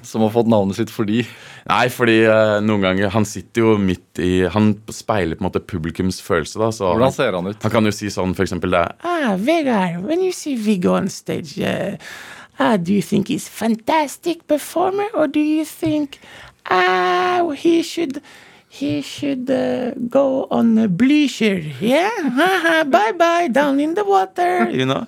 Som 0.02 0.24
har 0.24 0.30
fått 0.34 0.48
navnet 0.50 0.78
sitt 0.78 0.90
fordi 0.92 1.22
Nei, 1.68 1.86
fordi 1.92 2.16
eh, 2.26 2.56
noen 2.64 2.84
ganger 2.84 3.12
Han 3.14 3.26
sitter 3.28 3.64
jo 3.64 3.74
midt 3.80 4.20
i 4.22 4.46
Han 4.52 4.72
speiler 4.92 5.38
på 5.38 5.44
en 5.44 5.48
måte 5.48 5.62
publikums 5.62 6.20
følelse, 6.24 6.58
da. 6.62 6.70
Så 6.74 6.88
Hvordan 6.90 7.14
ser 7.14 7.36
han 7.36 7.50
ut? 7.50 7.60
han 7.62 7.74
kan 7.74 7.86
jo 7.86 7.92
si 7.94 8.10
sånn, 8.12 8.34
for 8.36 8.46
eksempel 8.46 8.74
det 8.74 8.84
Ah, 9.06 9.36
Vegard, 9.38 10.02
when 10.06 10.24
you 10.24 10.32
see 10.32 10.56
Viggo 10.56 10.94
on 10.96 11.08
stage, 11.12 11.58
uh, 11.60 11.96
ah, 12.58 12.76
do 12.76 12.92
you 12.94 13.02
think 13.02 13.28
he's 13.28 13.48
fantastic 13.48 14.46
performer, 14.46 15.08
or 15.14 15.26
do 15.26 15.40
you 15.40 15.64
think 15.64 16.18
ah 16.70 17.46
he 17.54 17.82
should 17.82 18.20
he 18.68 19.00
should 19.00 19.48
uh, 19.50 19.92
go 20.10 20.46
on 20.50 20.76
a 20.78 20.88
bleacher? 20.88 21.62
Yeah, 21.80 22.84
bye 22.84 23.12
bye 23.12 23.48
down 23.48 23.80
in 23.80 23.94
the 23.94 24.04
water. 24.04 24.68
you 24.78 24.84
know? 24.84 25.06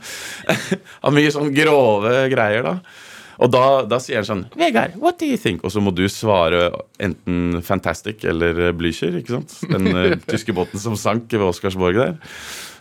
Mye 1.13 1.33
sånn 1.35 1.53
grove 1.57 2.15
greier, 2.33 2.65
da. 2.65 3.07
Og 3.39 3.51
da, 3.55 3.65
da 3.87 3.99
sier 4.03 4.19
han 4.19 4.27
sånn 4.27 4.41
Vegard, 4.59 4.97
what 4.99 5.19
do 5.21 5.27
you 5.29 5.39
think? 5.39 5.63
Og 5.63 5.71
så 5.71 5.83
må 5.83 5.93
du 5.95 6.05
svare 6.11 6.69
enten 7.03 7.61
Fantastic 7.63 8.25
eller 8.27 8.73
Blücher, 8.75 9.15
ikke 9.21 9.37
sant? 9.37 9.55
Den 9.71 9.87
eh, 9.95 10.17
tyske 10.33 10.55
båten 10.57 10.81
som 10.83 10.97
sank 10.99 11.31
ved 11.31 11.47
Oscarsborg 11.47 12.01
der. 12.01 12.17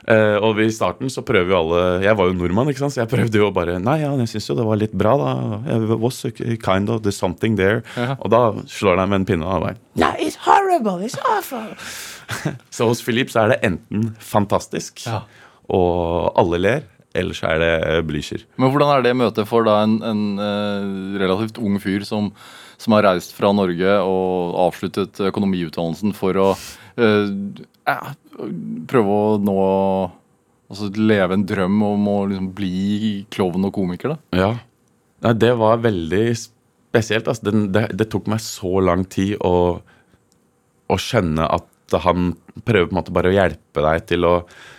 Uh, 0.08 0.38
og 0.39 0.56
i 0.63 0.70
starten 0.72 1.10
så 1.12 1.20
prøver 1.28 1.50
jo 1.52 1.58
alle 1.58 1.80
Jeg 2.06 2.15
var 2.15 2.30
jo 2.30 2.36
nordmann, 2.38 2.70
ikke 2.72 2.80
sant? 2.80 2.93
så 2.96 3.02
jeg 3.02 3.10
prøvde 3.12 3.41
jo 3.41 3.50
bare 3.52 3.74
Nei, 3.84 3.98
ja, 4.06 4.13
jeg 4.22 4.30
syns 4.32 4.46
jo 4.48 4.56
det 4.56 4.63
var 4.63 4.80
litt 4.80 4.93
bra, 4.96 5.17
da. 5.20 5.32
It 5.76 5.98
was 6.00 6.22
kind 6.63 6.88
of 6.93 7.02
there's 7.04 7.20
something 7.20 7.58
there. 7.60 7.82
Og 8.15 8.32
da 8.32 8.39
slår 8.72 9.02
han 9.02 9.12
med 9.12 9.20
en 9.22 9.28
pinne. 9.28 9.43
Og 9.43 9.65
bare, 9.65 9.76
No, 10.00 10.13
it's 10.15 10.39
horrible. 10.48 11.04
It's 11.04 11.20
awful. 11.28 11.74
så 12.78 12.88
hos 12.88 13.04
Philip 13.04 13.30
så 13.34 13.43
er 13.43 13.54
det 13.56 13.60
enten 13.67 14.13
fantastisk, 14.24 15.04
Ja. 15.10 15.26
og 15.67 16.32
alle 16.39 16.62
ler, 16.63 16.88
eller 17.18 17.38
så 17.38 17.50
er 17.52 17.62
det 17.64 17.72
eh, 17.88 18.04
Blücher. 18.06 18.46
Men 18.62 18.72
hvordan 18.74 18.94
er 18.94 19.06
det 19.06 19.16
møtet 19.18 19.50
for 19.50 19.68
da 19.68 19.80
en, 19.84 19.98
en 20.06 20.24
eh, 20.44 21.18
relativt 21.24 21.60
ung 21.62 21.80
fyr 21.84 22.06
som, 22.08 22.30
som 22.78 22.96
har 22.98 23.08
reist 23.10 23.36
fra 23.38 23.52
Norge 23.56 23.98
og 24.06 24.58
avsluttet 24.68 25.22
økonomiutdannelsen 25.32 26.16
for 26.18 26.40
å 26.42 26.48
eh, 27.00 27.34
prøve 28.88 29.20
å 29.20 29.36
nå 29.42 29.60
Altså 30.68 30.90
leve 31.00 31.32
en 31.32 31.46
drøm 31.48 31.78
om 31.88 32.08
å 32.12 32.16
liksom 32.28 32.48
bli 32.52 33.22
klovn 33.32 33.70
og 33.70 33.72
komiker, 33.78 34.12
da? 34.12 34.18
Ja. 34.36 34.50
Nei, 35.24 35.32
det 35.40 35.54
var 35.62 35.80
veldig 35.80 36.26
spesielt. 36.36 37.30
Altså. 37.32 37.46
Det, 37.48 37.62
det, 37.72 37.84
det 38.02 38.10
tok 38.12 38.28
meg 38.28 38.42
så 38.44 38.82
lang 38.84 39.06
tid 39.08 39.38
å, 39.48 39.54
å 40.92 40.98
skjønne 41.00 41.48
at 41.56 41.96
han 42.04 42.34
prøver 42.65 42.89
på 42.89 42.96
en 42.96 43.00
måte 43.00 43.13
bare 43.15 43.32
å 43.32 43.36
hjelpe 43.36 43.84
deg 43.86 44.06
til 44.10 44.28
å 44.28 44.36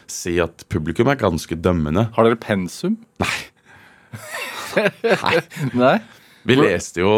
si 0.08 0.38
at 0.42 0.64
publikum 0.72 1.10
er 1.12 1.20
ganske 1.20 1.58
dømmende. 1.58 2.08
Har 2.16 2.28
dere 2.28 2.40
pensum? 2.40 2.96
Nei. 3.22 3.38
Nei? 5.84 5.98
Vi 6.48 6.56
leste 6.56 7.02
jo 7.02 7.12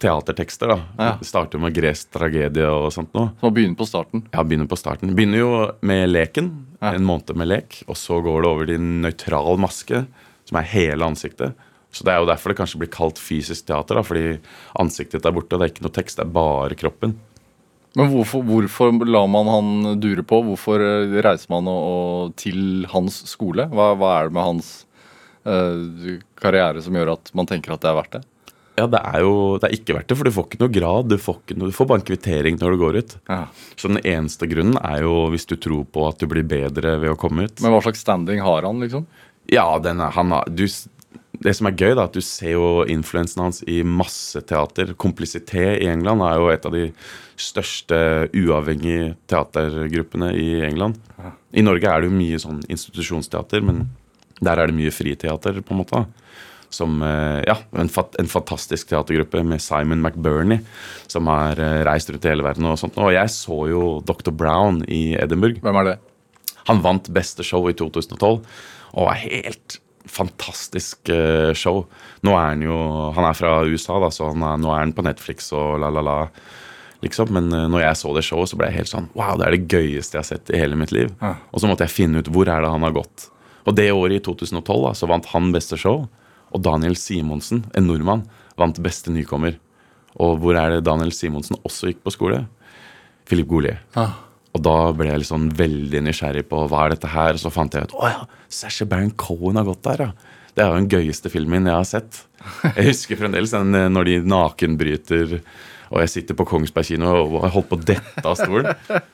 teatertekster, 0.00 0.70
da. 0.72 0.76
Ja. 0.96 1.08
Det 1.20 1.28
starter 1.28 1.60
med 1.60 1.74
gresk 1.76 2.12
tragedie 2.14 2.64
og 2.70 2.88
sånt 2.94 3.12
noe. 3.16 3.34
Så 3.36 3.50
begynner 3.50 3.56
begynne 3.56 3.80
på 3.80 3.88
starten. 3.88 4.22
Ja, 4.32 4.44
begynner 4.46 4.70
på 4.70 4.78
starten. 4.80 5.12
Begynner 5.16 5.42
jo 5.42 5.50
med 5.84 6.06
leken. 6.08 6.52
Ja. 6.78 6.94
En 6.94 7.04
måned 7.04 7.34
med 7.36 7.50
lek. 7.50 7.82
Og 7.90 7.98
så 8.00 8.22
går 8.24 8.40
det 8.40 8.52
over 8.54 8.70
til 8.70 8.86
nøytral 9.04 9.60
maske, 9.60 10.04
som 10.48 10.60
er 10.60 10.70
hele 10.72 11.10
ansiktet. 11.12 11.58
Så 11.92 12.06
det 12.06 12.14
er 12.14 12.22
jo 12.22 12.30
derfor 12.30 12.52
det 12.52 12.60
kanskje 12.60 12.80
blir 12.80 12.92
kalt 12.94 13.18
fysisk 13.20 13.66
teater, 13.68 13.98
da, 13.98 14.06
fordi 14.06 14.38
ansiktet 14.80 15.26
er 15.26 15.34
borte. 15.34 15.58
Det 15.58 15.66
er 15.66 15.72
ikke 15.74 15.84
noe 15.84 15.96
tekst, 15.96 16.20
det 16.20 16.24
er 16.24 16.36
bare 16.38 16.78
kroppen. 16.78 17.16
Men 17.98 18.10
hvorfor, 18.12 18.44
hvorfor 18.46 18.92
lar 19.06 19.26
man 19.30 19.48
han 19.50 20.00
dure 20.02 20.22
på? 20.26 20.42
Hvorfor 20.46 20.82
eh, 20.84 21.16
reiser 21.26 21.50
man 21.50 21.70
og, 21.70 21.86
og 21.90 22.36
til 22.38 22.84
hans 22.92 23.22
skole? 23.30 23.66
Hva, 23.72 23.92
hva 23.98 24.12
er 24.18 24.28
det 24.28 24.36
med 24.36 24.46
hans 24.46 24.68
uh, 25.48 26.20
karriere 26.40 26.84
som 26.84 26.94
gjør 26.94 27.16
at 27.16 27.32
man 27.34 27.50
tenker 27.50 27.74
at 27.74 27.82
det 27.82 27.90
er 27.90 27.98
verdt 27.98 28.18
det? 28.18 28.22
Ja, 28.78 28.86
det 28.88 29.00
er 29.02 29.24
jo 29.24 29.32
det 29.60 29.68
er 29.68 29.74
ikke 29.76 29.96
verdt 29.98 30.08
det, 30.08 30.16
for 30.16 30.28
du 30.28 30.34
får 30.34 30.46
ikke 30.46 30.60
noe 30.62 30.72
grad. 30.72 31.10
Du 31.10 31.18
får, 31.20 31.40
ikke 31.42 31.56
noe, 31.58 31.72
du 31.72 31.76
får 31.76 31.88
bare 31.90 32.00
en 32.00 32.06
kvittering 32.12 32.60
når 32.60 32.72
du 32.72 32.80
går 32.80 33.00
ut. 33.00 33.16
Ja. 33.28 33.40
Så 33.74 33.90
den 33.90 34.00
eneste 34.00 34.48
grunnen 34.48 34.78
er 34.80 35.02
jo 35.04 35.16
hvis 35.34 35.48
du 35.50 35.56
tror 35.60 35.82
på 35.90 36.06
at 36.08 36.22
du 36.22 36.30
blir 36.30 36.46
bedre 36.48 36.94
ved 37.02 37.12
å 37.12 37.18
komme 37.20 37.48
ut. 37.48 37.60
Men 37.60 37.74
hva 37.74 37.82
slags 37.84 38.06
standing 38.06 38.40
har 38.44 38.68
han, 38.68 38.80
liksom? 38.84 39.04
Ja, 39.50 39.66
den 39.82 40.00
er, 40.00 40.14
han 40.14 40.32
har 40.32 40.48
du, 40.48 40.64
Det 41.40 41.54
som 41.56 41.70
er 41.70 41.76
gøy, 41.78 41.94
da, 41.96 42.04
at 42.04 42.16
du 42.16 42.20
ser 42.24 42.52
jo 42.52 42.82
influensen 42.90 43.40
hans 43.40 43.62
i 43.64 43.78
masse 43.86 44.42
teater. 44.44 44.92
Complicité 45.00 45.70
i 45.78 45.88
England 45.88 46.20
er 46.26 46.36
jo 46.36 46.50
et 46.52 46.66
av 46.68 46.74
de 46.74 46.90
største 47.40 47.96
uavhengige 48.36 49.14
teatergruppene 49.30 50.34
i 50.36 50.50
England. 50.68 51.00
I 51.56 51.64
Norge 51.64 51.88
er 51.88 52.02
det 52.02 52.10
jo 52.10 52.18
mye 52.18 52.42
sånn 52.42 52.60
institusjonsteater, 52.68 53.64
men 53.64 53.86
der 54.44 54.60
er 54.60 54.68
det 54.68 54.76
mye 54.76 54.92
friteater, 54.92 55.62
på 55.64 55.74
en 55.74 55.80
måte. 55.80 56.04
Som 56.70 57.00
eh, 57.02 57.40
ja, 57.48 57.56
en, 57.72 57.88
fat, 57.90 58.14
en 58.20 58.28
fantastisk 58.30 58.92
teatergruppe 58.92 59.40
med 59.42 59.64
Simon 59.64 60.04
McBurney, 60.04 60.60
som 61.10 61.26
har 61.32 61.58
eh, 61.58 61.80
reist 61.88 62.12
rundt 62.12 62.28
i 62.28 62.34
hele 62.34 62.44
verden. 62.46 62.68
Og 62.68 62.78
sånt. 62.84 63.00
Og 63.00 63.14
jeg 63.16 63.32
så 63.32 63.62
jo 63.72 63.84
Dr. 64.04 64.30
Brown 64.30 64.84
i 64.92 65.16
Edinburgh. 65.18 65.64
Hvem 65.64 65.80
er 65.80 65.88
det? 65.88 66.00
Han 66.68 66.84
vant 66.84 67.08
beste 67.16 67.42
show 67.46 67.64
i 67.66 67.74
2012 67.74 68.44
og 68.90 69.06
var 69.06 69.18
helt 69.24 69.80
fantastisk 70.10 71.10
eh, 71.12 71.52
show. 71.56 71.84
Nå 72.26 72.34
er 72.36 72.52
han 72.52 72.64
jo 72.64 72.76
Han 73.16 73.26
er 73.28 73.36
fra 73.38 73.60
USA, 73.66 73.98
da, 74.02 74.10
så 74.14 74.32
han 74.32 74.44
er, 74.46 74.58
nå 74.60 74.72
er 74.74 74.84
han 74.84 74.94
på 74.96 75.04
Netflix 75.06 75.50
og 75.56 75.78
la, 75.82 75.90
la, 75.94 76.04
la. 76.04 76.16
Liksom. 77.04 77.32
Men 77.36 77.50
eh, 77.56 77.68
når 77.72 77.84
jeg 77.86 78.00
så 78.02 78.14
det 78.16 78.24
showet, 78.26 78.52
så 78.52 78.60
ble 78.60 78.70
jeg 78.70 78.82
helt 78.82 78.92
sånn 78.92 79.10
Wow, 79.18 79.36
det 79.40 79.48
er 79.48 79.56
det 79.56 79.68
gøyeste 79.70 80.18
jeg 80.18 80.22
har 80.22 80.30
sett 80.30 80.52
i 80.52 80.60
hele 80.60 80.78
mitt 80.78 80.94
liv. 80.94 81.12
Ja. 81.22 81.36
Og 81.50 81.62
så 81.62 81.70
måtte 81.70 81.86
jeg 81.86 81.96
finne 81.96 82.22
ut 82.22 82.30
hvor 82.32 82.50
er 82.50 82.64
det 82.64 82.72
han 82.72 82.86
har 82.86 82.96
gått. 82.96 83.30
Og 83.68 83.76
det 83.76 83.90
året, 83.92 84.18
i 84.18 84.24
2012, 84.24 84.62
da, 84.86 84.94
så 84.96 85.08
vant 85.10 85.28
han 85.34 85.50
beste 85.54 85.78
show. 85.80 86.06
Og 86.50 86.62
Daniel 86.64 86.96
Simonsen, 86.98 87.64
en 87.76 87.86
nordmann, 87.86 88.24
vant 88.58 88.80
beste 88.82 89.12
nykommer. 89.14 89.58
Og 90.20 90.40
hvor 90.42 90.56
er 90.58 90.74
det 90.74 90.86
Daniel 90.88 91.12
Simonsen 91.14 91.60
også 91.62 91.92
gikk 91.92 92.00
på 92.04 92.14
skole? 92.14 92.42
Philip 93.28 93.46
Goulier. 93.46 93.78
Ah. 93.94 94.16
Og 94.56 94.62
da 94.66 94.76
ble 94.96 95.06
jeg 95.12 95.22
liksom 95.22 95.48
veldig 95.54 96.00
nysgjerrig 96.08 96.42
på 96.50 96.64
hva 96.70 96.86
er 96.88 96.96
dette 96.96 97.10
her. 97.12 97.36
Og 97.38 97.42
så 97.42 97.52
fant 97.54 97.74
jeg 97.76 97.86
ut 97.86 97.94
å 97.94 98.08
ja, 98.10 98.24
Sasha 98.50 98.86
Baron 98.90 99.12
Cohen 99.20 99.60
har 99.60 99.68
gått 99.68 99.84
der, 99.86 100.06
ja. 100.08 100.36
Det 100.56 100.64
er 100.64 100.72
jo 100.72 100.80
den 100.80 100.88
gøyeste 100.90 101.30
filmen 101.30 101.68
jeg 101.70 101.76
har 101.78 101.86
sett. 101.86 102.24
Jeg 102.74 102.88
husker 102.90 103.20
fremdeles 103.20 103.52
den 103.54 103.76
eh, 103.78 103.86
når 103.92 104.08
de 104.08 104.16
nakenbryter, 104.32 105.36
og 105.90 106.00
jeg 106.02 106.10
sitter 106.16 106.36
på 106.38 106.46
Kongsberg 106.50 106.88
kino 106.88 107.12
og 107.22 107.36
har 107.44 107.52
holdt 107.54 107.68
på 107.70 107.78
å 107.78 107.84
dette 107.92 108.24
av 108.26 108.34
stolen. 108.40 108.74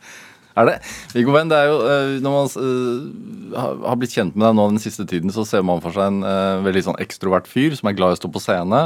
Er 0.57 0.65
det? 0.71 0.75
Viggo 1.13 1.35
Venn, 1.35 1.51
det 1.53 1.57
er 1.61 1.67
jo 1.69 1.75
eh, 1.85 2.15
Når 2.25 2.33
man 2.33 2.47
eh, 2.65 3.57
har- 3.61 3.99
blitt 4.01 4.15
kjent 4.17 4.33
med 4.41 4.47
deg 4.47 4.55
nå 4.57 4.65
den 4.71 4.81
siste 4.81 5.05
tiden, 5.05 5.29
så 5.35 5.45
ser 5.45 5.61
man 5.69 5.83
for 5.85 5.93
seg 5.93 6.09
en 6.09 6.65
veldig 6.65 6.83
sånn 6.87 6.97
ekstrovert 7.05 7.45
fyr 7.51 7.77
som 7.77 7.91
er 7.91 7.97
glad 7.99 8.15
i 8.15 8.17
å 8.17 8.21
stå 8.23 8.31
på 8.33 8.41
scene. 8.41 8.81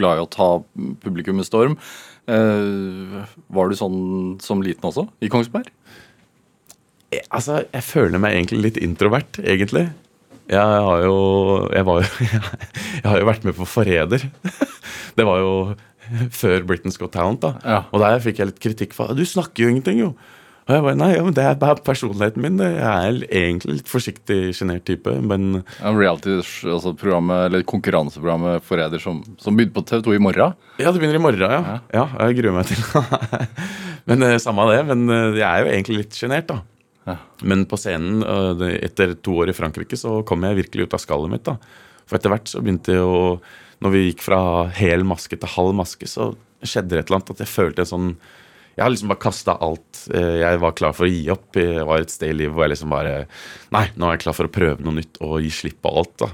glad 0.00 0.16
i 0.16 0.24
å 0.24 0.30
ta 0.32 0.48
publikum 1.04 1.36
med 1.36 1.44
storm. 1.44 1.76
Eh, 2.26 3.26
var 3.54 3.70
du 3.70 3.76
sånn 3.78 4.00
som 4.42 4.62
liten 4.64 4.88
også? 4.88 5.06
I 5.22 5.30
Kongsberg? 5.32 5.70
Jeg, 7.14 7.22
Altså, 7.30 7.62
jeg 7.70 7.86
føler 7.86 8.22
meg 8.22 8.34
egentlig 8.34 8.62
litt 8.64 8.80
introvert, 8.82 9.38
egentlig. 9.42 9.86
Jeg 10.46 10.62
har 10.62 11.02
jo 11.02 11.16
Jeg, 11.74 11.84
var 11.86 12.04
jeg 13.02 13.06
har 13.06 13.18
jo 13.18 13.28
vært 13.28 13.46
med 13.46 13.56
på 13.58 13.66
Forræder. 13.66 14.26
Det 15.16 15.24
var 15.26 15.40
jo 15.42 15.52
før 16.30 16.62
Britain's 16.66 16.98
Got 17.00 17.14
Talent, 17.16 17.42
da. 17.42 17.54
Ja. 17.64 17.78
Og 17.90 18.02
der 18.02 18.20
fikk 18.22 18.38
jeg 18.38 18.50
litt 18.52 18.60
kritikk 18.62 18.92
for 18.94 19.14
Du 19.16 19.24
snakker 19.26 19.64
jo 19.64 19.72
ingenting, 19.72 20.02
jo. 20.04 20.12
Og 20.66 20.72
jeg 20.74 20.82
bare 20.82 20.98
Nei, 20.98 21.08
ja, 21.14 21.22
men 21.22 21.34
det 21.36 21.44
er 21.46 21.58
bare 21.60 21.82
personligheten 21.86 22.42
min. 22.42 22.56
Jeg 22.58 22.82
er 22.82 23.18
egentlig 23.38 23.76
litt 23.78 23.90
forsiktig, 23.90 24.38
sjenert 24.58 24.82
type, 24.88 25.12
men 25.22 25.60
Ja, 25.78 25.92
Reality-programmet, 25.94 27.44
eller 27.46 27.66
konkurranseprogrammet 27.70 28.64
Forræder 28.66 29.02
som, 29.02 29.20
som 29.38 29.54
begynner 29.54 29.76
på 29.76 29.84
TV2 29.86 30.16
i 30.16 30.22
morgen. 30.26 30.56
Ja, 30.82 30.90
det 30.90 30.98
begynner 30.98 31.20
i 31.20 31.22
morgen, 31.22 31.44
ja. 31.46 31.76
Ja, 31.94 32.06
Jeg 32.26 32.40
gruer 32.40 32.56
meg 32.58 32.66
til 32.70 32.82
Men 34.10 34.22
eh, 34.26 34.38
samme 34.42 34.64
av 34.66 34.72
det. 34.74 34.80
Men 34.90 35.06
eh, 35.10 35.38
jeg 35.38 35.46
er 35.46 35.62
jo 35.62 35.70
egentlig 35.70 36.00
litt 36.00 36.18
sjenert, 36.18 36.50
da. 36.50 36.58
Ja. 37.06 37.14
Men 37.46 37.62
på 37.70 37.78
scenen, 37.78 38.24
eh, 38.26 38.72
etter 38.88 39.14
to 39.22 39.36
år 39.44 39.52
i 39.52 39.56
Frankrike, 39.56 39.98
så 39.98 40.18
kom 40.26 40.42
jeg 40.46 40.64
virkelig 40.64 40.88
ut 40.88 40.96
av 40.98 41.02
skallet 41.02 41.30
mitt. 41.36 41.46
da. 41.46 41.54
For 42.10 42.18
etter 42.18 42.34
hvert 42.34 42.50
så 42.50 42.62
begynte 42.62 42.98
jeg 42.98 43.06
å 43.06 43.38
Når 43.84 43.92
vi 43.92 44.02
gikk 44.06 44.22
fra 44.24 44.38
hel 44.72 45.02
maske 45.04 45.36
til 45.36 45.50
halv 45.52 45.74
maske, 45.76 46.06
så 46.08 46.30
skjedde 46.64 46.94
det 46.94 47.02
et 47.02 47.10
eller 47.10 47.18
annet 47.18 47.32
at 47.34 47.42
jeg 47.42 47.50
følte 47.52 47.84
en 47.84 47.90
sånn 47.90 48.06
Jeg 48.76 48.84
har 48.84 48.92
liksom 48.92 49.08
bare 49.08 49.22
kasta 49.24 49.54
alt. 49.64 50.02
Eh, 50.12 50.34
Jeg 50.42 50.58
var 50.60 50.74
klar 50.76 50.92
for 50.96 51.06
å 51.06 51.10
gi 51.10 51.22
opp. 51.32 51.56
Jeg 51.56 51.86
var 51.88 52.02
et 52.04 52.12
sted 52.12 52.34
i 52.34 52.36
livet 52.42 52.52
hvor 52.54 52.66
jeg 52.66 52.74
liksom 52.74 52.92
bare 52.92 53.14
Nei, 53.72 53.86
nå 53.96 54.06
er 54.10 54.16
jeg 54.18 54.24
klar 54.26 54.36
for 54.36 54.48
å 54.50 54.52
prøve 54.52 54.84
noe 54.84 54.98
nytt 54.98 55.16
og 55.24 55.38
gi 55.44 55.50
slipp 55.50 55.80
på 55.86 55.94
alt. 55.96 56.12
da. 56.20 56.28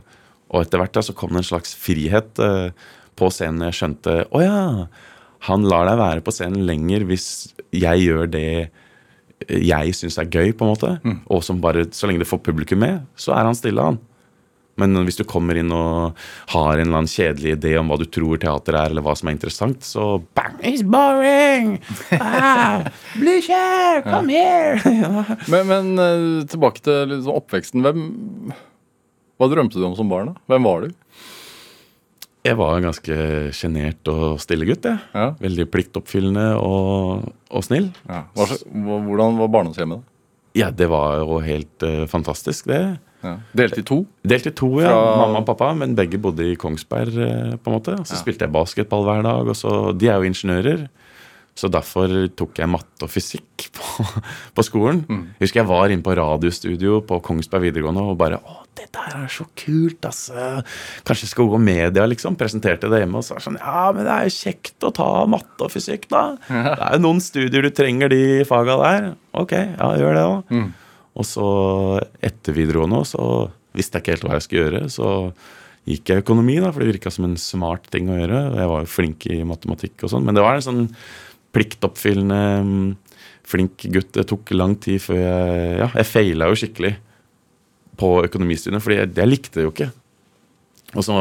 Og 0.52 0.64
etter 0.64 0.82
hvert 0.82 0.92
da 0.98 1.02
så 1.06 1.14
kom 1.16 1.30
det 1.32 1.44
en 1.44 1.50
slags 1.52 1.74
frihet 1.78 2.42
eh, 2.42 2.70
på 3.16 3.30
scenen. 3.30 3.62
Jeg 3.70 3.78
skjønte 3.78 4.16
å 4.34 4.42
ja, 4.42 4.58
han 5.48 5.64
lar 5.70 5.86
deg 5.88 5.98
være 6.02 6.24
på 6.26 6.34
scenen 6.34 6.66
lenger 6.66 7.06
hvis 7.08 7.28
jeg 7.74 8.04
gjør 8.08 8.26
det 8.30 8.46
jeg 9.50 9.94
syns 9.98 10.18
er 10.22 10.28
gøy, 10.30 10.52
på 10.54 10.62
en 10.66 10.70
måte. 10.70 10.90
Og 11.34 11.40
som 11.42 11.58
bare, 11.62 11.86
så 11.90 12.06
lenge 12.06 12.22
det 12.22 12.28
får 12.30 12.42
publikum 12.46 12.78
med, 12.78 13.00
så 13.18 13.32
er 13.34 13.48
han 13.48 13.56
stille, 13.58 13.82
han. 13.82 13.96
Men 14.80 14.96
hvis 15.04 15.18
du 15.20 15.24
kommer 15.28 15.58
inn 15.60 15.72
og 15.76 16.16
har 16.54 16.78
en 16.80 16.86
eller 16.86 17.02
annen 17.02 17.10
kjedelig 17.10 17.56
idé 17.58 17.74
om 17.76 17.90
hva 17.92 17.98
du 18.00 18.06
tror 18.08 18.40
teater 18.40 18.78
er, 18.78 18.92
eller 18.92 19.04
hva 19.04 19.12
som 19.18 19.28
er 19.28 19.36
interessant, 19.36 19.84
så 19.84 20.06
bang! 20.36 20.56
It's 20.64 20.84
boring! 20.86 21.74
Ah, 22.16 22.86
Blücher, 23.18 24.00
come 24.06 24.32
here! 24.32 24.80
Men, 25.52 25.68
men 25.68 25.92
eh, 26.00 26.46
tilbake 26.48 26.80
til 26.84 27.12
liksom 27.12 27.36
oppveksten. 27.36 27.84
Hvem 27.84 28.02
Hva 29.40 29.48
drømte 29.52 29.78
du 29.80 29.84
om 29.86 29.96
som 29.98 30.08
barn? 30.10 30.32
da? 30.32 30.44
Hvem 30.54 30.66
var 30.68 30.86
du? 30.86 30.94
Jeg 32.42 32.58
var 32.58 32.74
en 32.74 32.88
ganske 32.88 33.16
sjenert 33.54 34.08
og 34.10 34.40
stille 34.42 34.66
gutt, 34.66 34.86
jeg. 34.88 34.98
Ja. 35.14 35.28
Veldig 35.42 35.68
pliktoppfyllende 35.70 36.46
og, 36.58 37.28
og 37.52 37.62
snill. 37.66 37.92
Ja. 38.08 38.24
hvordan 38.34 39.38
var 39.38 39.52
barndomshjemmet? 39.52 40.02
da? 40.02 40.12
Ja, 40.58 40.70
det 40.74 40.88
var 40.92 41.20
jo 41.22 41.38
helt 41.44 41.86
uh, 41.86 42.02
fantastisk, 42.10 42.66
det. 42.68 42.82
Ja. 43.22 43.36
Delt 43.54 43.78
i 43.78 43.82
to? 43.86 44.00
Delt 44.26 44.46
i 44.46 44.54
to, 44.58 44.68
ja. 44.82 44.90
Fra- 44.90 45.16
Mamma 45.22 45.38
og 45.42 45.46
pappa, 45.46 45.72
men 45.78 45.94
begge 45.98 46.18
bodde 46.22 46.46
i 46.52 46.56
Kongsberg. 46.58 47.14
eh, 47.16 47.54
på 47.56 47.70
en 47.70 47.78
måte. 47.78 47.96
Så 48.08 48.18
spilte 48.18 48.46
jeg 48.48 48.52
basketball 48.52 49.04
hver 49.06 49.22
dag. 49.22 49.46
og 49.48 49.54
så, 49.56 49.96
De 49.96 50.08
er 50.08 50.18
jo 50.18 50.28
ingeniører, 50.30 50.88
så 51.54 51.68
derfor 51.70 52.08
tok 52.34 52.56
jeg 52.58 52.68
matte 52.72 53.04
og 53.04 53.10
fysikk 53.12 53.68
på, 53.76 54.06
på 54.56 54.64
skolen. 54.64 55.04
Jeg 55.38 55.46
husker 55.46 55.60
jeg 55.60 55.68
var 55.68 55.90
inne 55.92 56.02
på 56.02 56.14
radiostudio 56.16 57.02
på 57.06 57.20
Kongsberg 57.22 57.66
videregående 57.68 58.02
og 58.08 58.16
bare 58.18 58.38
Å, 58.40 58.58
det 58.74 58.86
der 58.96 59.18
er 59.20 59.28
så 59.28 59.44
kult, 59.54 60.00
altså. 60.08 60.62
Kanskje 61.04 61.26
jeg 61.28 61.32
skal 61.34 61.50
gå 61.52 61.58
media, 61.60 62.06
liksom. 62.08 62.38
Presenterte 62.40 62.88
det 62.88 63.02
hjemme 63.04 63.20
og 63.20 63.24
sa 63.26 63.36
sånn 63.38 63.58
Ja, 63.60 63.92
men 63.92 64.06
det 64.08 64.12
er 64.16 64.24
jo 64.30 64.36
kjekt 64.38 64.86
å 64.88 64.90
ta 64.96 65.10
matte 65.28 65.66
og 65.68 65.70
fysikk, 65.74 66.08
da. 66.08 66.22
Det 66.48 66.78
er 66.88 66.96
jo 66.96 67.02
noen 67.04 67.20
studier 67.20 67.62
du 67.62 67.70
trenger 67.70 68.08
de 68.08 68.22
faga 68.48 68.78
der. 68.82 69.10
Ok, 69.36 69.52
ja, 69.52 69.92
gjør 70.00 70.16
det, 70.16 70.24
da. 70.24 70.62
Og 71.18 71.26
så 71.28 71.48
etter 72.24 72.56
videregående 72.56 73.02
så 73.08 73.26
visste 73.76 73.98
jeg 73.98 74.04
ikke 74.04 74.14
helt 74.16 74.26
hva 74.26 74.38
jeg 74.38 74.46
skulle 74.46 74.64
gjøre. 74.66 74.82
Så 74.92 75.08
gikk 75.88 76.12
jeg 76.12 76.22
økonomi, 76.22 76.56
da, 76.62 76.70
for 76.70 76.82
det 76.82 76.92
virka 76.92 77.12
som 77.12 77.26
en 77.26 77.38
smart 77.40 77.88
ting 77.92 78.10
å 78.10 78.18
gjøre. 78.18 78.42
Jeg 78.60 78.70
var 78.72 78.84
jo 78.84 78.90
flink 78.90 79.26
i 79.28 79.42
matematikk 79.48 80.06
og 80.06 80.14
sånn, 80.14 80.26
men 80.26 80.38
det 80.38 80.44
var 80.44 80.58
en 80.58 80.66
sånn 80.66 80.84
pliktoppfyllende, 81.52 82.42
mm, 82.64 83.22
flink 83.52 83.84
gutt. 83.92 84.12
Det 84.16 84.26
tok 84.30 84.54
lang 84.56 84.76
tid 84.80 85.02
før 85.04 85.20
jeg 85.20 85.78
Ja, 85.82 85.90
jeg 85.98 86.08
feila 86.08 86.48
jo 86.48 86.58
skikkelig 86.58 86.94
på 88.00 88.14
økonomistudiene, 88.24 88.80
fordi 88.82 89.02
jeg, 89.02 89.12
jeg 89.18 89.28
likte 89.30 89.60
det 89.60 89.66
jo 89.66 89.74
ikke. 89.74 89.92
Og 90.92 91.04
så 91.06 91.16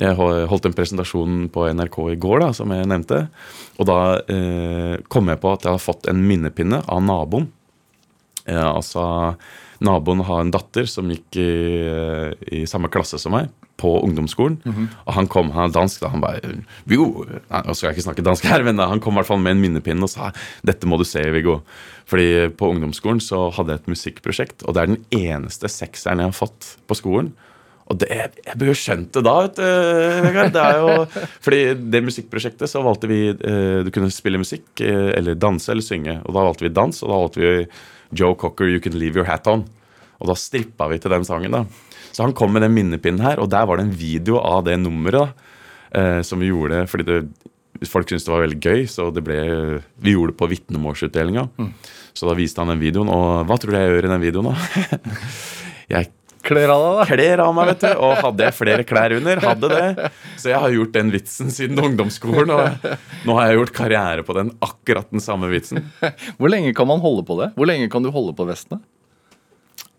jeg 0.00 0.16
holdt 0.16 0.66
en 0.68 0.74
presentasjon 0.76 1.48
på 1.52 1.66
NRK 1.76 1.96
i 2.14 2.18
går, 2.20 2.40
da, 2.44 2.50
som 2.56 2.70
jeg 2.72 2.88
nevnte. 2.88 3.24
Og 3.80 3.88
da 3.88 3.98
eh, 4.32 4.94
kom 5.12 5.28
jeg 5.28 5.40
på 5.42 5.50
at 5.52 5.66
jeg 5.66 5.74
hadde 5.74 5.84
fått 5.84 6.08
en 6.10 6.22
minnepinne 6.24 6.80
av 6.86 7.02
naboen. 7.04 7.50
Eh, 8.46 8.66
altså, 8.70 9.36
Naboen 9.80 10.22
har 10.24 10.44
en 10.44 10.52
datter 10.52 10.86
som 10.88 11.10
gikk 11.10 11.40
i, 11.40 11.50
eh, 11.88 12.32
i 12.60 12.66
samme 12.68 12.88
klasse 12.92 13.18
som 13.20 13.32
meg, 13.32 13.50
på 13.80 13.94
ungdomsskolen. 14.04 14.58
Og 15.06 15.14
han 15.16 15.26
kom, 15.26 15.50
han 15.56 15.70
er 15.70 15.72
dansk, 15.72 16.02
da. 16.02 16.10
Han 16.12 16.20
bare 16.20 16.40
Viggo 16.84 17.24
Nå 17.24 17.72
skal 17.72 17.88
jeg 17.88 17.96
ikke 17.96 18.08
snakke 18.10 18.24
dansk 18.26 18.44
her, 18.44 18.62
men 18.62 18.76
han 18.76 19.00
kom 19.00 19.14
i 19.16 19.22
hvert 19.22 19.30
fall 19.30 19.40
med 19.40 19.56
en 19.56 19.62
minnepinne 19.62 20.04
og 20.04 20.12
sa 20.12 20.32
dette 20.62 20.84
må 20.84 20.98
du 21.00 21.04
se, 21.08 21.22
Viggo. 21.32 21.62
Fordi 22.04 22.50
på 22.52 22.68
ungdomsskolen 22.74 23.22
så 23.24 23.46
hadde 23.56 23.72
jeg 23.72 23.80
et 23.80 23.92
musikkprosjekt, 23.94 24.66
og 24.66 24.76
det 24.76 24.82
er 24.82 24.92
den 24.92 25.04
eneste 25.16 25.70
sekseren 25.72 26.20
jeg 26.20 26.28
har 26.28 26.36
fått 26.36 26.76
på 26.86 26.98
skolen. 26.98 27.32
Og 27.90 27.98
det, 27.98 28.06
jeg 28.14 28.54
burde 28.54 28.70
jo 28.70 28.78
skjønt 28.78 29.10
det 29.16 29.22
da, 29.26 29.34
vet 29.42 29.56
du. 29.58 29.64
Vegard. 30.28 30.52
Det 30.54 30.62
er 30.62 30.78
jo, 30.78 31.26
fordi 31.42 31.60
det 31.90 32.02
musikkprosjektet 32.06 32.70
så 32.70 32.84
valgte 32.86 33.10
vi 33.10 33.20
eh, 33.32 33.80
Du 33.86 33.90
kunne 33.94 34.12
spille 34.14 34.38
musikk, 34.38 34.68
eh, 34.84 35.10
eller 35.18 35.38
danse 35.38 35.72
eller 35.74 35.84
synge. 35.84 36.20
Og 36.22 36.36
da 36.36 36.46
valgte 36.46 36.68
vi 36.68 36.74
dans, 36.76 37.02
og 37.02 37.10
da 37.10 37.18
valgte 37.18 37.42
vi 37.42 37.52
Joe 38.20 38.38
Cocker, 38.38 38.70
You 38.70 38.82
Can 38.82 38.98
Leave 38.98 39.18
Your 39.18 39.26
Hat 39.26 39.50
On. 39.50 39.64
Og 40.20 40.30
da 40.30 40.36
strippa 40.38 40.86
vi 40.92 41.00
til 41.02 41.10
den 41.14 41.26
sangen, 41.26 41.56
da. 41.56 41.64
Så 42.10 42.22
han 42.22 42.34
kom 42.36 42.52
med 42.54 42.62
den 42.66 42.74
minnepinnen 42.74 43.22
her, 43.24 43.42
og 43.42 43.50
der 43.50 43.66
var 43.66 43.78
det 43.78 43.88
en 43.88 43.94
video 43.96 44.38
av 44.38 44.64
det 44.66 44.78
nummeret. 44.78 45.34
da, 45.34 45.50
eh, 45.98 46.22
Som 46.22 46.40
vi 46.40 46.50
gjorde 46.50 46.86
fordi 46.86 47.06
det, 47.06 47.20
folk 47.88 48.06
syntes 48.06 48.26
det 48.26 48.34
var 48.34 48.46
veldig 48.46 48.60
gøy, 48.60 48.86
så 48.86 49.08
det 49.14 49.24
ble, 49.24 49.80
vi 49.98 50.14
gjorde 50.14 50.34
det 50.34 50.38
på 50.38 50.50
vitnemålsutdelinga. 50.50 51.48
Så 52.14 52.28
da 52.28 52.34
viste 52.34 52.60
han 52.60 52.68
den 52.68 52.82
videoen, 52.82 53.08
og 53.08 53.46
hva 53.46 53.56
tror 53.58 53.72
du 53.72 53.78
jeg 53.78 53.94
gjør 53.94 54.04
i 54.06 54.12
den 54.14 54.24
videoen, 54.24 54.50
da? 54.50 54.98
jeg 55.94 56.10
Kler 56.46 56.70
av 56.72 56.82
deg, 56.82 56.94
da. 56.98 57.06
kler 57.10 57.42
av 57.44 57.50
meg, 57.56 57.72
vet 57.72 57.82
du. 57.84 57.90
Og 58.00 58.14
hadde 58.24 58.46
jeg 58.46 58.56
flere 58.56 58.84
klær 58.88 59.14
under? 59.18 59.42
Hadde 59.44 59.70
det. 59.72 60.10
Så 60.40 60.52
jeg 60.52 60.60
har 60.62 60.72
gjort 60.72 60.94
den 60.94 61.10
vitsen 61.12 61.50
siden 61.52 61.80
ungdomsskolen, 61.84 62.52
og 62.54 62.86
nå 63.28 63.36
har 63.36 63.50
jeg 63.50 63.58
gjort 63.60 63.74
karriere 63.76 64.24
på 64.26 64.36
den 64.38 64.54
akkurat 64.64 65.10
den 65.12 65.22
samme 65.24 65.50
vitsen. 65.52 65.84
Hvor 66.40 66.52
lenge 66.52 66.72
kan 66.76 66.88
man 66.88 67.02
holde 67.04 67.26
på 67.28 67.36
det? 67.42 67.50
Hvor 67.58 67.68
lenge 67.68 67.90
kan 67.92 68.06
du 68.06 68.12
holde 68.14 68.32
på 68.38 68.48
vestene? 68.48 68.80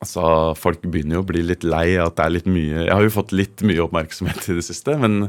Altså, 0.01 0.23
Folk 0.57 0.81
begynner 0.81 1.19
jo 1.19 1.25
å 1.25 1.29
bli 1.29 1.43
litt 1.45 1.65
lei 1.67 1.91
av 2.01 2.09
at 2.09 2.17
det 2.17 2.23
er 2.25 2.33
litt 2.39 2.47
mye 2.49 2.87
Jeg 2.87 2.93
har 2.95 3.03
jo 3.05 3.13
fått 3.13 3.35
litt 3.37 3.61
mye 3.61 3.83
oppmerksomhet 3.83 4.47
i 4.49 4.57
det 4.57 4.65
siste, 4.65 4.95
men 4.97 5.27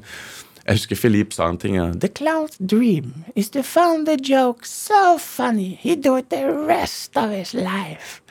jeg 0.63 0.79
husker 0.79 0.97
Philippe 0.97 1.35
sa 1.35 1.49
en 1.51 1.59
ting. 1.59 1.75
Ja. 1.77 1.89
The 1.93 2.09
clown's 2.09 2.57
dream 2.57 3.27
is 3.35 3.51
to 3.51 3.65
find 3.67 4.07
the 4.07 4.17
joke 4.17 4.65
so 4.65 5.19
funny 5.19 5.77
he 5.83 5.97
do 5.97 6.17
it 6.17 6.31
the 6.31 6.47
rest 6.49 7.19
of 7.19 7.35
his 7.35 7.53
life. 7.53 8.23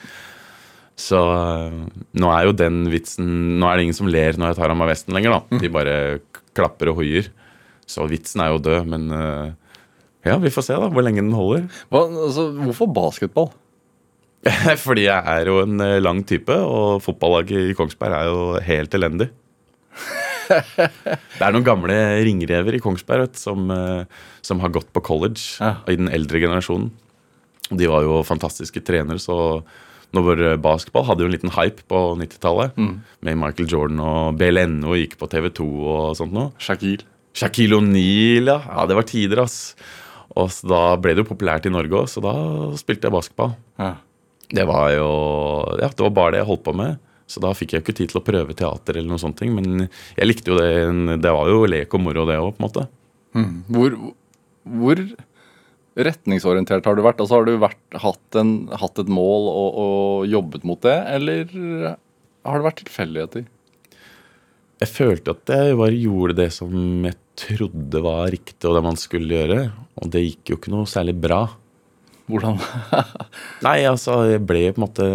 Så 1.02 1.18
øh, 1.18 1.78
nå 2.20 2.28
er 2.30 2.44
jo 2.46 2.52
den 2.54 2.82
vitsen 2.92 3.26
Nå 3.58 3.66
er 3.66 3.78
det 3.80 3.86
ingen 3.88 3.96
som 3.96 4.10
ler 4.12 4.36
når 4.38 4.52
jeg 4.52 4.58
tar 4.60 4.70
av 4.74 4.78
meg 4.78 4.90
vesten 4.92 5.16
lenger, 5.16 5.34
da. 5.38 5.58
De 5.62 5.70
bare 5.72 5.94
klapper 6.54 6.92
og 6.92 7.00
hoier. 7.00 7.30
Så 7.88 8.04
vitsen 8.10 8.42
er 8.44 8.52
jo 8.52 8.60
død, 8.62 8.86
men 8.92 9.08
øh, 9.16 9.48
ja, 10.28 10.36
vi 10.38 10.52
får 10.54 10.66
se 10.68 10.76
da 10.78 10.90
hvor 10.92 11.02
lenge 11.04 11.24
den 11.24 11.34
holder. 11.34 11.64
Hva, 11.90 12.04
altså, 12.28 12.44
hvorfor 12.60 12.90
basketball? 12.94 13.50
Fordi 14.86 15.08
jeg 15.08 15.18
er 15.34 15.50
jo 15.50 15.60
en 15.64 15.80
øh, 15.82 15.98
lang 16.04 16.22
type, 16.28 16.54
og 16.54 17.00
fotballaget 17.04 17.72
i 17.72 17.76
Kongsberg 17.78 18.14
er 18.20 18.30
jo 18.30 18.40
helt 18.68 18.94
elendig. 18.98 19.30
Det 20.52 21.40
er 21.46 21.54
noen 21.54 21.64
gamle 21.64 21.94
ringrever 22.26 22.74
i 22.76 22.80
Kongsberg 22.82 23.22
vet, 23.26 23.38
som, 23.40 23.70
som 24.44 24.60
har 24.60 24.72
gått 24.74 24.90
på 24.92 25.00
college 25.06 25.40
Ja. 25.62 25.78
i 25.88 25.96
den 25.96 26.10
eldre 26.12 26.42
generasjonen. 26.42 26.90
De 27.72 27.86
var 27.88 28.04
jo 28.04 28.18
fantastiske 28.26 28.82
trenere, 28.84 29.22
så 29.22 29.62
når 30.16 30.42
basketball 30.62 31.06
hadde 31.08 31.24
jo 31.24 31.30
en 31.30 31.34
liten 31.34 31.54
hype 31.54 31.86
på 31.88 32.02
90-tallet. 32.20 32.76
Med 33.24 33.38
Michael 33.40 33.70
Jordan 33.72 34.02
og 34.04 34.38
BLNO 34.40 34.96
gikk 35.00 35.16
på 35.20 35.28
TV2 35.32 35.66
og 35.80 36.14
sånt 36.18 36.34
noe. 36.36 36.52
Shaquille. 36.62 37.06
Shaquille 37.36 37.78
O'Neal, 37.80 38.50
ja. 38.52 38.58
ja. 38.68 38.86
Det 38.90 38.98
var 38.98 39.08
tider, 39.08 39.40
ass. 39.46 39.58
Og 40.36 40.50
så 40.52 40.68
da 40.68 40.82
ble 41.00 41.14
det 41.16 41.24
jo 41.24 41.30
populært 41.32 41.68
i 41.68 41.72
Norge 41.72 41.96
òg, 42.02 42.08
så 42.08 42.22
da 42.24 42.34
spilte 42.80 43.08
jeg 43.08 43.14
basketball. 43.14 43.54
Ja. 43.80 43.94
Det 44.52 44.64
var 44.68 44.90
jo 44.92 45.08
Ja, 45.80 45.88
det 45.88 46.04
var 46.04 46.14
bare 46.16 46.34
det 46.36 46.42
jeg 46.42 46.50
holdt 46.50 46.64
på 46.66 46.76
med. 46.76 47.00
Så 47.30 47.40
da 47.40 47.54
fikk 47.56 47.72
jeg 47.72 47.84
ikke 47.84 47.94
tid 47.96 48.10
til 48.12 48.20
å 48.20 48.24
prøve 48.26 48.56
teater 48.56 48.98
eller 48.98 49.08
noen 49.08 49.20
sånne 49.22 49.38
ting, 49.38 49.52
men 49.56 49.86
jeg 49.86 50.26
likte 50.28 50.52
jo 50.52 50.58
det. 50.58 51.20
Det 51.24 51.32
var 51.32 51.48
jo 51.48 51.62
lek 51.70 51.94
og 51.96 52.02
moro, 52.04 52.26
det 52.28 52.36
òg, 52.36 52.50
på 52.56 52.60
en 52.60 52.66
måte. 52.66 52.84
Hvor, 53.72 53.94
hvor 54.68 55.00
retningsorientert 55.96 56.86
har 56.88 56.96
du 56.96 57.02
vært? 57.04 57.20
Altså, 57.20 57.38
har 57.40 57.48
du 57.48 57.56
vært, 57.60 57.82
hatt, 58.00 58.38
en, 58.40 58.54
hatt 58.80 59.00
et 59.02 59.10
mål 59.12 59.48
og, 59.50 59.80
og 59.82 60.30
jobbet 60.30 60.64
mot 60.68 60.80
det, 60.84 60.98
eller 61.16 61.52
har 62.42 62.58
det 62.58 62.68
vært 62.68 62.80
tilfeldigheter? 62.84 63.48
Jeg 64.82 64.90
følte 64.90 65.34
at 65.36 65.50
jeg 65.52 65.78
bare 65.78 65.94
gjorde 65.94 66.38
det 66.40 66.48
som 66.56 66.72
jeg 67.06 67.14
trodde 67.38 68.00
var 68.02 68.32
riktig, 68.34 68.64
og 68.66 68.74
det 68.76 68.84
man 68.84 68.98
skulle 68.98 69.36
gjøre. 69.36 69.58
Og 70.02 70.10
det 70.10 70.24
gikk 70.24 70.52
jo 70.52 70.58
ikke 70.58 70.72
noe 70.74 70.88
særlig 70.90 71.14
bra. 71.22 71.44
Hvordan? 72.30 72.58
Nei, 73.66 73.78
altså, 73.86 74.22
jeg 74.32 74.42
ble 74.46 74.64
på 74.72 74.80
en 74.80 74.86
måte 74.86 75.06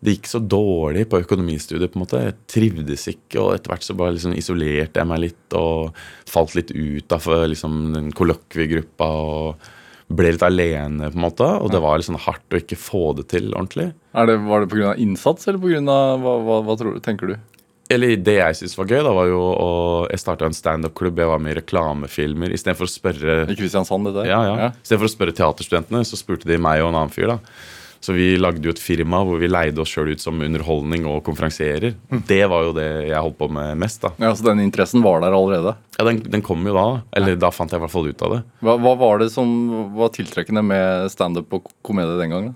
Det 0.00 0.14
gikk 0.14 0.30
så 0.30 0.38
dårlig 0.40 1.02
på 1.12 1.18
økonomistudiet, 1.20 1.92
på 1.92 1.98
en 1.98 2.04
måte. 2.06 2.20
Jeg 2.24 2.36
trivdes 2.48 3.02
ikke, 3.12 3.36
og 3.42 3.50
etter 3.52 3.74
hvert 3.74 3.84
så 3.84 3.96
bare 3.98 4.14
liksom 4.16 4.32
isolerte 4.32 5.02
jeg 5.02 5.08
meg 5.10 5.20
litt 5.26 5.56
og 5.58 5.98
falt 6.30 6.54
litt 6.56 6.72
ut 6.72 7.12
av 7.12 7.26
liksom, 7.52 7.76
den 7.92 8.08
kollokviegruppa 8.16 9.10
og 9.20 9.68
ble 10.10 10.32
litt 10.32 10.42
alene, 10.42 11.10
på 11.12 11.20
en 11.20 11.26
måte. 11.26 11.46
Og 11.60 11.68
det 11.70 11.82
var 11.84 12.00
litt 12.00 12.08
sånn 12.08 12.18
hardt 12.24 12.56
å 12.56 12.58
ikke 12.62 12.78
få 12.80 13.10
det 13.18 13.28
til 13.34 13.52
ordentlig. 13.52 13.90
Det, 14.16 14.36
var 14.48 14.64
det 14.64 14.70
pga. 14.72 14.94
innsats, 15.04 15.46
eller 15.50 15.60
pga. 15.62 15.82
Hva, 16.24 16.36
hva, 16.46 16.60
hva 16.66 16.76
tror, 16.80 16.96
du- 16.96 17.04
tenker 17.04 17.34
du? 17.34 17.36
Eller 17.90 18.14
det 18.22 18.36
jeg 18.36 18.54
syntes 18.56 18.76
var 18.78 18.86
gøy, 18.86 19.00
da 19.02 19.12
var 19.12 19.26
jo 19.26 19.38
å 19.50 19.70
Jeg 20.10 20.20
starta 20.22 20.46
en 20.46 20.54
standup-klubb, 20.54 21.18
jeg 21.18 21.26
var 21.26 21.40
med 21.42 21.52
i 21.56 21.58
reklamefilmer. 21.60 22.54
Istedenfor 22.54 22.86
å 22.86 22.90
spørre 22.90 23.36
I 23.50 23.56
Kristiansand, 23.58 24.06
dette? 24.06 24.28
Ja, 24.30 24.40
ja. 24.46 24.70
I 24.70 24.86
stedet 24.86 25.02
for 25.02 25.10
å 25.10 25.12
spørre 25.12 25.34
teaterstudentene, 25.36 26.06
så 26.06 26.16
spurte 26.16 26.46
de 26.48 26.56
meg 26.56 26.80
og 26.84 26.92
en 26.92 27.00
annen 27.02 27.12
fyr. 27.12 27.34
da. 27.34 27.38
Så 28.00 28.14
vi 28.16 28.30
lagde 28.40 28.64
jo 28.64 28.72
et 28.72 28.80
firma 28.80 29.18
hvor 29.28 29.36
vi 29.42 29.48
leide 29.50 29.82
oss 29.82 29.90
sjøl 29.92 30.14
ut 30.14 30.22
som 30.22 30.38
underholdning 30.40 31.04
og 31.04 31.18
konferansierer. 31.26 31.94
Det 32.26 32.40
var 32.48 32.64
jo 32.64 32.74
det 32.76 32.86
jeg 33.10 33.20
holdt 33.20 33.36
på 33.42 33.48
med 33.52 33.76
mest. 33.82 34.00
da. 34.06 34.14
Ja, 34.24 34.30
Så 34.34 34.46
den 34.46 34.62
interessen 34.64 35.02
var 35.04 35.20
der 35.20 35.36
allerede? 35.36 35.74
Ja, 35.98 36.06
Den, 36.08 36.22
den 36.24 36.40
kom 36.44 36.64
jo 36.64 36.72
da. 36.72 36.86
Eller 37.12 37.36
da 37.36 37.50
fant 37.52 37.72
jeg 37.74 37.80
i 37.80 37.84
hvert 37.84 37.92
fall 37.92 38.08
ut 38.08 38.22
av 38.24 38.36
det. 38.38 38.44
Hva, 38.64 38.78
hva 38.80 38.94
var 39.02 39.20
det 39.20 39.28
som 39.34 39.50
var 39.98 40.14
tiltrekkende 40.16 40.62
med 40.64 41.10
standup 41.12 41.52
og 41.58 41.68
komedie 41.84 42.16
den 42.22 42.32
gangen? 42.32 42.54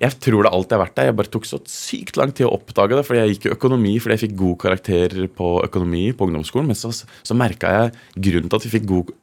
Jeg 0.00 0.16
tror 0.24 0.44
det 0.44 0.52
alltid 0.52 0.74
har 0.76 0.82
vært 0.86 0.94
der. 0.96 1.08
Jeg 1.10 1.16
bare 1.18 1.32
tok 1.32 1.46
så 1.48 1.58
sykt 1.68 2.16
lang 2.20 2.32
tid 2.36 2.46
å 2.48 2.54
oppdage 2.56 2.96
det. 2.96 3.04
Fordi 3.08 3.20
jeg 3.22 3.32
gikk 3.34 3.46
jo 3.48 3.54
økonomi 3.56 3.94
fordi 4.00 4.16
jeg 4.16 4.22
fikk 4.26 4.36
god 4.40 4.58
karakter 4.60 5.16
på 5.40 5.48
økonomi 5.64 6.04
på 6.16 6.28
ungdomsskolen. 6.28 6.68
Men 6.68 6.78
så, 6.78 6.92
så 6.92 7.36
merka 7.36 7.72
jeg 7.72 7.96
grunnen 8.28 8.52
til 8.52 8.60
at 8.60 8.68
jeg 8.68 8.74
fikk 8.76 8.86
god, 8.92 9.14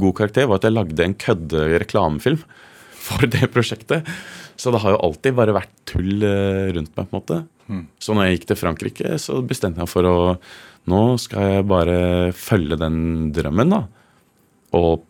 god 0.00 0.16
karakter, 0.22 0.48
var 0.48 0.60
at 0.60 0.68
jeg 0.68 0.76
lagde 0.76 1.04
en 1.04 1.16
kødde 1.20 1.66
reklamefilm 1.84 2.40
for 3.08 3.28
det 3.30 3.50
prosjektet. 3.54 4.08
Så 4.58 4.72
det 4.74 4.82
har 4.82 4.96
jo 4.96 5.02
alltid 5.08 5.36
bare 5.38 5.54
vært 5.56 5.74
tull 5.88 6.24
eh, 6.26 6.70
rundt 6.76 6.94
meg, 6.94 7.04
på 7.04 7.08
en 7.08 7.20
måte. 7.20 7.42
Så 8.00 8.14
når 8.16 8.28
jeg 8.28 8.38
gikk 8.38 8.48
til 8.48 8.58
Frankrike, 8.62 9.18
så 9.20 9.42
bestemte 9.44 9.84
jeg 9.84 9.90
for 9.92 10.08
å 10.08 10.16
Nå 10.88 11.18
skal 11.20 11.50
jeg 11.52 11.64
bare 11.68 11.96
følge 12.32 12.78
den 12.80 13.28
drømmen, 13.36 13.74
da. 13.74 13.82
Og 14.78 15.04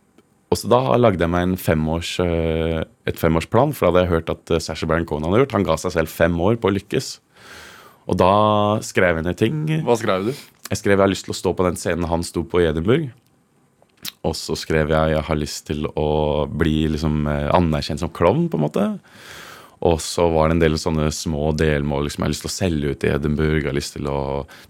og 0.49 0.57
så 0.57 0.69
da 0.73 0.97
lagde 0.97 1.21
jeg 1.21 1.29
meg 1.29 1.45
en 1.45 1.59
femårs, 1.61 2.15
eh, 2.25 2.79
et 3.05 3.19
femårsplan, 3.21 3.75
for 3.77 3.85
da 3.85 3.91
hadde 3.91 4.05
jeg 4.07 4.13
hørt 4.15 4.31
at 4.33 4.53
Sasha 4.55 4.73
Sacha 4.73 4.89
Baron 4.89 5.05
Cohen 5.05 5.27
hadde 5.29 5.43
gjort. 5.43 5.57
Han 5.59 5.67
ga 5.69 5.77
seg 5.77 5.93
selv 5.93 6.09
fem 6.09 6.39
år 6.41 6.57
på 6.57 6.71
å 6.71 6.73
lykkes. 6.73 7.09
Og 8.09 8.17
da 8.17 8.33
skrev 8.81 9.21
jeg 9.21 9.27
ned 9.27 9.37
ting. 9.37 9.59
Hva 9.85 9.99
skrev 10.01 10.31
du? 10.31 10.33
Jeg 10.33 10.81
skrev 10.81 10.97
jeg 10.97 11.05
har 11.05 11.13
lyst 11.13 11.29
til 11.29 11.35
å 11.35 11.37
stå 11.37 11.53
på 11.57 11.67
den 11.69 11.77
scenen 11.81 12.09
han 12.09 12.25
sto 12.25 12.47
på 12.49 12.63
i 12.63 12.69
Edinburgh. 12.71 13.13
Og 14.27 14.35
så 14.37 14.57
skrev 14.59 14.91
jeg 14.93 15.15
jeg 15.15 15.27
har 15.29 15.39
lyst 15.39 15.67
til 15.69 15.87
å 15.95 16.09
bli 16.51 16.89
liksom 16.95 17.27
eh, 17.31 17.51
anerkjent 17.55 18.03
som 18.03 18.13
klovn, 18.15 18.49
på 18.51 18.59
en 18.59 18.65
måte. 18.67 18.87
Og 19.87 20.01
så 20.03 20.25
var 20.35 20.49
det 20.49 20.57
en 20.57 20.63
del 20.65 20.75
sånne 20.81 21.07
små 21.15 21.53
delmål. 21.55 22.09
liksom 22.09 22.25
Jeg 22.25 22.27
har 22.27 22.35
lyst 22.35 22.45
til 22.47 22.51
å 22.51 22.57
selge 22.57 22.93
ut 22.93 23.07
i 23.07 23.13
Edinburgh, 23.15 23.63
jeg 23.63 23.71
har 23.71 23.79
lyst 23.79 23.95
til 23.95 24.11
å 24.11 24.21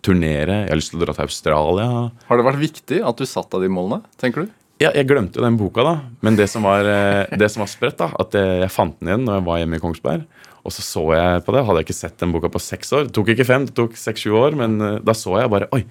turnere, 0.04 0.64
jeg 0.66 0.72
har 0.74 0.80
lyst 0.80 0.92
til 0.92 1.00
å 1.00 1.06
dra 1.06 1.16
til 1.16 1.28
Australia. 1.30 1.86
Har 2.28 2.40
det 2.40 2.48
vært 2.50 2.60
viktig 2.60 3.00
at 3.08 3.20
du 3.20 3.24
satt 3.28 3.48
deg 3.54 3.64
de 3.64 3.70
målene, 3.72 4.02
tenker 4.20 4.44
du? 4.44 4.52
Ja, 4.78 4.92
jeg 4.94 5.08
glemte 5.08 5.40
jo 5.40 5.46
den 5.46 5.56
boka, 5.58 5.82
da. 5.82 5.94
Men 6.22 6.36
det 6.38 6.46
som 6.52 6.62
var, 6.68 6.86
eh, 6.86 7.38
det 7.40 7.48
som 7.50 7.64
var 7.64 7.70
sprøtt, 7.72 7.96
da, 7.98 8.12
at 8.20 8.36
jeg, 8.36 8.60
jeg 8.62 8.70
fant 8.70 9.00
den 9.00 9.10
igjen 9.10 9.24
når 9.26 9.40
jeg 9.40 9.46
var 9.48 9.62
hjemme 9.62 9.80
i 9.80 9.82
Kongsberg. 9.82 10.28
Og 10.68 10.74
så 10.74 10.84
så 10.84 11.02
jeg 11.16 11.44
på 11.46 11.54
det. 11.54 11.64
Hadde 11.64 11.80
jeg 11.80 11.88
ikke 11.88 11.96
sett 11.96 12.20
den 12.20 12.34
boka 12.34 12.50
på 12.52 12.60
seks 12.60 12.92
år. 12.92 13.08
Det 13.08 13.16
tok 13.16 13.32
ikke 13.32 13.48
fem, 13.48 13.64
det 13.64 13.74
tok 13.78 13.96
seks-sju 13.96 14.36
år. 14.36 14.58
Men 14.58 14.76
eh, 14.84 15.00
da 15.00 15.16
så 15.16 15.38
jeg 15.40 15.50
bare 15.50 15.70
Oi! 15.72 15.86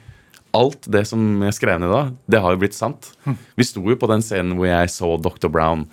Alt 0.57 0.87
det 0.91 1.03
som 1.09 1.21
jeg 1.45 1.55
skrev 1.57 1.81
ned 1.81 1.91
da, 1.93 2.03
det 2.29 2.41
har 2.43 2.55
jo 2.55 2.61
blitt 2.63 2.77
sant. 2.77 3.11
Vi 3.59 3.67
sto 3.67 3.83
jo 3.85 3.97
på 3.99 4.09
den 4.09 4.23
scenen 4.25 4.57
hvor 4.57 4.69
jeg 4.69 4.93
så 4.93 5.13
Dr. 5.21 5.51
Brown. 5.53 5.85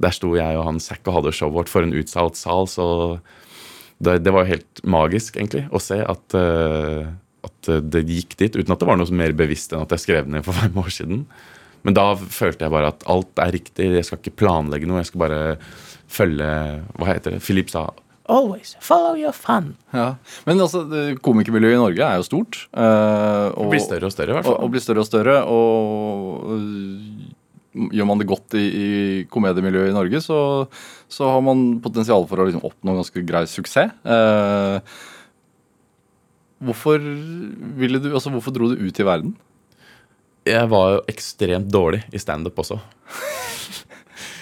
Der 0.00 0.14
sto 0.16 0.32
jeg 0.38 0.56
og 0.56 0.64
han 0.64 0.80
Zack 0.80 1.04
og 1.10 1.18
hadde 1.18 1.34
showet 1.36 1.58
vårt 1.58 1.72
for 1.72 1.84
en 1.84 1.92
utsalt 1.96 2.38
sal. 2.40 2.68
Så 2.70 2.86
det, 4.00 4.22
det 4.24 4.32
var 4.32 4.46
jo 4.46 4.54
helt 4.54 4.82
magisk, 4.88 5.36
egentlig, 5.36 5.66
å 5.68 5.82
se 5.82 6.00
at, 6.00 6.36
eh, 6.38 7.10
at 7.44 7.72
det 7.92 8.06
gikk 8.08 8.38
dit 8.40 8.56
uten 8.56 8.72
at 8.72 8.80
det 8.80 8.88
var 8.88 9.00
noe 9.00 9.20
mer 9.20 9.36
bevisst 9.36 9.74
enn 9.74 9.84
at 9.84 9.92
jeg 9.96 10.06
skrev 10.06 10.24
det 10.24 10.38
ned 10.38 10.46
for 10.46 10.56
fem 10.56 10.80
år 10.80 10.92
siden. 10.96 11.26
Men 11.84 11.96
da 11.96 12.12
følte 12.16 12.66
jeg 12.66 12.72
bare 12.72 12.92
at 12.92 13.04
alt 13.08 13.40
er 13.40 13.54
riktig. 13.56 13.88
Jeg 13.96 14.06
skal 14.08 14.20
ikke 14.20 14.38
planlegge 14.42 14.88
noe. 14.88 15.00
Jeg 15.00 15.10
skal 15.12 15.22
bare 15.22 15.42
følge 16.10 16.48
Hva 16.98 17.08
heter 17.08 17.36
det? 17.36 17.44
Philip 17.44 17.70
sa 17.72 17.88
Always 18.30 18.76
follow 18.84 19.16
your 19.18 19.34
fun. 19.34 19.74
Ja. 19.96 20.14
Men 20.46 20.62
altså, 20.62 20.84
komikermiljøet 21.24 21.74
i 21.74 21.80
Norge 21.80 22.06
er 22.06 22.20
jo 22.20 22.26
stort. 22.28 22.62
Uh, 22.70 23.50
og, 23.56 23.72
blir 23.72 23.82
større 23.82 24.06
og 24.06 24.14
større, 24.14 24.30
i 24.30 24.38
hvert 24.38 24.46
fall. 24.46 24.58
og 24.62 24.70
blir 24.70 24.84
større 24.84 25.02
og 25.02 25.08
større. 25.08 25.36
Og 25.50 26.46
uh, 26.54 27.30
gjør 27.94 28.08
man 28.08 28.22
det 28.22 28.28
godt 28.30 28.56
i, 28.58 28.64
i 28.66 28.88
komediemiljøet 29.30 29.92
i 29.92 29.96
Norge, 29.96 30.22
så, 30.24 30.40
så 31.10 31.30
har 31.30 31.42
man 31.46 31.80
potensial 31.82 32.26
for 32.30 32.42
å 32.42 32.48
liksom 32.48 32.64
oppnå 32.66 32.96
ganske 32.98 33.24
grei 33.26 33.44
suksess. 33.50 33.94
Uh, 34.06 34.78
hvorfor 36.66 37.02
ville 37.80 38.02
du, 38.02 38.12
altså 38.12 38.32
hvorfor 38.34 38.54
dro 38.54 38.70
du 38.72 38.80
ut 38.80 39.00
i 39.00 39.06
verden? 39.06 39.34
Jeg 40.48 40.70
var 40.72 40.96
jo 40.96 41.02
ekstremt 41.10 41.68
dårlig 41.70 42.02
i 42.16 42.20
standup 42.20 42.58
også. 42.62 42.80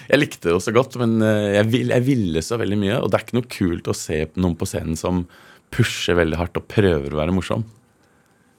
Jeg 0.08 0.22
likte 0.22 0.48
det 0.48 0.56
også 0.56 0.70
så 0.70 0.76
godt, 0.76 0.96
men 1.00 1.18
eh, 1.24 1.54
jeg, 1.58 1.68
vil, 1.72 1.92
jeg 1.92 2.06
ville 2.06 2.44
så 2.44 2.58
veldig 2.60 2.78
mye. 2.80 3.00
Og 3.02 3.10
det 3.10 3.18
er 3.18 3.26
ikke 3.26 3.38
noe 3.38 3.50
kult 3.52 3.90
å 3.90 3.96
se 3.96 4.22
noen 4.40 4.56
på 4.58 4.68
scenen 4.68 4.96
som 4.98 5.26
pusher 5.74 6.16
veldig 6.16 6.38
hardt 6.40 6.60
og 6.60 6.68
prøver 6.70 7.12
å 7.12 7.20
være 7.20 7.34
morsom. 7.36 7.66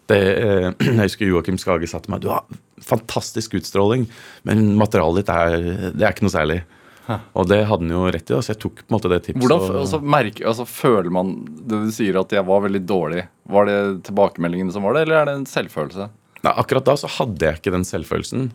Det, 0.10 0.20
eh, 0.20 0.68
jeg 0.86 1.00
husker 1.02 1.30
Joakim 1.30 1.58
Skage 1.62 1.90
sa 1.90 2.02
til 2.02 2.14
meg 2.14 2.24
Du 2.26 2.32
har 2.34 2.46
fantastisk 2.86 3.58
utstråling, 3.60 4.08
men 4.48 4.76
materialet 4.80 5.24
ditt 5.24 5.34
er, 5.34 5.72
det 5.94 6.06
er 6.06 6.14
ikke 6.14 6.30
noe 6.30 6.38
særlig. 6.38 6.62
Og 7.10 7.48
det 7.50 7.64
hadde 7.66 7.88
han 7.88 7.94
jo 7.94 8.04
rett 8.14 8.30
i, 8.30 8.38
så 8.38 8.54
jeg 8.54 8.62
tok 8.62 8.82
på 8.84 8.86
en 8.86 8.96
måte 8.96 9.10
det 9.10 9.20
tipset. 9.26 9.42
Hvordan 9.42 9.80
altså, 9.82 10.00
merker, 10.16 10.46
altså, 10.52 10.66
Føler 10.70 11.10
man 11.14 11.34
det 11.58 11.82
du 11.88 11.92
sier 11.94 12.20
at 12.22 12.34
jeg 12.36 12.46
var 12.46 12.62
veldig 12.68 12.82
dårlig? 12.86 13.24
Var 13.50 13.70
det 13.70 13.78
tilbakemeldingene 14.10 14.76
som 14.76 14.86
var 14.86 14.98
det, 14.98 15.08
eller 15.08 15.22
er 15.22 15.30
det 15.30 15.38
en 15.40 15.48
selvfølelse? 15.50 16.10
Nei, 16.46 16.54
akkurat 16.54 16.86
da 16.88 16.96
så 17.02 17.10
hadde 17.18 17.48
jeg 17.48 17.60
ikke 17.60 17.74
den 17.74 17.88
selvfølelsen. 17.88 18.52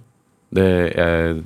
Det, 0.54 0.68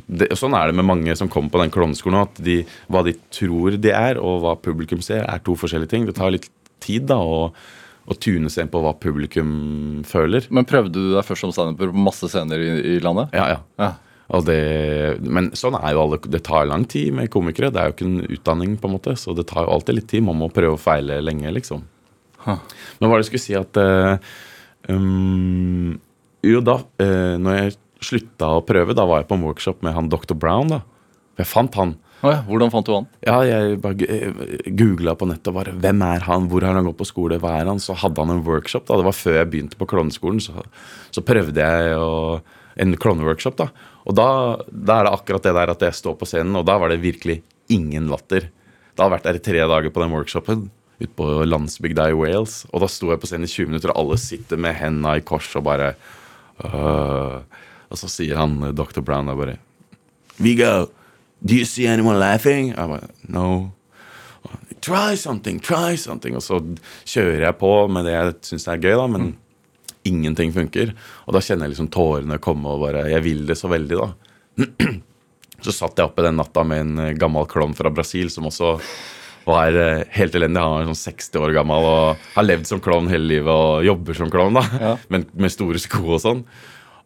det, 0.05 0.29
sånn 0.37 0.57
er 0.59 0.69
det 0.69 0.77
med 0.77 0.89
mange 0.89 1.15
som 1.17 1.31
kommer 1.33 1.53
på 1.55 1.63
den 1.63 1.73
klovneskolen. 1.73 2.27
At 2.27 2.41
de, 2.45 2.61
hva 2.93 3.05
de 3.07 3.17
tror 3.33 3.79
de 3.81 3.93
er, 3.95 4.21
og 4.21 4.43
hva 4.45 4.55
publikum 4.61 5.03
ser, 5.05 5.25
er 5.25 5.45
to 5.45 5.57
forskjellige 5.59 5.95
ting. 5.95 6.09
Det 6.09 6.17
tar 6.19 6.35
litt 6.35 6.51
tid 6.85 7.09
da 7.09 7.17
å, 7.19 7.47
å 7.49 8.19
tune 8.21 8.53
seg 8.53 8.67
inn 8.67 8.73
på 8.73 8.83
hva 8.85 8.93
publikum 9.01 9.55
føler. 10.09 10.51
Men 10.55 10.69
prøvde 10.69 10.99
du 10.99 11.15
deg 11.15 11.25
først 11.27 11.47
som 11.47 11.55
standuper 11.57 11.95
på 11.95 12.05
masse 12.09 12.29
scener 12.31 12.61
i, 12.63 12.71
i 12.97 13.01
landet? 13.05 13.33
Ja, 13.37 13.49
ja. 13.57 13.65
Ja. 13.81 13.95
Og 14.37 14.45
det, 14.45 14.61
men 15.25 15.49
sånn 15.57 15.79
er 15.79 15.95
jo 15.97 16.03
alle 16.03 16.19
Det 16.21 16.43
tar 16.45 16.67
lang 16.69 16.85
tid 16.89 17.15
med 17.17 17.31
komikere. 17.33 17.71
Det 17.73 17.81
er 17.81 17.89
jo 17.89 17.97
ikke 17.97 18.09
en 18.09 18.35
utdanning, 18.37 18.75
på 18.77 18.91
en 18.91 18.97
måte, 18.99 19.15
så 19.17 19.33
det 19.37 19.49
tar 19.49 19.65
jo 19.65 19.73
alltid 19.73 20.03
litt 20.03 20.11
tid. 20.13 20.27
Man 20.27 20.37
må 20.41 20.51
prøve 20.53 20.77
å 20.77 20.81
feile 20.81 21.23
lenge, 21.25 21.53
liksom. 21.57 21.87
Men 22.49 22.61
hva 23.01 23.09
var 23.09 23.19
det 23.19 23.25
jeg 23.25 23.31
skulle 23.33 23.47
si 23.47 23.57
at 23.59 23.81
uh, 23.83 24.21
um, 24.89 25.97
Jo, 26.47 26.61
da 26.65 26.77
uh, 26.79 27.35
Når 27.43 27.57
jeg 27.57 27.75
slutta 28.05 28.53
å 28.59 28.65
prøve, 28.67 28.95
da 28.97 29.07
var 29.09 29.23
jeg 29.23 29.31
på 29.31 29.39
en 29.39 29.47
workshop 29.49 29.83
med 29.87 29.97
han 29.97 30.11
Dr. 30.13 30.35
Brown. 30.39 30.69
da 30.71 30.83
Jeg 31.39 31.51
fant 31.51 31.75
han. 31.79 31.97
Oh 32.19 32.33
ja, 32.33 32.41
hvordan 32.49 32.71
fant 32.75 32.87
du 32.89 32.95
han? 32.97 33.05
Ja, 33.23 33.37
jeg 33.47 33.77
bare 33.83 34.07
googla 34.75 35.15
på 35.15 35.29
nettet 35.31 35.55
bare 35.55 35.75
hvem 35.79 36.01
er 36.03 36.25
han, 36.27 36.49
hvor 36.51 36.65
har 36.67 36.75
han 36.75 36.89
gått 36.89 36.99
på 36.99 37.07
skole, 37.07 37.39
hva 37.39 37.53
er 37.61 37.71
han? 37.71 37.79
Så 37.79 37.95
hadde 37.95 38.25
han 38.25 38.33
en 38.35 38.43
workshop. 38.47 38.89
da, 38.89 38.97
Det 38.99 39.07
var 39.07 39.15
før 39.15 39.37
jeg 39.39 39.51
begynte 39.53 39.79
på 39.79 39.87
klovneskolen. 39.87 40.41
Så, 40.43 40.65
så 41.15 41.23
prøvde 41.23 41.63
jeg 41.63 41.95
å, 41.95 42.41
en 42.83 42.97
klovneworkshop. 42.99 43.61
da, 43.61 43.69
Og 44.05 44.19
da, 44.19 44.27
da 44.67 44.99
er 44.99 45.07
det 45.07 45.15
akkurat 45.15 45.47
det 45.47 45.55
der 45.61 45.75
at 45.77 45.87
jeg 45.87 45.95
står 46.01 46.19
på 46.19 46.27
scenen, 46.27 46.59
og 46.59 46.67
da 46.67 46.79
var 46.83 46.91
det 46.91 46.99
virkelig 47.05 47.41
ingen 47.71 48.11
latter. 48.11 48.51
Da 48.97 49.05
hadde 49.05 49.13
jeg 49.13 49.17
vært 49.19 49.29
der 49.31 49.39
i 49.39 49.47
tre 49.47 49.71
dager 49.77 49.95
på 49.95 50.03
den 50.03 50.15
workshopen 50.17 50.67
ute 50.99 51.15
på 51.15 51.27
landsbygda 51.47 52.09
i 52.11 52.19
Wales. 52.19 52.65
Og 52.73 52.83
da 52.83 52.91
sto 52.91 53.13
jeg 53.13 53.23
på 53.23 53.31
scenen 53.31 53.47
i 53.47 53.53
20 53.53 53.71
minutter, 53.71 53.95
og 53.95 54.03
alle 54.03 54.19
sitter 54.19 54.59
med 54.59 54.75
henda 54.75 55.15
i 55.15 55.23
kors 55.23 55.53
og 55.55 55.69
bare 55.71 55.93
øh. 56.67 57.39
Og 57.89 58.01
så 58.01 58.11
sier 58.13 58.39
han 58.41 58.59
Dr. 58.77 59.01
Brown 59.05 59.31
da 59.31 59.37
bare 59.39 59.59
Viggo, 60.39 60.89
do 61.43 61.57
you 61.57 61.67
see 61.67 61.89
anyone 61.89 62.19
laughing? 62.21 62.71
Jeg 62.75 62.93
bare, 62.93 63.09
no. 63.27 63.73
Try 64.85 65.17
something, 65.19 65.59
try 65.59 65.97
something. 65.99 66.37
Og 66.39 66.45
så 66.45 66.61
kjører 67.09 67.49
jeg 67.49 67.59
på 67.59 67.73
med 67.91 68.07
det 68.07 68.15
jeg 68.15 68.37
syns 68.53 68.69
er 68.71 68.79
gøy, 68.85 68.95
da, 69.01 69.09
men 69.11 69.33
ingenting 70.07 70.55
funker. 70.55 70.95
Og 71.27 71.35
da 71.35 71.43
kjenner 71.43 71.67
jeg 71.67 71.75
liksom 71.75 71.91
tårene 71.95 72.39
komme, 72.43 72.71
og 72.71 72.87
bare 72.87 73.09
Jeg 73.11 73.25
vil 73.27 73.45
det 73.49 73.59
så 73.59 73.71
veldig, 73.73 73.99
da. 73.99 74.09
Så 75.59 75.73
satt 75.75 75.99
jeg 75.99 76.07
oppe 76.07 76.23
den 76.23 76.37
natta 76.39 76.63
med 76.63 76.85
en 76.85 76.99
eh, 77.03 77.17
gammel 77.19 77.49
klovn 77.51 77.73
fra 77.75 77.91
Brasil 77.91 78.29
som 78.31 78.47
også 78.47 78.77
var 79.49 79.75
eh, 79.75 80.05
helt 80.15 80.37
elendig. 80.39 80.63
Han 80.63 80.77
var 80.77 80.87
sånn 80.93 81.01
60 81.01 81.41
år 81.43 81.55
gammel 81.57 81.87
og 81.89 82.29
har 82.37 82.47
levd 82.47 82.69
som 82.71 82.83
klovn 82.85 83.11
hele 83.11 83.27
livet 83.27 83.51
og 83.51 83.83
jobber 83.83 84.15
som 84.15 84.31
klovn, 84.31 84.55
da. 84.61 84.95
Men 85.13 85.27
med 85.35 85.51
store 85.51 85.83
sko 85.83 86.05
og 86.15 86.23
sånn. 86.23 86.45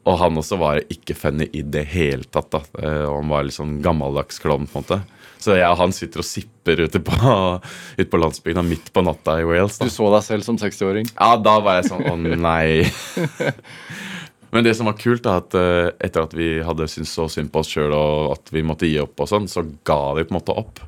Og 0.06 0.16
han 0.18 0.34
også 0.40 0.56
var 0.58 0.80
ikke 0.90 1.14
funny 1.14 1.46
i 1.54 1.60
det 1.62 1.84
hele 1.92 2.24
tatt. 2.26 2.50
da 2.50 2.62
Eh, 2.82 3.04
og 3.06 3.20
Han 3.22 3.28
var 3.30 3.44
litt 3.46 3.54
sånn 3.54 3.76
gammeldags 3.82 4.40
klovn. 4.42 4.66
på 4.66 4.78
en 4.78 4.82
måte 4.84 5.02
Så 5.38 5.56
jeg 5.56 5.66
og 5.70 5.78
han 5.78 5.92
sitter 5.92 6.18
og 6.22 6.24
sipper 6.26 6.80
ute 6.86 6.98
på, 7.02 7.12
ute 7.98 8.10
på 8.10 8.18
landsbygda 8.20 8.62
midt 8.66 8.92
på 8.92 9.02
natta 9.02 9.40
i 9.40 9.44
Wales. 9.44 9.78
da 9.78 9.84
Du 9.86 9.90
så 9.90 10.10
deg 10.14 10.22
selv 10.26 10.42
som 10.46 10.56
60-åring? 10.58 11.06
ja, 11.14 11.36
da 11.36 11.58
var 11.60 11.80
jeg 11.80 11.90
sånn 11.90 12.02
Å, 12.06 12.16
nei. 12.18 12.82
Men 14.52 14.64
det 14.66 14.74
som 14.76 14.84
var 14.86 14.98
kult, 15.00 15.24
er 15.24 15.38
at 15.40 15.54
eh, 15.56 15.90
etter 16.04 16.26
at 16.26 16.34
vi 16.36 16.48
hadde 16.62 16.84
syntes 16.90 17.14
så 17.16 17.24
synd 17.32 17.48
på 17.54 17.62
oss 17.62 17.70
sjøl 17.72 17.94
og 17.96 18.34
at 18.34 18.50
vi 18.52 18.60
måtte 18.66 18.84
gi 18.90 18.98
opp, 19.00 19.14
og 19.24 19.30
sånn, 19.30 19.46
så 19.48 19.62
ga 19.86 20.12
vi 20.18 20.26
på 20.28 20.34
en 20.34 20.38
måte 20.42 20.52
opp. 20.60 20.82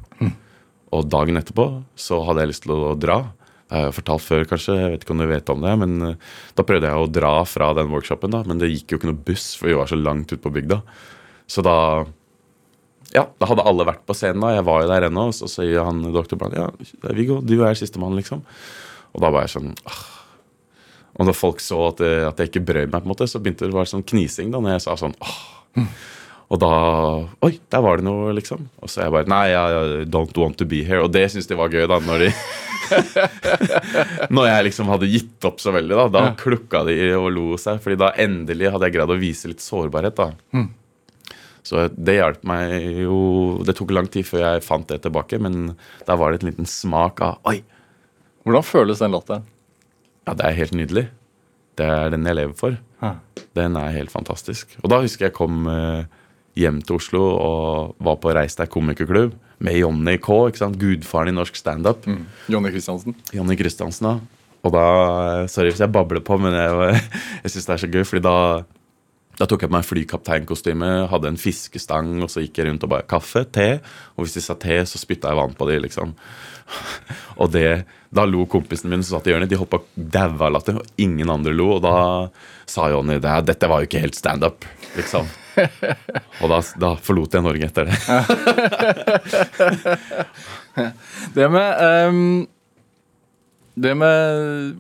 Og 0.95 1.09
dagen 1.11 1.35
etterpå 1.41 1.65
så 1.99 2.21
hadde 2.27 2.45
jeg 2.45 2.51
lyst 2.53 2.63
til 2.67 2.75
å 2.77 2.93
dra. 2.95 3.17
Jeg 3.73 3.95
fortalt 3.97 4.25
før, 4.25 4.45
kanskje. 4.49 4.77
Jeg 4.77 4.91
vet 4.93 5.07
ikke 5.07 5.15
om 5.15 5.23
du 5.23 5.29
vet 5.31 5.51
om 5.55 5.65
det. 5.65 5.73
Men 5.81 5.95
eh, 6.11 6.35
da 6.59 6.67
prøvde 6.67 6.91
jeg 6.91 7.01
å 7.01 7.09
dra 7.11 7.33
fra 7.49 7.71
den 7.79 7.91
workshopen, 7.93 8.35
da, 8.35 8.43
men 8.49 8.61
det 8.61 8.73
gikk 8.73 8.93
jo 8.93 9.01
ikke 9.01 9.11
noe 9.11 9.25
buss, 9.31 9.55
for 9.59 9.71
vi 9.71 9.79
var 9.79 9.91
så 9.91 9.99
langt 9.99 10.33
ute 10.35 10.43
på 10.45 10.53
bygda. 10.55 10.83
Så 11.51 11.65
da 11.65 11.79
ja, 13.15 13.29
da 13.39 13.47
hadde 13.47 13.65
alle 13.69 13.87
vært 13.87 14.03
på 14.09 14.17
scenen, 14.17 14.43
da. 14.43 14.55
Jeg 14.57 14.67
var 14.67 14.83
jo 14.83 14.91
der 14.91 15.07
ennå. 15.09 15.29
Og 15.31 15.37
så 15.37 15.49
sier 15.51 15.87
han 15.87 16.03
doktor 16.15 16.41
Brann 16.41 16.57
ja, 16.57 16.67
Viggo, 17.15 17.39
du 17.45 17.57
er 17.63 17.79
sistemann, 17.79 18.17
liksom. 18.19 18.43
Og 19.15 19.23
da 19.23 19.31
var 19.31 19.47
jeg 19.47 19.55
sånn 19.55 19.73
ah. 19.87 20.03
Og 21.15 21.29
når 21.29 21.37
folk 21.39 21.61
så 21.63 21.79
at, 21.93 22.01
det, 22.03 22.15
at 22.27 22.41
jeg 22.43 22.51
ikke 22.51 22.65
brød 22.67 22.89
meg, 22.89 22.97
på 22.99 23.07
en 23.07 23.13
måte, 23.13 23.29
så 23.31 23.39
begynte 23.39 23.69
det 23.69 23.75
å 23.75 23.79
være 23.79 23.93
sånn 23.93 24.07
knising 24.11 24.51
da, 24.51 24.59
når 24.59 24.75
jeg 24.75 24.85
sa 24.89 24.97
sånn 24.99 25.15
ah. 25.23 25.37
Og 26.55 26.61
da 26.63 26.69
Oi, 27.47 27.57
der 27.73 27.83
var 27.83 27.99
det 27.99 28.07
noe, 28.07 28.31
liksom. 28.37 28.69
Og 28.85 28.91
så 28.93 29.03
jeg 29.07 29.15
bare 29.15 29.27
Nei, 29.33 29.47
I 29.57 30.05
don't 30.07 30.37
want 30.39 30.59
to 30.61 30.67
be 30.71 30.83
here. 30.87 31.01
Og 31.03 31.11
det 31.15 31.27
syns 31.33 31.49
de 31.51 31.57
var 31.59 31.73
gøy, 31.73 31.87
da, 31.91 31.99
når 32.05 32.27
de 32.27 32.31
Når 34.35 34.49
jeg 34.51 34.67
liksom 34.69 34.91
hadde 34.93 35.09
gitt 35.11 35.47
opp 35.49 35.61
så 35.63 35.73
veldig, 35.75 35.97
da. 35.99 36.07
Da 36.13 36.23
klukka 36.39 36.85
de 36.89 36.97
og 37.17 37.31
lo 37.35 37.47
seg. 37.61 37.81
Fordi 37.85 37.99
da 38.01 38.13
endelig 38.21 38.71
hadde 38.75 38.89
jeg 38.91 38.97
greid 38.99 39.13
å 39.15 39.21
vise 39.21 39.51
litt 39.51 39.65
sårbarhet, 39.65 40.21
da. 40.21 40.65
Så 41.65 41.87
det 41.97 42.19
hjalp 42.19 42.43
meg 42.45 42.75
jo 43.07 43.15
Det 43.65 43.73
tok 43.79 43.95
lang 43.97 44.09
tid 44.13 44.27
før 44.29 44.43
jeg 44.45 44.65
fant 44.67 44.85
det 44.91 44.99
tilbake, 45.07 45.39
men 45.41 45.71
da 46.05 46.17
var 46.21 46.35
det 46.35 46.43
en 46.43 46.51
liten 46.51 46.69
smak 46.69 47.23
av 47.25 47.39
Oi, 47.49 47.63
Hvordan 48.45 48.67
føles 48.69 49.01
den 49.01 49.15
latteren? 49.17 49.47
ja, 50.25 50.33
det 50.37 50.45
er 50.49 50.55
helt 50.57 50.73
nydelig. 50.77 51.03
Det 51.77 51.85
er 51.85 52.13
den 52.15 52.25
jeg 52.25 52.37
lever 52.39 52.55
for. 52.57 52.77
Hæ. 53.03 53.11
Den 53.59 53.75
er 53.77 53.91
helt 53.93 54.09
fantastisk. 54.13 54.71
Og 54.81 54.89
da 54.89 55.03
husker 55.03 55.27
jeg 55.27 55.35
kom 55.37 55.67
eh, 55.69 56.07
hjem 56.59 56.81
til 56.87 56.99
Oslo 57.01 57.25
og 57.35 57.97
var 58.05 58.21
på 58.23 58.35
Reis 58.37 58.57
deg 58.59 58.71
komikerklubb 58.73 59.35
med 59.65 59.79
Jonny 59.79 60.17
K, 60.23 60.31
ikke 60.51 60.61
sant? 60.61 60.79
gudfaren 60.81 61.33
i 61.33 61.37
norsk 61.37 61.57
standup. 61.59 62.07
Jonny 62.51 62.73
Christiansen? 62.75 63.17
Jonny 63.35 63.57
Kristiansen, 63.59 64.09
da. 64.11 64.45
Og 64.65 64.73
da 64.73 64.87
Sorry 65.51 65.73
hvis 65.73 65.83
jeg 65.83 65.93
babler 65.93 66.25
på, 66.25 66.39
men 66.41 66.57
jeg, 66.57 67.03
jeg 67.45 67.55
syns 67.55 67.69
det 67.69 67.77
er 67.77 67.85
så 67.85 67.93
gøy, 67.93 68.07
fordi 68.09 68.25
da 68.27 68.39
da 69.35 69.49
tok 69.51 69.65
jeg 69.65 69.71
på 69.71 69.75
meg 69.75 69.87
flykapteinkostyme, 69.89 70.89
hadde 71.11 71.31
en 71.33 71.39
fiskestang, 71.41 72.13
og 72.23 72.31
så 72.31 72.45
gikk 72.45 72.61
jeg 72.61 72.69
rundt 72.69 72.85
og 72.87 72.93
bare 72.93 73.07
kaffe, 73.11 73.43
te. 73.51 73.81
Og 74.15 74.23
hvis 74.23 74.37
de 74.37 74.43
sa 74.45 74.55
te, 74.55 74.77
så 74.87 75.01
spytta 75.01 75.33
jeg 75.33 75.41
vann 75.41 75.57
på 75.59 75.67
de, 75.67 75.81
liksom. 75.83 76.15
Og 77.43 77.51
det, 77.51 77.83
da 78.15 78.25
lo 78.31 78.47
kompisen 78.47 78.93
min 78.93 79.03
som 79.03 79.19
satt 79.19 79.27
i 79.27 79.35
hjørnet. 79.35 79.51
De 79.51 79.59
hoppa 79.59 79.83
daua 79.97 80.53
latter, 80.55 80.79
og 80.79 81.03
ingen 81.03 81.35
andre 81.35 81.51
lo. 81.51 81.73
Og 81.77 81.83
da 81.83 81.97
sa 82.71 82.87
Jonny 82.93 83.19
det, 83.19 83.35
dette 83.51 83.71
var 83.71 83.83
jo 83.83 83.91
ikke 83.91 84.05
helt 84.07 84.19
standup, 84.19 84.69
liksom. 84.95 85.27
Og 86.43 86.51
da, 86.51 86.59
da 86.81 86.91
forlot 87.01 87.35
jeg 87.37 87.45
Norge 87.45 87.69
etter 87.69 87.89
det. 87.91 87.97
Det 91.35 91.47
med 91.51 91.83
um, 92.11 92.47
Det 93.79 93.93
med 93.95 94.75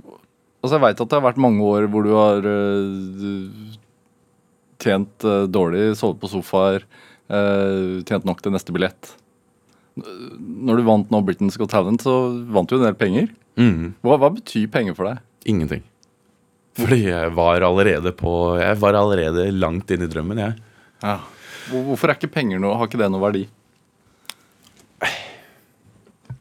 Altså, 0.65 0.75
jeg 0.75 0.83
veit 0.83 1.01
at 1.03 1.11
det 1.11 1.19
har 1.19 1.27
vært 1.27 1.43
mange 1.45 1.61
år 1.69 1.87
hvor 1.93 2.07
du 2.07 2.13
har 2.17 2.47
uh, 2.49 3.75
tjent 4.81 5.27
uh, 5.29 5.45
dårlig, 5.45 5.91
sovet 6.01 6.17
på 6.23 6.31
sofaer, 6.33 6.87
uh, 7.29 8.01
tjent 8.09 8.25
nok 8.25 8.41
til 8.41 8.55
neste 8.55 8.73
billett. 8.73 9.11
Når 10.01 10.81
du 10.81 10.87
vant 10.89 11.13
nå 11.13 11.21
Britain's 11.21 11.61
Got 11.61 11.69
Talent, 11.75 12.01
så 12.01 12.15
vant 12.57 12.65
du 12.65 12.79
en 12.79 12.87
del 12.87 12.97
penger. 12.97 13.29
Mm. 13.61 13.93
Hva, 14.01 14.17
hva 14.23 14.33
betyr 14.39 14.65
penger 14.73 14.97
for 14.97 15.11
deg? 15.11 15.21
Ingenting. 15.53 15.85
Fordi 16.75 17.01
jeg 17.07 17.31
var 17.37 17.63
allerede 17.63 18.11
på 18.19 18.31
Jeg 18.59 18.79
var 18.83 18.97
allerede 18.99 19.47
langt 19.55 19.93
inn 19.95 20.03
i 20.03 20.11
drømmen, 20.11 20.41
jeg. 20.43 20.57
Ja. 21.05 21.19
Hvorfor 21.71 22.11
er 22.11 22.19
ikke 22.19 22.33
penger 22.35 22.61
noe, 22.61 22.77
har 22.77 22.91
ikke 22.91 23.01
det 23.01 23.11
noe 23.13 23.23
verdi? 23.23 23.45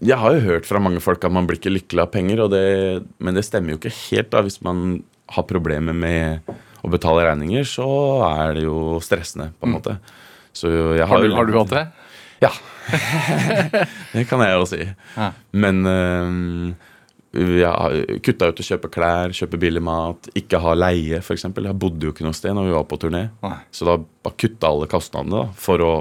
Jeg 0.04 0.20
har 0.20 0.36
jo 0.36 0.44
hørt 0.44 0.68
fra 0.68 0.82
mange 0.84 1.00
folk 1.04 1.24
at 1.24 1.32
man 1.32 1.46
blir 1.48 1.62
ikke 1.62 1.72
lykkelig 1.72 2.02
av 2.04 2.10
penger, 2.12 2.42
det, 2.52 2.64
men 3.24 3.38
det 3.38 3.46
stemmer 3.48 3.76
jo 3.76 3.80
ikke 3.80 3.94
helt. 4.10 4.34
da 4.34 4.42
Hvis 4.44 4.60
man 4.66 5.04
har 5.32 5.46
problemer 5.48 5.96
med 5.96 6.50
å 6.84 6.92
betale 6.92 7.24
regninger, 7.30 7.64
så 7.68 7.88
er 8.28 8.58
det 8.58 8.66
jo 8.66 9.00
stressende, 9.04 9.54
på 9.60 9.70
en 9.70 9.76
måte. 9.78 9.96
Så 10.54 10.70
jeg 10.98 11.08
Har 11.08 11.14
har, 11.14 11.24
du, 11.24 11.36
har 11.38 11.48
du 11.48 11.56
hatt 11.56 11.72
det? 11.72 11.86
Ja. 12.44 12.52
det 14.14 14.26
kan 14.28 14.44
jeg 14.44 14.58
jo 14.58 14.66
si. 14.68 14.82
Ja. 15.16 15.30
Men 15.56 15.86
øh, 15.88 16.92
jeg 17.34 18.20
kutta 18.26 18.52
ut 18.52 18.60
å 18.62 18.66
kjøpe 18.68 18.90
klær, 18.94 19.34
kjøpe 19.34 19.58
billig 19.62 19.82
mat, 19.82 20.30
ikke 20.38 20.60
ha 20.62 20.76
leie, 20.78 21.18
f.eks. 21.18 21.48
Jeg 21.50 21.80
bodde 21.82 22.06
jo 22.06 22.14
ikke 22.14 22.26
noe 22.28 22.38
sted 22.38 22.54
når 22.54 22.70
vi 22.70 22.76
var 22.76 22.86
på 22.90 23.00
turné. 23.02 23.24
Nei. 23.42 23.58
Så 23.74 23.88
da 23.90 23.98
bare 23.98 24.38
kutta 24.38 24.70
alle 24.70 24.90
kostnadene 24.92 25.40
da, 25.40 25.46
for 25.58 25.82
å 25.82 25.94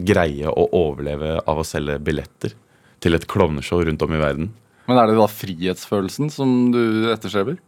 greie 0.00 0.48
å 0.48 0.68
overleve 0.76 1.36
av 1.44 1.60
å 1.60 1.66
selge 1.66 1.98
billetter 2.00 2.54
til 3.00 3.16
et 3.16 3.26
klovneshow 3.28 3.82
rundt 3.84 4.02
om 4.06 4.14
i 4.16 4.20
verden. 4.20 4.52
Men 4.88 5.00
er 5.00 5.10
det 5.10 5.18
da 5.20 5.28
frihetsfølelsen 5.30 6.32
som 6.32 6.54
du 6.74 7.10
etterstreber? 7.12 7.58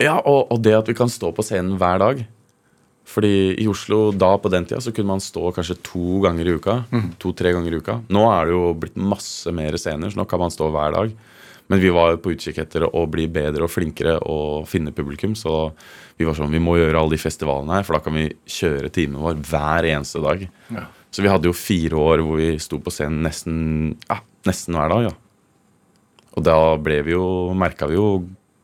Ja, 0.00 0.16
og, 0.18 0.48
og 0.52 0.62
det 0.64 0.72
at 0.78 0.88
vi 0.88 0.96
kan 0.96 1.12
stå 1.12 1.32
på 1.36 1.44
scenen 1.44 1.76
hver 1.80 2.00
dag. 2.00 2.22
Fordi 3.12 3.58
i 3.58 3.66
Oslo 3.68 4.12
da 4.14 4.30
på 4.40 4.50
den 4.52 4.64
tida 4.64 4.80
så 4.80 4.92
kunne 4.94 5.10
man 5.10 5.22
stå 5.22 5.50
kanskje 5.54 5.76
to 5.84 6.22
ganger 6.24 6.48
i 6.48 6.56
uka. 6.56 6.78
To-tre 7.22 7.52
ganger 7.54 7.74
i 7.74 7.80
uka. 7.82 7.98
Nå 8.14 8.24
er 8.30 8.48
det 8.48 8.56
jo 8.56 8.72
blitt 8.78 8.96
masse 8.96 9.52
mer 9.54 9.76
scener, 9.80 10.12
så 10.12 10.20
nå 10.20 10.26
kan 10.30 10.40
man 10.40 10.54
stå 10.54 10.70
hver 10.72 10.94
dag. 10.96 11.12
Men 11.72 11.80
vi 11.80 11.88
var 11.94 12.18
på 12.20 12.34
utkikk 12.34 12.58
etter 12.66 12.84
å 12.84 13.06
bli 13.08 13.24
bedre 13.32 13.64
og 13.64 13.72
flinkere 13.72 14.18
og 14.28 14.66
finne 14.68 14.92
publikum. 14.92 15.32
Så 15.38 15.72
vi 16.20 16.26
var 16.28 16.36
sånn, 16.36 16.52
vi 16.52 16.60
må 16.60 16.76
gjøre 16.76 17.00
alle 17.00 17.16
de 17.16 17.22
festivalene 17.22 17.78
her, 17.78 17.86
for 17.88 17.96
da 17.96 18.02
kan 18.04 18.12
vi 18.18 18.26
kjøre 18.44 18.90
timen 18.92 19.22
vår 19.24 19.40
hver 19.48 19.88
eneste 19.94 20.20
dag. 20.20 20.44
Så 21.12 21.24
vi 21.24 21.32
hadde 21.32 21.48
jo 21.48 21.56
fire 21.56 21.96
år 21.96 22.22
hvor 22.26 22.38
vi 22.40 22.50
sto 22.60 22.76
på 22.82 22.92
scenen 22.92 23.24
nesten, 23.24 23.56
ja, 24.04 24.20
nesten 24.48 24.76
hver 24.76 24.92
dag. 24.92 25.08
ja. 25.10 25.16
Og 26.32 26.44
da 26.46 26.56
ble 26.80 27.02
vi 27.04 27.12
jo, 27.16 27.24
merka 27.56 27.88
vi 27.90 27.98
jo 27.98 28.06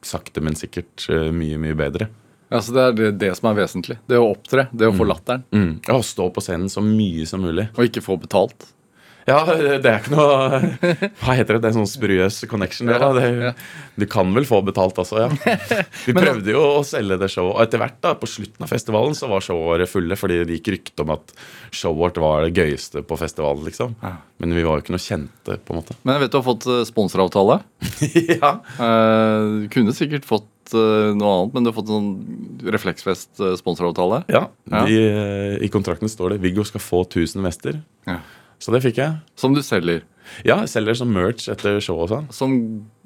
sakte, 0.05 0.41
men 0.45 0.57
sikkert 0.57 1.05
eh, 1.13 1.29
mye, 1.35 1.59
mye 1.61 1.77
bedre. 1.77 2.07
Ja, 2.49 2.63
så 2.65 2.73
Det 2.73 2.85
er 2.85 2.95
det, 2.97 3.09
det 3.21 3.33
som 3.37 3.51
er 3.51 3.59
vesentlig. 3.59 3.99
Det 4.09 4.17
å 4.17 4.31
opptre. 4.31 4.69
Det 4.73 4.89
å 4.89 4.95
få 4.97 5.05
latteren. 5.05 5.43
Mm. 5.53 5.73
Ja, 5.85 5.99
Å 5.99 6.05
stå 6.05 6.31
på 6.33 6.41
scenen 6.45 6.71
så 6.73 6.81
mye 6.85 7.27
som 7.29 7.45
mulig. 7.45 7.67
Og 7.77 7.89
ikke 7.91 8.05
få 8.05 8.17
betalt. 8.21 8.71
Ja, 9.29 9.43
det 9.45 9.91
er 9.91 10.01
ikke 10.01 10.14
noe 10.14 11.07
Hva 11.20 11.35
heter 11.37 11.57
det? 11.57 11.61
Det 11.64 11.70
er 11.70 11.76
sånn 11.76 11.91
spuriøs 11.91 12.41
connection. 12.51 12.89
Ja, 12.91 13.11
det, 13.16 13.53
du 13.99 14.07
kan 14.11 14.33
vel 14.37 14.47
få 14.49 14.61
betalt 14.66 14.99
også, 15.01 15.24
ja. 15.26 15.57
Vi 16.09 16.14
prøvde 16.16 16.55
jo 16.55 16.62
å 16.79 16.85
selge 16.87 17.18
det 17.20 17.31
showet. 17.33 17.55
Og 17.57 17.62
etter 17.64 17.83
hvert, 17.83 17.99
da, 18.05 18.14
på 18.18 18.29
slutten 18.31 18.64
av 18.64 18.72
festivalen, 18.72 19.16
så 19.18 19.31
var 19.31 19.45
showet 19.45 19.89
fulle. 19.91 20.16
Fordi 20.18 20.41
det 20.49 20.59
gikk 20.59 20.72
rykte 20.76 21.05
om 21.05 21.14
at 21.16 21.35
showet 21.70 21.99
vårt 21.99 22.20
var 22.22 22.47
det 22.47 22.55
gøyeste 22.57 23.03
på 23.07 23.18
festivalen, 23.20 23.66
liksom. 23.68 23.97
Men 24.39 24.55
vi 24.55 24.64
var 24.66 24.79
jo 24.79 24.87
ikke 24.87 24.95
noe 24.95 25.03
kjente, 25.03 25.59
på 25.59 25.74
en 25.74 25.81
måte. 25.81 25.99
Men 26.05 26.16
jeg 26.16 26.24
vet 26.24 26.35
du 26.35 26.39
har 26.39 26.47
fått 26.47 26.68
eh, 26.70 26.85
sponsoravtale. 26.89 27.59
ja. 28.39 28.53
Eh, 28.87 29.68
kunne 29.74 29.95
sikkert 29.97 30.29
fått 30.29 30.76
eh, 30.79 31.11
noe 31.18 31.35
annet, 31.35 31.55
men 31.57 31.66
du 31.66 31.72
har 31.72 31.76
fått 31.76 31.91
sånn 31.91 32.11
Refleksfest-sponsoravtale. 32.79 34.22
ja. 34.31 34.47
Ja. 34.70 34.85
De, 34.87 34.99
eh, 35.03 35.57
I 35.64 35.70
kontrakten 35.72 36.11
står 36.11 36.37
det 36.37 36.43
'Viggo 36.45 36.64
skal 36.68 36.83
få 36.85 37.03
1000 37.09 37.43
vester'. 37.45 37.81
Ja. 38.07 38.20
Så 38.63 38.75
det 38.75 38.83
fikk 38.85 39.01
jeg. 39.01 39.19
Som 39.39 39.55
du 39.55 39.63
selger. 39.65 40.05
Ja, 40.47 40.59
jeg 40.63 40.71
selger 40.73 40.97
som 40.99 41.11
merch 41.15 41.49
etter 41.51 41.79
show 41.83 42.03
og 42.05 42.11
sånn. 42.11 42.29
Som 42.35 42.55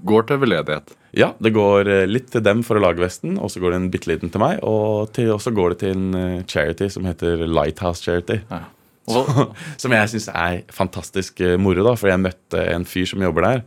går 0.08 0.26
til 0.28 0.40
veldedighet. 0.42 0.94
Ja, 1.16 1.32
det 1.42 1.52
går 1.54 1.90
eh, 1.90 2.04
litt 2.08 2.30
til 2.32 2.44
dem 2.44 2.62
for 2.66 2.78
å 2.78 2.82
lage 2.82 3.02
vesten, 3.02 3.36
og 3.38 3.52
så 3.52 3.62
går 3.62 3.74
det 3.74 3.80
en 3.80 3.90
bitte 3.92 4.10
liten 4.10 4.32
til 4.32 4.42
meg. 4.42 4.62
Og 4.66 5.12
så 5.12 5.52
går 5.54 5.74
det 5.74 5.80
til 5.82 5.94
en 5.96 6.18
eh, 6.18 6.44
charity 6.48 6.88
som 6.92 7.06
heter 7.08 7.44
Lighthouse 7.46 8.02
Charity. 8.04 8.40
Ja. 8.50 8.64
Og, 9.12 9.28
Som 9.82 9.94
jeg 9.94 10.10
syns 10.12 10.28
er 10.30 10.60
fantastisk 10.72 11.40
eh, 11.42 11.58
moro, 11.60 11.84
da, 11.86 11.96
for 11.98 12.10
jeg 12.12 12.22
møtte 12.22 12.66
en 12.72 12.86
fyr 12.88 13.08
som 13.10 13.22
jobber 13.24 13.48
der. 13.48 13.64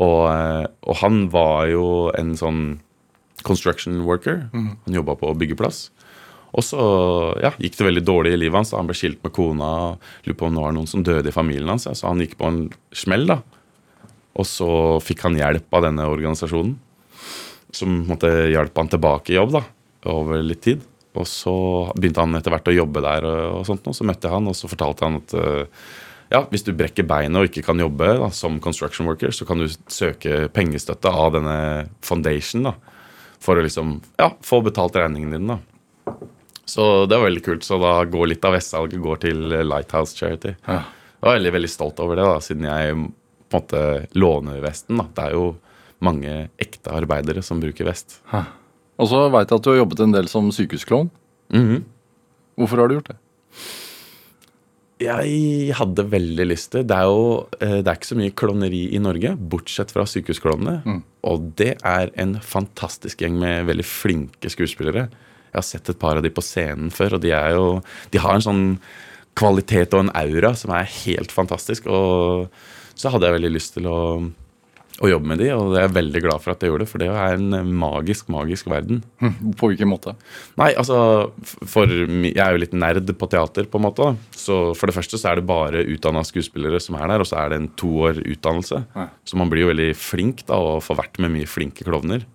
Og, 0.00 0.24
og 0.88 0.94
han 1.02 1.24
var 1.32 1.66
jo 1.68 1.84
en 2.16 2.30
sånn 2.38 2.60
construction 3.44 3.98
worker. 4.06 4.46
Han 4.54 4.94
jobba 4.96 5.16
på 5.20 5.32
byggeplass. 5.36 5.88
Og 6.50 6.66
så 6.66 6.82
ja, 7.42 7.52
gikk 7.62 7.78
det 7.78 7.86
veldig 7.86 8.04
dårlig 8.06 8.34
i 8.34 8.40
livet 8.40 8.58
hans. 8.58 8.74
Han 8.74 8.88
ble 8.88 8.96
skilt 8.98 9.22
med 9.22 9.34
kona. 9.36 9.70
Lurer 10.26 10.38
på 10.38 10.48
om 10.48 10.58
det 10.58 10.64
var 10.64 10.76
noen 10.76 10.90
som 10.90 11.04
døde 11.06 11.30
i 11.30 11.34
familien 11.34 11.70
hans. 11.70 11.86
ja, 11.86 11.94
Så 11.94 12.08
han 12.10 12.22
gikk 12.22 12.36
på 12.40 12.48
en 12.50 12.62
smell. 12.90 13.26
da 13.30 13.40
Og 14.34 14.46
så 14.48 14.70
fikk 15.04 15.26
han 15.28 15.38
hjelp 15.38 15.70
av 15.74 15.86
denne 15.86 16.08
organisasjonen. 16.10 16.76
Som 17.70 18.02
måtte 18.08 18.50
hjelpe 18.50 18.82
han 18.82 18.90
tilbake 18.90 19.30
i 19.30 19.38
jobb 19.38 19.54
da 19.60 19.64
over 20.10 20.42
litt 20.42 20.62
tid. 20.64 20.82
Og 21.18 21.26
så 21.26 21.52
begynte 21.96 22.22
han 22.22 22.34
etter 22.38 22.54
hvert 22.54 22.70
å 22.70 22.74
jobbe 22.74 23.02
der, 23.02 23.26
og 23.26 23.66
sånt, 23.66 23.86
og 23.90 23.96
så 23.96 24.06
møtte 24.06 24.28
jeg 24.28 24.36
han, 24.36 24.46
og 24.46 24.54
så 24.54 24.70
fortalte 24.70 25.06
han 25.06 25.18
at 25.18 25.34
eh, 25.34 25.88
ja, 26.30 26.44
hvis 26.52 26.62
du 26.62 26.70
brekker 26.78 27.06
beinet 27.10 27.40
og 27.40 27.48
ikke 27.48 27.64
kan 27.66 27.82
jobbe 27.82 28.12
da, 28.20 28.28
som 28.34 28.60
construction 28.62 29.08
worker, 29.10 29.34
så 29.34 29.46
kan 29.48 29.58
du 29.58 29.66
søke 29.90 30.44
pengestøtte 30.54 31.10
av 31.10 31.34
denne 31.34 31.56
foundation 32.06 32.68
da, 32.68 32.76
for 33.42 33.58
å 33.58 33.64
liksom, 33.66 33.96
ja, 34.22 34.30
få 34.46 34.62
betalt 34.62 34.98
regningen 35.00 35.34
din. 35.34 35.50
da. 35.50 35.58
Så 36.70 36.86
det 37.10 37.18
var 37.18 37.26
veldig 37.26 37.42
kult. 37.46 37.66
Så 37.66 37.78
da 37.82 37.96
går 38.06 38.30
litt 38.32 38.46
av 38.46 38.54
vestsalget 38.54 39.02
går 39.02 39.22
til 39.26 39.40
Lighthouse 39.66 40.16
Charity. 40.18 40.54
Ja. 40.68 40.82
Jeg 41.20 41.26
var 41.26 41.36
veldig 41.36 41.52
veldig 41.58 41.70
stolt 41.72 41.98
over 42.00 42.16
det, 42.16 42.24
da, 42.24 42.38
siden 42.44 42.68
jeg 42.68 42.94
på 43.50 43.58
en 43.58 43.64
måte 43.64 43.82
låner 44.16 44.62
vesten. 44.64 45.00
da. 45.00 45.08
Det 45.16 45.26
er 45.26 45.34
jo 45.36 45.48
mange 46.00 46.36
ekte 46.62 46.94
arbeidere 46.96 47.42
som 47.44 47.60
bruker 47.60 47.88
vest. 47.90 48.20
og 48.30 49.08
så 49.10 49.26
veit 49.32 49.50
jeg 49.50 49.58
at 49.60 49.66
du 49.66 49.70
har 49.72 49.80
jobbet 49.82 50.00
en 50.04 50.14
del 50.16 50.28
som 50.32 50.48
sykehusklovn. 50.54 51.10
Mhm. 51.52 51.82
Hvorfor 52.60 52.80
har 52.82 52.88
du 52.88 52.94
gjort 52.98 53.12
det? 53.12 53.18
Jeg 55.00 55.72
hadde 55.78 56.04
veldig 56.12 56.44
lyst 56.44 56.72
til 56.74 56.82
Det 56.84 56.92
er 56.92 57.06
jo 57.08 57.46
eh, 57.56 57.78
det 57.80 57.88
er 57.88 57.96
ikke 57.96 58.10
så 58.10 58.18
mye 58.18 58.34
klovneri 58.36 58.82
i 58.92 59.00
Norge, 59.00 59.32
bortsett 59.36 59.92
fra 59.94 60.04
sykehusklovnene. 60.04 61.00
Og 61.24 61.46
det 61.56 61.78
er 61.88 62.12
en 62.20 62.34
fantastisk 62.44 63.22
gjeng 63.24 63.38
med 63.40 63.64
veldig 63.70 63.86
flinke 63.88 64.52
skuespillere. 64.52 65.08
Jeg 65.50 65.58
har 65.58 65.66
sett 65.66 65.92
et 65.92 66.00
par 66.00 66.18
av 66.18 66.24
de 66.26 66.32
på 66.32 66.44
scenen 66.44 66.92
før, 66.94 67.18
og 67.18 67.24
de 67.24 67.34
er 67.34 67.54
jo 67.56 67.80
De 68.14 68.22
har 68.22 68.38
en 68.38 68.46
sånn 68.50 68.66
kvalitet 69.38 69.94
og 69.96 70.06
en 70.06 70.14
aura 70.18 70.52
som 70.58 70.72
er 70.74 70.90
helt 71.04 71.32
fantastisk. 71.32 71.88
Og 71.90 72.50
så 72.98 73.12
hadde 73.12 73.28
jeg 73.28 73.38
veldig 73.38 73.52
lyst 73.54 73.76
til 73.76 73.86
å, 73.88 74.00
å 75.00 75.08
jobbe 75.08 75.30
med 75.30 75.40
de, 75.40 75.48
og 75.54 75.76
jeg 75.78 75.86
er 75.86 75.94
veldig 75.94 76.22
glad 76.26 76.42
for 76.42 76.52
at 76.52 76.60
jeg 76.60 76.72
gjorde 76.72 76.84
det, 76.84 76.90
for 76.90 77.02
det 77.02 77.08
er 77.08 77.38
en 77.38 77.70
magisk, 77.80 78.28
magisk 78.32 78.68
verden. 78.68 79.00
På 79.56 79.70
hvilken 79.70 79.88
måte? 79.88 80.16
Nei, 80.60 80.72
altså 80.74 80.98
for 81.46 81.88
Jeg 81.88 82.36
er 82.36 82.52
jo 82.52 82.60
litt 82.60 82.76
nerd 82.76 83.08
på 83.16 83.30
teater, 83.32 83.70
på 83.70 83.80
en 83.80 83.86
måte. 83.86 84.10
Så 84.36 84.58
for 84.76 84.90
det 84.90 84.96
første 84.98 85.20
så 85.20 85.30
er 85.30 85.40
det 85.40 85.48
bare 85.48 85.86
utdanna 85.94 86.26
skuespillere 86.26 86.82
som 86.82 86.98
er 87.00 87.08
der, 87.14 87.24
og 87.24 87.30
så 87.30 87.40
er 87.40 87.54
det 87.54 87.62
en 87.62 87.70
to 87.80 87.94
år 88.10 88.20
utdannelse. 88.26 88.82
Nei. 88.98 89.08
Så 89.24 89.40
man 89.40 89.52
blir 89.52 89.64
jo 89.64 89.72
veldig 89.72 89.90
flink 89.96 90.44
da, 90.50 90.60
og 90.60 90.84
får 90.84 91.00
vært 91.04 91.22
med 91.24 91.38
mye 91.38 91.48
flinke 91.48 91.86
klovner. 91.86 92.26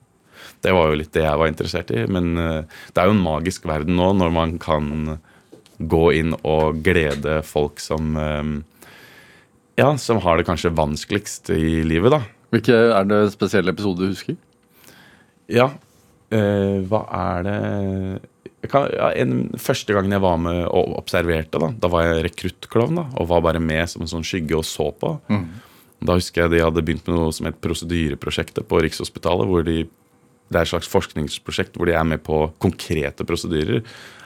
Det 0.65 0.73
var 0.73 0.89
jo 0.89 0.97
litt 0.97 1.13
det 1.13 1.25
jeg 1.25 1.41
var 1.41 1.51
interessert 1.51 1.91
i. 1.93 2.03
Men 2.09 2.35
eh, 2.41 2.77
det 2.91 3.01
er 3.01 3.09
jo 3.09 3.15
en 3.15 3.25
magisk 3.25 3.67
verden 3.69 3.97
nå 3.99 4.11
når 4.17 4.33
man 4.33 4.55
kan 4.61 5.19
gå 5.77 6.05
inn 6.17 6.33
og 6.41 6.79
glede 6.85 7.41
folk 7.45 7.81
som 7.83 8.15
eh, 8.17 8.53
Ja, 9.75 9.89
som 9.99 10.21
har 10.23 10.39
det 10.39 10.47
kanskje 10.47 10.73
vanskeligst 10.73 11.51
i 11.53 11.83
livet, 11.85 12.15
da. 12.15 12.23
Hvilke 12.55 12.77
Er 12.95 13.09
det 13.09 13.25
spesielle 13.33 13.73
episoder 13.75 14.07
du 14.07 14.15
husker? 14.15 14.37
Ja. 15.51 15.73
Eh, 16.33 16.79
hva 16.89 17.03
er 17.13 17.45
det 17.45 17.59
kan, 18.71 18.87
ja, 18.93 19.11
en, 19.13 19.51
Første 19.61 19.93
gangen 19.93 20.15
jeg 20.15 20.23
var 20.23 20.39
med 20.41 20.63
og 20.65 20.95
observerte, 20.97 21.59
da 21.61 21.69
Da 21.81 21.91
var 21.91 22.07
jeg 22.07 22.25
rekruttklovn 22.29 23.03
og 23.03 23.29
var 23.29 23.43
bare 23.45 23.61
med 23.61 23.85
som 23.91 24.05
en 24.05 24.09
sånn 24.09 24.25
skygge 24.25 24.57
og 24.57 24.65
så 24.65 24.89
på. 24.95 25.15
Da 26.05 26.17
husker 26.17 26.45
jeg 26.45 26.55
de 26.55 26.63
hadde 26.63 26.83
begynt 26.85 27.05
med 27.07 27.17
noe 27.17 27.33
som 27.35 27.47
het 27.49 27.61
prosedyreprosjektet 27.63 28.67
på 28.69 28.81
Rikshospitalet. 28.83 29.47
hvor 29.47 29.63
de, 29.65 29.85
Det 30.49 30.59
er 30.59 30.65
et 30.65 30.71
slags 30.73 30.89
forskningsprosjekt 30.91 31.77
hvor 31.77 31.89
de 31.89 31.95
er 31.97 32.05
med 32.07 32.21
på 32.25 32.45
konkrete 32.61 33.25
prosedyrer. 33.27 33.81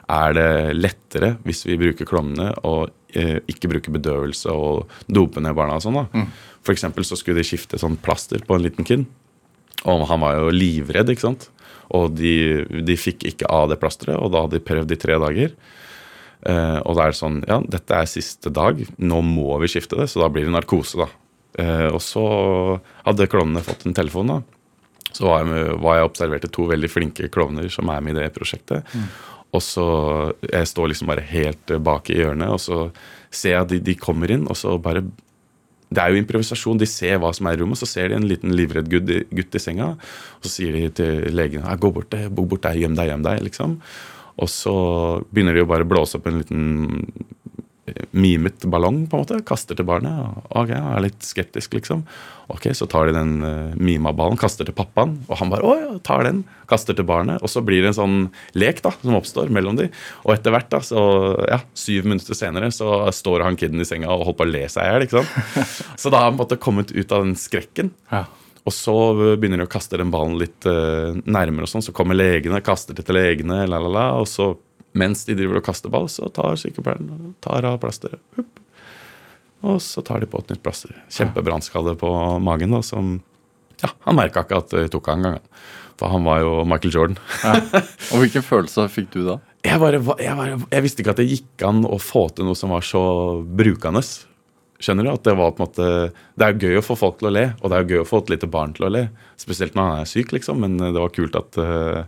Er 0.10 0.34
det 0.36 0.50
lettere 0.76 1.36
hvis 1.46 1.64
vi 1.70 1.78
bruker 1.80 2.08
klovnene 2.10 2.50
og 2.66 2.90
eh, 3.14 3.38
ikke 3.52 3.70
bruker 3.72 3.94
bedøvelse 3.94 4.52
og 4.52 4.90
dope 5.08 5.42
ned 5.44 5.56
barna 5.58 5.78
og 5.78 5.86
sånn? 5.86 6.02
da? 6.02 6.26
For 6.66 6.74
eksempel 6.76 7.06
så 7.08 7.18
skulle 7.20 7.40
de 7.40 7.48
skifte 7.48 7.80
sånn 7.80 7.98
plaster 8.02 8.44
på 8.46 8.58
en 8.58 8.66
liten 8.66 8.88
kid. 8.88 9.06
Og 9.88 10.04
han 10.10 10.20
var 10.20 10.36
jo 10.36 10.52
livredd, 10.52 11.12
ikke 11.14 11.28
sant. 11.30 11.48
Og 11.96 12.12
de, 12.18 12.66
de 12.86 12.98
fikk 13.00 13.24
ikke 13.30 13.50
av 13.50 13.70
det 13.72 13.80
plasteret, 13.82 14.20
og 14.20 14.34
da 14.34 14.44
hadde 14.44 14.60
de 14.60 14.66
prøvd 14.66 14.92
i 14.94 15.00
tre 15.00 15.16
dager. 15.22 15.54
Eh, 16.48 16.78
og 16.84 16.96
da 16.96 17.06
er 17.06 17.12
det 17.12 17.20
sånn 17.20 17.42
Ja, 17.50 17.58
dette 17.68 17.96
er 17.98 18.08
siste 18.08 18.52
dag, 18.56 18.78
nå 18.96 19.18
må 19.26 19.58
vi 19.64 19.72
skifte 19.72 19.98
det, 20.00 20.08
så 20.12 20.22
da 20.24 20.30
blir 20.32 20.48
det 20.48 20.54
narkose, 20.56 21.00
da. 21.02 21.10
Eh, 21.60 21.88
og 21.90 22.00
så 22.04 22.24
hadde 23.08 23.28
klovnene 23.32 23.64
fått 23.66 23.88
en 23.88 23.98
telefon, 23.98 24.36
da. 24.36 24.59
Så 25.12 25.26
var 25.26 25.40
jeg, 25.44 25.48
med, 25.52 25.80
var 25.82 25.96
jeg 25.98 26.10
observerte 26.10 26.52
to 26.54 26.68
veldig 26.70 26.90
flinke 26.92 27.30
klovner 27.34 27.70
som 27.74 27.90
er 27.90 28.02
med 28.06 28.16
i 28.18 28.20
det 28.22 28.34
prosjektet. 28.36 28.86
Og 29.52 29.62
så 29.66 29.86
Jeg 30.46 30.68
står 30.70 30.92
liksom 30.92 31.08
bare 31.10 31.22
helt 31.26 31.72
eh, 31.72 31.80
bak 31.82 32.10
i 32.14 32.20
hjørnet, 32.22 32.50
og 32.54 32.60
så 32.62 32.92
ser 33.32 33.50
jeg 33.56 33.62
at 33.62 33.72
de, 33.74 33.80
de 33.80 33.96
kommer 33.96 34.30
inn, 34.32 34.46
og 34.50 34.56
så 34.58 34.78
bare 34.82 35.02
det 35.90 35.98
er 36.04 36.12
jo 36.14 36.20
improvisasjon. 36.22 36.78
De 36.78 36.86
ser 36.86 37.18
hva 37.18 37.32
som 37.34 37.48
er 37.50 37.58
i 37.58 37.62
rommet, 37.64 37.80
så 37.82 37.88
ser 37.90 38.10
de 38.12 38.16
en 38.20 38.28
liten 38.30 38.52
livredd 38.54 38.86
gutt, 38.92 39.10
i- 39.10 39.24
gutt 39.34 39.56
i 39.58 39.62
senga. 39.64 39.88
Og 40.38 40.46
så 40.46 40.52
sier 40.60 40.72
de 40.78 40.84
til 40.94 41.34
legen 41.34 41.64
«Ja, 41.66 41.74
'gå 41.76 41.90
bort, 41.92 42.12
gå 42.14 42.46
bort 42.48 42.62
der, 42.62 42.78
gjem 42.78 42.94
deg, 42.96 43.10
gjem 43.10 43.24
deg'. 43.26 43.42
liksom. 43.42 43.80
Og 44.38 44.48
så 44.48 45.26
begynner 45.34 45.56
de 45.58 45.64
å 45.66 45.68
bare 45.68 45.84
blåse 45.90 46.16
opp 46.22 46.28
en 46.28 46.38
liten 46.44 46.62
eh, 46.94 47.24
mimet 48.12 48.66
ballong, 48.70 49.04
på 49.10 49.18
en 49.18 49.24
måte. 49.24 49.40
Kaster 49.48 49.78
til 49.78 49.88
barnet. 49.88 50.14
og 50.14 50.62
Ok, 50.64 50.74
jeg 50.74 50.82
er 50.82 51.04
litt 51.04 51.26
skeptisk, 51.26 51.76
liksom. 51.78 52.04
Ok, 52.50 52.72
Så 52.74 52.88
tar 52.90 53.10
de 53.10 53.14
den 53.14 53.44
uh, 53.46 53.76
mima 53.78 54.14
ballen, 54.16 54.40
kaster 54.40 54.66
til 54.66 54.76
pappaen, 54.78 55.20
og 55.28 55.38
han 55.42 55.52
bare 55.52 55.68
å 55.68 55.76
ja, 55.78 55.92
tar 56.06 56.26
den. 56.26 56.42
Kaster 56.70 56.98
til 56.98 57.06
barnet. 57.10 57.44
Og 57.46 57.52
så 57.52 57.62
blir 57.66 57.84
det 57.84 57.92
en 57.92 58.00
sånn 58.00 58.18
lek 58.58 58.82
da, 58.86 58.94
som 59.04 59.20
oppstår 59.20 59.54
mellom 59.54 59.78
de. 59.78 59.90
Og 60.26 60.34
etter 60.34 60.56
hvert, 60.56 60.70
da, 60.74 60.82
så 60.86 61.04
ja, 61.50 61.62
syv 61.78 62.10
minutter 62.10 62.38
senere, 62.38 62.72
så 62.74 63.06
står 63.14 63.46
han 63.46 63.60
kiden 63.60 63.82
i 63.82 63.88
senga 63.88 64.10
og 64.14 64.28
holder 64.32 64.40
på 64.42 64.48
å 64.48 64.52
le 64.54 64.66
seg 64.72 64.86
i 64.86 64.94
hjel. 64.94 65.08
ikke 65.08 65.22
sant? 65.22 65.64
Så 66.02 66.12
da 66.12 66.22
har 66.22 66.30
han 66.30 66.38
på 66.38 66.44
en 66.44 66.46
måte 66.48 66.62
kommet 66.62 66.94
ut 66.96 67.12
av 67.12 67.26
den 67.26 67.36
skrekken. 67.38 67.94
Ja. 68.10 68.26
Og 68.68 68.76
så 68.76 68.96
begynner 69.40 69.62
de 69.62 69.66
å 69.66 69.72
kaste 69.72 69.98
den 70.00 70.12
ballen 70.14 70.38
litt 70.40 70.66
uh, 70.70 71.16
nærmere, 71.26 71.66
og 71.66 71.72
sånn, 71.72 71.86
så 71.86 71.94
kommer 71.96 72.18
legene, 72.18 72.62
kaster 72.66 72.98
det 72.98 73.06
til 73.08 73.18
legene, 73.18 73.64
la, 73.70 73.80
la, 73.82 73.94
la, 73.94 74.08
og 74.20 74.28
så 74.30 74.52
mens 74.98 75.26
de 75.28 75.36
driver 75.38 75.60
og 75.60 75.66
kaster 75.66 75.92
ball, 75.94 76.08
så 76.12 76.30
tar 76.34 76.58
sykepleieren 76.60 77.36
tar 77.44 77.68
av 77.68 77.80
plasteret. 77.84 78.22
Og 79.68 79.82
så 79.84 80.02
tar 80.06 80.24
de 80.24 80.30
på 80.30 80.40
et 80.40 80.54
nytt 80.54 80.64
plaster. 80.64 80.94
Kjempebrannskade 81.12 81.98
på 82.00 82.12
magen. 82.44 82.72
da, 82.72 82.82
som 82.86 83.18
ja, 83.82 83.92
Han 84.08 84.16
merka 84.16 84.46
ikke 84.46 84.62
at 84.64 84.72
det 84.76 84.88
tok 84.94 85.12
han 85.12 85.20
engang. 85.20 85.44
For 86.00 86.14
han 86.14 86.24
var 86.24 86.40
jo 86.46 86.64
Michael 86.64 86.96
Jordan. 86.96 87.20
Og 88.14 88.24
hvilken 88.24 88.46
følelse 88.46 88.88
fikk 88.92 89.12
du 89.18 89.22
da? 89.28 89.40
Jeg, 89.68 89.76
bare, 89.82 90.00
jeg, 90.00 90.36
bare, 90.40 90.56
jeg 90.72 90.84
visste 90.86 91.04
ikke 91.04 91.12
at 91.12 91.20
det 91.20 91.28
gikk 91.28 91.66
an 91.68 91.84
å 91.84 92.00
få 92.00 92.30
til 92.32 92.48
noe 92.48 92.56
som 92.56 92.72
var 92.72 92.86
så 92.88 93.04
brukende. 93.44 94.00
Skjønner 94.80 95.10
du? 95.10 95.12
At 95.12 95.26
det 95.28 95.36
var 95.36 95.52
på 95.52 95.60
en 95.60 95.68
måte 95.68 95.88
Det 96.40 96.46
er 96.48 96.62
gøy 96.64 96.80
å 96.80 96.86
få 96.86 96.96
folk 96.96 97.20
til 97.20 97.28
å 97.28 97.34
le, 97.36 97.46
og 97.60 97.68
det 97.68 97.82
er 97.82 97.90
gøy 97.92 98.04
å 98.06 98.08
få 98.08 98.22
et 98.24 98.32
lite 98.32 98.48
barn 98.48 98.72
til 98.78 98.88
å 98.88 98.94
le. 98.96 99.04
Spesielt 99.40 99.76
når 99.76 99.90
han 99.90 100.06
er 100.06 100.12
syk, 100.14 100.32
liksom. 100.38 100.64
Men 100.64 100.80
det 100.80 100.96
var 100.96 101.12
kult 101.12 101.36
at, 101.36 101.60
eh, 101.60 102.06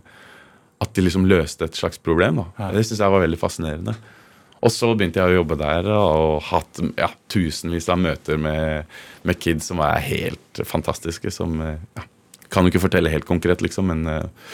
at 0.82 0.92
de 0.96 1.04
liksom 1.06 1.28
løste 1.30 1.68
et 1.68 1.78
slags 1.78 2.00
problem. 2.02 2.42
Da. 2.42 2.72
Det 2.74 2.84
syns 2.86 3.02
jeg 3.02 3.14
var 3.14 3.24
veldig 3.24 3.40
fascinerende. 3.40 3.96
Og 4.62 4.70
så 4.70 4.92
begynte 4.94 5.18
jeg 5.18 5.32
å 5.32 5.40
jobbe 5.40 5.58
der 5.58 5.88
og 5.90 6.44
hatt 6.52 6.78
ja, 6.94 7.08
tusenvis 7.32 7.88
av 7.90 7.98
møter 8.02 8.38
med, 8.38 8.92
med 9.26 9.40
kids 9.42 9.72
som 9.72 9.82
er 9.82 10.04
helt 10.06 10.62
fantastiske. 10.68 11.32
Som 11.34 11.58
eh, 11.64 11.80
ja, 11.98 12.06
Kan 12.52 12.66
jo 12.66 12.70
ikke 12.70 12.84
fortelle 12.84 13.10
helt 13.10 13.26
konkret, 13.26 13.64
liksom, 13.64 13.90
men 13.90 14.06
eh, 14.10 14.46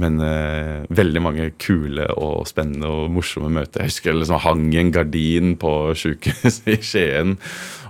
men 0.00 0.16
uh, 0.16 0.86
veldig 0.96 1.20
mange 1.20 1.50
kule 1.60 2.06
og 2.16 2.46
spennende 2.48 2.88
og 2.88 3.10
morsomme 3.12 3.50
møter. 3.52 3.82
Jeg 3.82 3.92
husker 3.92 4.10
jeg 4.10 4.22
liksom 4.22 4.40
hang 4.40 4.62
i 4.72 4.78
en 4.80 4.92
gardin 4.94 5.50
på 5.60 5.72
sjukehuset 6.00 6.70
i 6.72 6.78
Skien, 6.80 7.34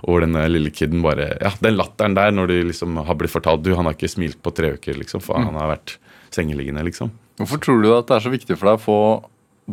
hvor 0.03 0.25
denne 0.25 0.43
lille 0.51 0.73
kiden 0.75 1.05
bare 1.05 1.31
Ja, 1.39 1.53
den 1.63 1.79
latteren 1.79 2.17
der 2.17 2.35
når 2.35 2.51
de 2.51 2.57
liksom 2.73 2.99
har 3.07 3.15
blitt 3.17 3.31
fortalt 3.31 3.63
Du, 3.63 3.71
han 3.79 3.87
har 3.87 3.95
ikke 3.95 4.11
smilt 4.11 4.41
på 4.43 4.51
tre 4.55 4.73
uker, 4.75 4.99
liksom, 4.99 5.23
for 5.23 5.39
han 5.39 5.55
har 5.55 5.71
vært 5.71 5.95
sengeliggende, 6.35 6.83
liksom. 6.83 7.15
Hvorfor 7.39 7.59
tror 7.61 7.81
du 7.83 7.89
at 7.91 8.07
det 8.07 8.15
er 8.17 8.23
så 8.23 8.31
viktig 8.31 8.55
for 8.55 8.69
deg 8.69 8.79
å 8.79 8.83
få 8.85 8.99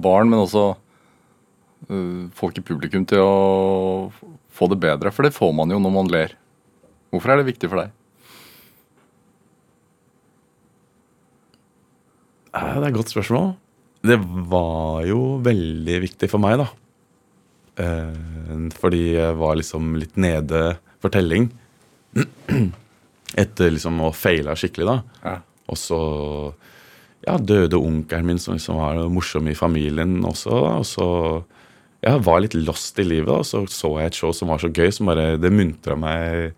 barn, 0.02 0.30
men 0.32 0.42
også 0.42 0.64
uh, 0.74 2.22
folk 2.34 2.58
i 2.58 2.64
publikum 2.66 3.06
til 3.08 3.22
å 3.22 4.12
få 4.52 4.68
det 4.72 4.80
bedre? 4.82 5.12
For 5.14 5.26
det 5.26 5.36
får 5.36 5.52
man 5.56 5.70
jo 5.70 5.78
når 5.82 5.94
man 5.94 6.10
ler. 6.10 6.36
Hvorfor 7.12 7.34
er 7.34 7.42
det 7.42 7.50
viktig 7.52 7.70
for 7.70 7.84
deg? 7.84 7.98
Det 12.52 12.60
er 12.60 12.86
et 12.88 12.96
godt 12.96 13.12
spørsmål. 13.12 13.52
Det 14.02 14.18
var 14.50 15.04
jo 15.06 15.20
veldig 15.44 15.98
viktig 16.02 16.28
for 16.28 16.42
meg, 16.42 16.58
da. 16.60 16.66
Eh, 17.80 18.66
fordi 18.76 19.14
jeg 19.14 19.38
var 19.38 19.56
liksom 19.56 19.94
litt 20.00 20.18
nede 20.20 20.62
for 21.00 21.14
telling. 21.14 21.48
Etter 23.42 23.72
liksom 23.72 24.02
å 24.04 24.10
faila 24.12 24.56
skikkelig, 24.58 24.88
da. 24.90 24.98
Ja. 25.22 25.36
Og 25.72 25.78
så 25.80 26.00
ja, 27.26 27.36
døde 27.38 27.78
onkelen 27.78 28.26
min, 28.26 28.38
som 28.42 28.56
liksom 28.56 28.78
var 28.80 29.02
morsom 29.12 29.48
i 29.50 29.54
familien 29.58 30.20
også. 30.26 30.52
Og 30.80 30.86
så 30.88 31.08
jeg 32.02 32.22
var 32.26 32.40
litt 32.42 32.56
lost 32.58 32.98
i 32.98 33.04
livet, 33.06 33.30
og 33.30 33.46
så 33.46 33.62
så 33.70 33.92
jeg 34.00 34.10
et 34.10 34.18
show 34.18 34.32
som 34.34 34.50
var 34.50 34.58
så 34.62 34.72
gøy, 34.74 34.90
som 34.90 35.06
bare 35.06 35.36
Det 35.38 35.52
muntra 35.54 35.94
meg 35.98 36.54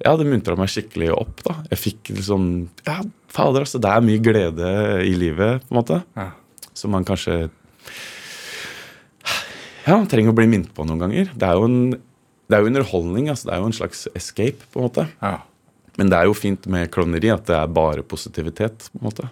ja, 0.00 0.14
det 0.16 0.24
muntra 0.24 0.54
meg 0.56 0.70
skikkelig 0.72 1.10
opp. 1.12 1.42
da. 1.44 1.58
Jeg 1.68 1.78
fikk 1.78 2.10
liksom 2.16 2.44
Ja, 2.86 3.02
fader, 3.28 3.66
altså. 3.66 3.76
Det 3.78 3.90
er 3.92 4.00
mye 4.06 4.22
glede 4.24 4.70
i 5.04 5.12
livet, 5.12 5.66
på 5.68 5.74
en 5.74 5.80
måte. 5.82 5.98
Ja. 6.16 6.30
Som 6.72 6.94
man 6.96 7.04
kanskje 7.04 7.50
Ja, 9.86 9.98
trenger 10.08 10.32
å 10.32 10.36
bli 10.36 10.46
minnet 10.48 10.72
på 10.76 10.86
noen 10.88 11.00
ganger. 11.02 11.28
Det 11.36 11.46
er 11.48 11.58
jo 11.58 11.68
en 11.68 11.82
det 12.50 12.56
er 12.58 12.64
jo 12.64 12.70
underholdning. 12.72 13.28
altså 13.30 13.46
Det 13.46 13.52
er 13.54 13.60
jo 13.60 13.66
en 13.68 13.76
slags 13.76 14.08
escape, 14.18 14.64
på 14.72 14.80
en 14.80 14.88
måte. 14.88 15.04
Ja. 15.22 15.36
Men 15.96 16.08
det 16.10 16.16
er 16.18 16.26
jo 16.26 16.34
fint 16.34 16.66
med 16.66 16.90
klovneri 16.90 17.30
at 17.30 17.44
det 17.46 17.54
er 17.54 17.68
bare 17.70 18.02
positivitet. 18.02 18.88
på 18.90 18.98
en 18.98 19.06
måte. 19.06 19.28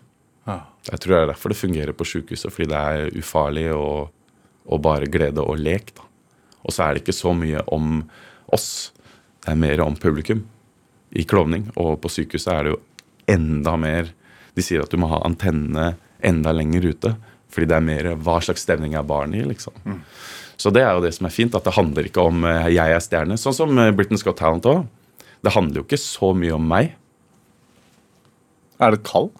Ja. 0.48 0.62
Jeg 0.88 1.02
tror 1.04 1.14
det 1.14 1.20
er 1.20 1.30
derfor 1.32 1.52
det 1.52 1.60
fungerer 1.60 1.96
på 1.96 2.06
sykehuset, 2.08 2.52
fordi 2.54 2.70
det 2.70 2.78
er 2.78 3.18
ufarlig 3.20 3.66
og, 3.74 4.08
og 4.64 4.84
bare 4.84 5.10
glede 5.10 5.44
og 5.44 5.60
lek. 5.60 5.92
da. 5.96 6.06
Og 6.64 6.74
så 6.74 6.84
er 6.84 6.94
det 6.94 7.04
ikke 7.04 7.16
så 7.16 7.34
mye 7.36 7.62
om 7.74 8.00
oss, 8.52 8.92
det 9.44 9.52
er 9.52 9.60
mer 9.60 9.82
om 9.84 9.96
publikum 10.00 10.46
i 11.16 11.24
klovning. 11.28 11.68
Og 11.76 11.98
på 12.00 12.10
sykehuset 12.12 12.52
er 12.54 12.64
det 12.64 12.76
jo 12.76 12.80
enda 13.28 13.76
mer 13.80 14.14
De 14.58 14.62
sier 14.64 14.82
at 14.82 14.90
du 14.90 14.98
må 14.98 15.06
ha 15.06 15.20
antennene 15.22 15.92
enda 16.26 16.50
lenger 16.50 16.88
ute, 16.90 17.12
fordi 17.52 17.68
det 17.70 17.76
er 17.76 17.84
mer 17.84 18.06
hva 18.18 18.40
slags 18.42 18.64
stemning 18.66 18.96
er 18.98 19.04
barnet 19.06 19.38
i, 19.38 19.44
liksom. 19.46 19.76
Så 20.58 20.72
det 20.74 20.82
er 20.82 20.96
jo 20.96 21.04
det 21.04 21.12
som 21.14 21.28
er 21.28 21.30
fint, 21.30 21.54
at 21.54 21.62
det 21.62 21.76
handler 21.76 22.08
ikke 22.08 22.24
om 22.26 22.42
eh, 22.48 22.66
jeg 22.74 22.90
er 22.90 23.04
stjerne. 23.04 23.36
Sånn 23.38 23.54
som 23.54 23.70
Britain 23.70 23.94
Britain's 23.94 24.24
Got 24.26 24.40
Talent 24.40 24.66
òg. 24.66 24.80
Det 25.46 25.52
handler 25.54 25.78
jo 25.78 25.86
ikke 25.86 26.00
så 26.02 26.32
mye 26.34 26.56
om 26.56 26.66
meg. 26.66 26.96
Er 28.82 28.90
det 28.90 28.98
et 28.98 29.06
kall 29.06 29.30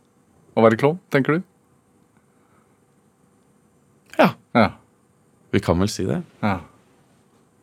å 0.59 0.65
være 0.67 0.79
klovn, 0.81 0.99
tenker 1.15 1.39
du? 1.39 1.47
Ja, 4.19 4.33
Ja. 4.57 4.67
vi 5.53 5.61
kan 5.65 5.79
vel 5.79 5.89
si 5.93 6.05
det. 6.09 6.23
ja. 6.43 6.59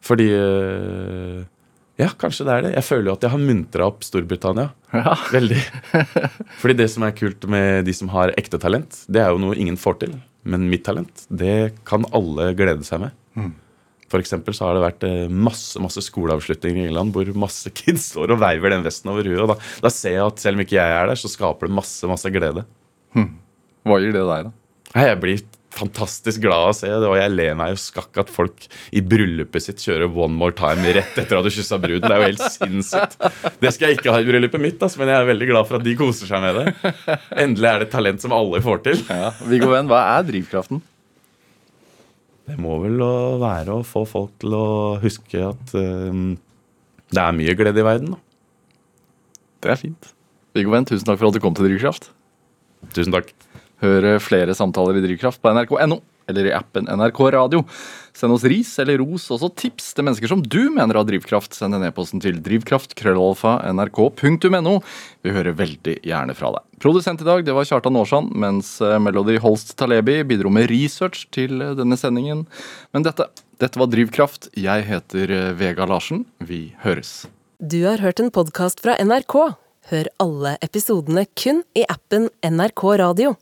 Fordi 0.06 0.28
eh, 0.30 1.44
Ja, 1.98 2.10
kanskje 2.20 2.44
det 2.46 2.54
er 2.54 2.62
det. 2.66 2.72
Jeg 2.76 2.84
føler 2.86 3.08
jo 3.10 3.14
at 3.16 3.22
jeg 3.26 3.32
har 3.32 3.40
muntra 3.42 3.86
opp 3.88 4.04
Storbritannia. 4.06 4.68
Ja. 4.94 5.14
Veldig. 5.32 5.62
Fordi 6.62 6.76
det 6.78 6.90
som 6.92 7.06
er 7.08 7.14
kult 7.16 7.48
med 7.50 7.86
de 7.88 7.94
som 7.96 8.10
har 8.14 8.34
ekte 8.38 8.60
talent, 8.62 9.00
det 9.08 9.22
er 9.24 9.32
jo 9.32 9.40
noe 9.42 9.56
ingen 9.58 9.78
får 9.80 9.98
til. 10.04 10.18
Men 10.46 10.68
mitt 10.70 10.84
talent, 10.86 11.24
det 11.32 11.72
kan 11.88 12.04
alle 12.14 12.52
glede 12.60 12.84
seg 12.86 13.02
med. 13.08 13.16
For 14.12 14.22
eksempel 14.22 14.54
så 14.54 14.68
har 14.68 14.76
det 14.78 14.84
vært 14.84 15.06
eh, 15.08 15.32
masse 15.34 15.80
masse 15.82 16.04
skoleavslutninger 16.06 16.84
i 16.84 16.90
England 16.92 17.16
hvor 17.16 17.32
masse 17.48 17.72
kids 17.80 18.12
står 18.12 18.36
og 18.36 18.44
veiver 18.44 18.76
den 18.76 18.86
vesten 18.86 19.10
over 19.16 19.26
huet. 19.26 19.42
Og 19.42 19.56
da, 19.56 19.58
da 19.88 19.90
ser 19.90 20.20
jeg 20.20 20.28
at 20.28 20.44
selv 20.44 20.60
om 20.60 20.66
ikke 20.68 20.78
jeg 20.78 21.00
er 21.00 21.10
der, 21.10 21.18
så 21.18 21.32
skaper 21.32 21.66
det 21.72 21.80
masse 21.80 22.06
masse 22.12 22.30
glede. 22.36 22.68
Hva 23.86 24.00
gir 24.02 24.16
det 24.16 24.24
deg, 24.26 24.48
da? 24.48 24.52
Jeg 24.96 25.20
blir 25.22 25.42
fantastisk 25.76 26.40
glad 26.46 26.64
av 26.64 26.72
å 26.72 26.76
se 26.78 26.88
det, 26.88 27.04
og 27.04 27.18
jeg 27.20 27.32
ler 27.34 27.58
meg 27.60 27.74
jo 27.74 27.80
skakk 27.82 28.20
at 28.22 28.32
folk 28.32 28.68
i 28.96 29.02
bryllupet 29.04 29.66
sitt 29.66 29.84
kjører 29.84 30.08
One 30.08 30.38
More 30.40 30.56
Time 30.56 30.94
rett 30.96 31.18
etter 31.20 31.40
at 31.40 31.46
du 31.46 31.52
kyssa 31.52 31.80
bruden. 31.84 32.06
Det 32.06 32.16
er 32.16 32.22
jo 32.22 32.30
helt 32.30 32.46
sinnssykt. 32.56 33.18
Det 33.60 33.74
skal 33.76 33.92
jeg 33.92 34.00
ikke 34.00 34.16
ha 34.16 34.22
i 34.24 34.28
bryllupet 34.30 34.64
mitt, 34.64 34.80
altså, 34.80 35.02
men 35.02 35.12
jeg 35.12 35.20
er 35.20 35.30
veldig 35.34 35.50
glad 35.52 35.70
for 35.70 35.80
at 35.80 35.86
de 35.86 35.98
koser 36.00 36.32
seg 36.32 36.44
med 36.46 36.62
det. 36.62 36.96
Endelig 37.44 37.72
er 37.72 37.84
det 37.84 37.90
et 37.90 37.96
talent 37.98 38.24
som 38.24 38.36
alle 38.36 38.64
får 38.64 38.84
til. 38.88 39.04
Ja. 39.12 39.34
Viggo 39.52 39.72
Venn, 39.74 39.92
hva 39.92 40.02
er 40.16 40.28
drivkraften? 40.32 40.84
Det 42.46 42.58
må 42.62 42.80
vel 42.84 43.02
være 43.42 43.80
å 43.80 43.86
få 43.86 44.06
folk 44.08 44.36
til 44.44 44.54
å 44.56 44.66
huske 45.02 45.44
at 45.44 45.76
eh, 45.82 46.20
det 47.12 47.22
er 47.22 47.36
mye 47.36 47.56
glede 47.58 47.82
i 47.82 47.86
verden. 47.86 48.16
Da. 48.16 48.22
Det 49.66 49.74
er 49.74 49.82
fint. 49.82 50.12
Viggo 50.56 50.72
Venn, 50.72 50.88
tusen 50.88 51.08
takk 51.10 51.20
for 51.20 51.34
at 51.34 51.36
du 51.36 51.44
kom 51.44 51.58
til 51.58 51.68
Drivkraft. 51.68 52.14
Tusen 52.94 53.16
takk. 53.16 53.32
Hør 53.84 54.16
flere 54.24 54.56
samtaler 54.58 55.00
i 55.00 55.04
Drivkraft 55.04 55.42
på 55.44 55.56
nrk.no 55.56 56.02
eller 56.28 56.46
i 56.46 56.54
appen 56.54 56.88
NRK 56.90 57.20
Radio. 57.36 57.64
Send 58.16 58.34
oss 58.34 58.44
ris 58.48 58.80
eller 58.80 58.98
ros, 59.02 59.32
også 59.34 59.50
tips 59.60 59.94
til 59.96 60.04
mennesker 60.08 60.28
som 60.32 60.42
du 60.42 60.70
mener 60.74 60.96
har 60.98 61.06
drivkraft. 61.08 61.54
Send 61.58 61.76
en 61.78 61.86
e-posten 61.86 62.20
til 62.24 62.36
drivkraft.krøllalfa.nrk.no. 62.46 64.74
Vi 65.26 65.30
hører 65.36 65.60
veldig 65.60 65.96
gjerne 66.06 66.34
fra 66.38 66.48
deg. 66.56 66.64
Produsent 66.82 67.20
i 67.22 67.28
dag 67.28 67.40
det 67.46 67.56
var 67.58 67.66
Kjartan 67.70 68.00
Aarsand, 68.00 68.28
mens 68.46 68.68
eh, 68.82 69.02
Melody 69.02 69.38
Holst 69.44 69.70
Talebi 69.80 70.16
bidro 70.28 70.50
med 70.54 70.70
research 70.72 71.20
til 71.36 71.52
eh, 71.62 71.78
denne 71.78 71.98
sendingen. 72.00 72.40
Men 72.96 73.02
dette, 73.06 73.24
dette 73.62 73.80
var 73.82 73.88
Drivkraft. 73.92 74.42
Jeg 74.58 74.80
heter 74.90 75.26
eh, 75.32 75.54
Vega 75.60 75.86
Larsen. 75.90 76.20
Vi 76.40 76.62
høres. 76.86 77.10
Du 77.60 77.86
har 77.86 77.98
hørt 78.04 78.20
en 78.20 78.32
podkast 78.36 78.82
fra 78.84 78.94
NRK. 79.00 79.36
Hør 79.86 80.08
alle 80.18 80.56
episodene 80.66 81.28
kun 81.38 81.60
i 81.78 81.84
appen 81.86 82.24
NRK 82.42 82.82
Radio. 82.98 83.36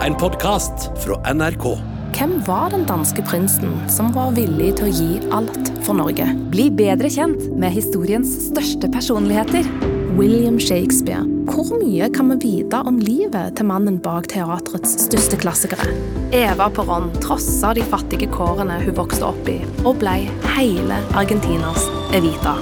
En 0.00 0.14
podkast 0.16 0.86
fra 1.02 1.18
NRK. 1.36 1.66
Hvem 2.14 2.32
var 2.46 2.70
den 2.72 2.86
danske 2.88 3.20
prinsen 3.28 3.74
som 3.92 4.08
var 4.16 4.30
villig 4.38 4.70
til 4.78 4.88
å 4.88 4.94
gi 4.94 5.18
alt 5.36 5.68
for 5.84 5.98
Norge? 5.98 6.30
Bli 6.54 6.70
bedre 6.72 7.10
kjent 7.12 7.44
med 7.60 7.76
historiens 7.76 8.30
største 8.46 8.88
personligheter. 8.94 9.68
William 10.16 10.56
Shakespeare. 10.56 11.26
Hvor 11.50 11.68
mye 11.82 12.08
kan 12.14 12.32
vi 12.32 12.38
vite 12.46 12.80
om 12.88 13.02
livet 13.02 13.58
til 13.58 13.68
mannen 13.68 14.00
bak 14.00 14.30
teatrets 14.32 14.96
største 15.04 15.42
klassikere? 15.44 15.90
Eva 16.32 16.70
Perón 16.72 17.12
trossa 17.20 17.74
de 17.76 17.84
fattige 17.92 18.30
kårene 18.32 18.80
hun 18.86 18.96
vokste 18.96 19.28
opp 19.28 19.52
i, 19.52 19.60
og 19.84 20.00
ble 20.00 20.22
hele 20.56 21.02
Argentinas 21.12 21.84
Evita. 22.16 22.56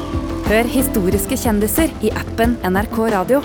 Hør 0.53 0.67
historiske 0.69 1.37
kjendiser 1.41 1.89
i 2.05 2.11
appen 2.13 2.59
NRK 2.69 2.97
Radio. 3.15 3.39